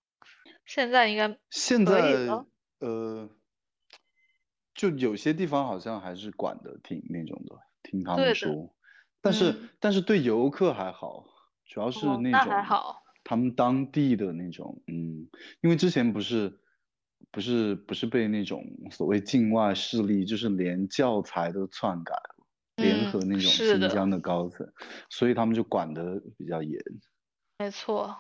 [0.66, 1.94] 现在应该现在
[2.80, 3.30] 呃，
[4.74, 8.74] 就有些地方好像还是管的挺那种的，听他们说。
[9.22, 11.26] 但是嗯但是对游客还好，
[11.66, 13.01] 主要是那哦那还种好
[13.32, 15.30] 他们当地的那种，嗯，
[15.62, 16.60] 因为之前不是
[17.32, 22.46] 不是不是被那种所谓境外势力，就是连教材都篡改了，
[22.76, 24.70] 联合嗯那种新疆的高层，
[25.10, 26.78] 所以他们就管得比较严。
[27.58, 28.18] 没错。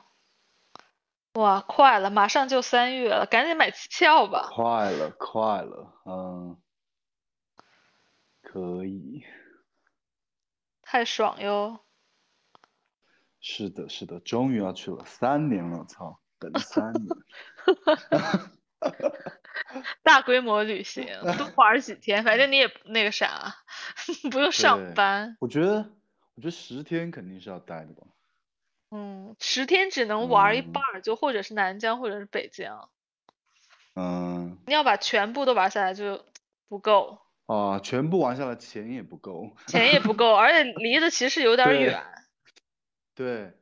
[1.34, 4.50] 哇，快了，马上就三月了，赶紧买机票吧。
[4.54, 6.58] 快了，快了，嗯，
[8.42, 9.26] 可以，
[10.82, 11.82] 太爽哟！
[13.42, 17.08] 是的，是的，终于要去了，三年了，操，等三年，
[20.04, 21.08] 大规模旅行，
[21.38, 23.56] 多玩儿几天，反正你也那个啥，
[24.32, 25.38] 不用上班。
[25.40, 25.90] 我觉得，
[26.36, 28.08] 我觉得十天肯定是要待的吧，
[28.92, 32.90] 嗯，十天只能玩一嗯半儿，就或者是南疆，或者是北疆。
[33.96, 36.24] 嗯，你要把全部都玩下来就
[36.70, 42.04] 不够，啊，全部玩下来钱也不够，钱也不够，而且离得其实有点远。
[43.16, 43.54] 对，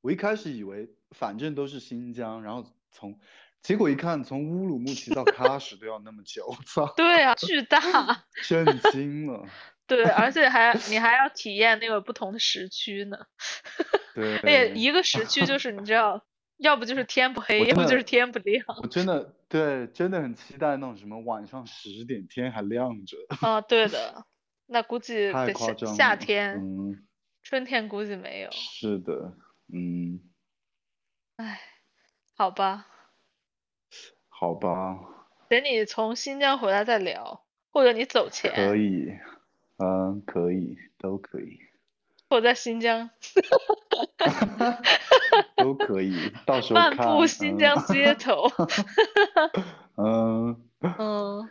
[0.00, 3.18] 我一开始以为反正都是新疆，然后从，
[3.62, 7.80] 结果一看从乌鲁木齐到喀什都要那么久， 操，对啊，巨大。
[8.46, 9.44] 震惊了，
[9.86, 13.18] 对，而且还你还要体验那个不同的时区呢。
[14.14, 16.24] 对，而且一个时区就是你知道，
[16.56, 18.64] 要不就是天不黑，要不就是天不亮。
[18.82, 24.24] 我真的对，真的很期待那种什么晚上十点天还亮着，啊，对的，
[24.66, 25.86] 那估计得。
[25.94, 27.05] 夏天，嗯，
[27.48, 28.50] 春天估计没有。
[28.50, 29.32] 是的，
[29.72, 30.18] 嗯，
[31.36, 31.60] 唉，
[32.36, 32.88] 好吧，
[34.28, 34.98] 好吧，
[35.48, 39.12] 等你从新疆回来再聊，或者你走前，可以，
[39.78, 41.60] 嗯，可以，都可以，
[42.28, 43.10] 或者在新疆。
[45.56, 48.50] 都可以，到时候漫，步新疆街头。
[49.96, 51.50] 嗯，嗯，嗯，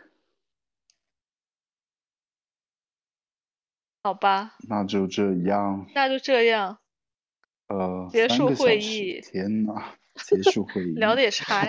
[4.06, 6.78] 好吧，那就这样，那就这样，
[7.66, 11.68] 呃，结束会议天哪，结束会 议，聊的也是嗨，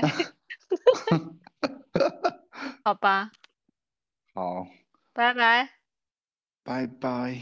[2.85, 3.31] 好吧，
[4.35, 4.67] 好，
[5.13, 5.67] 拜拜。
[6.63, 7.41] 拜拜。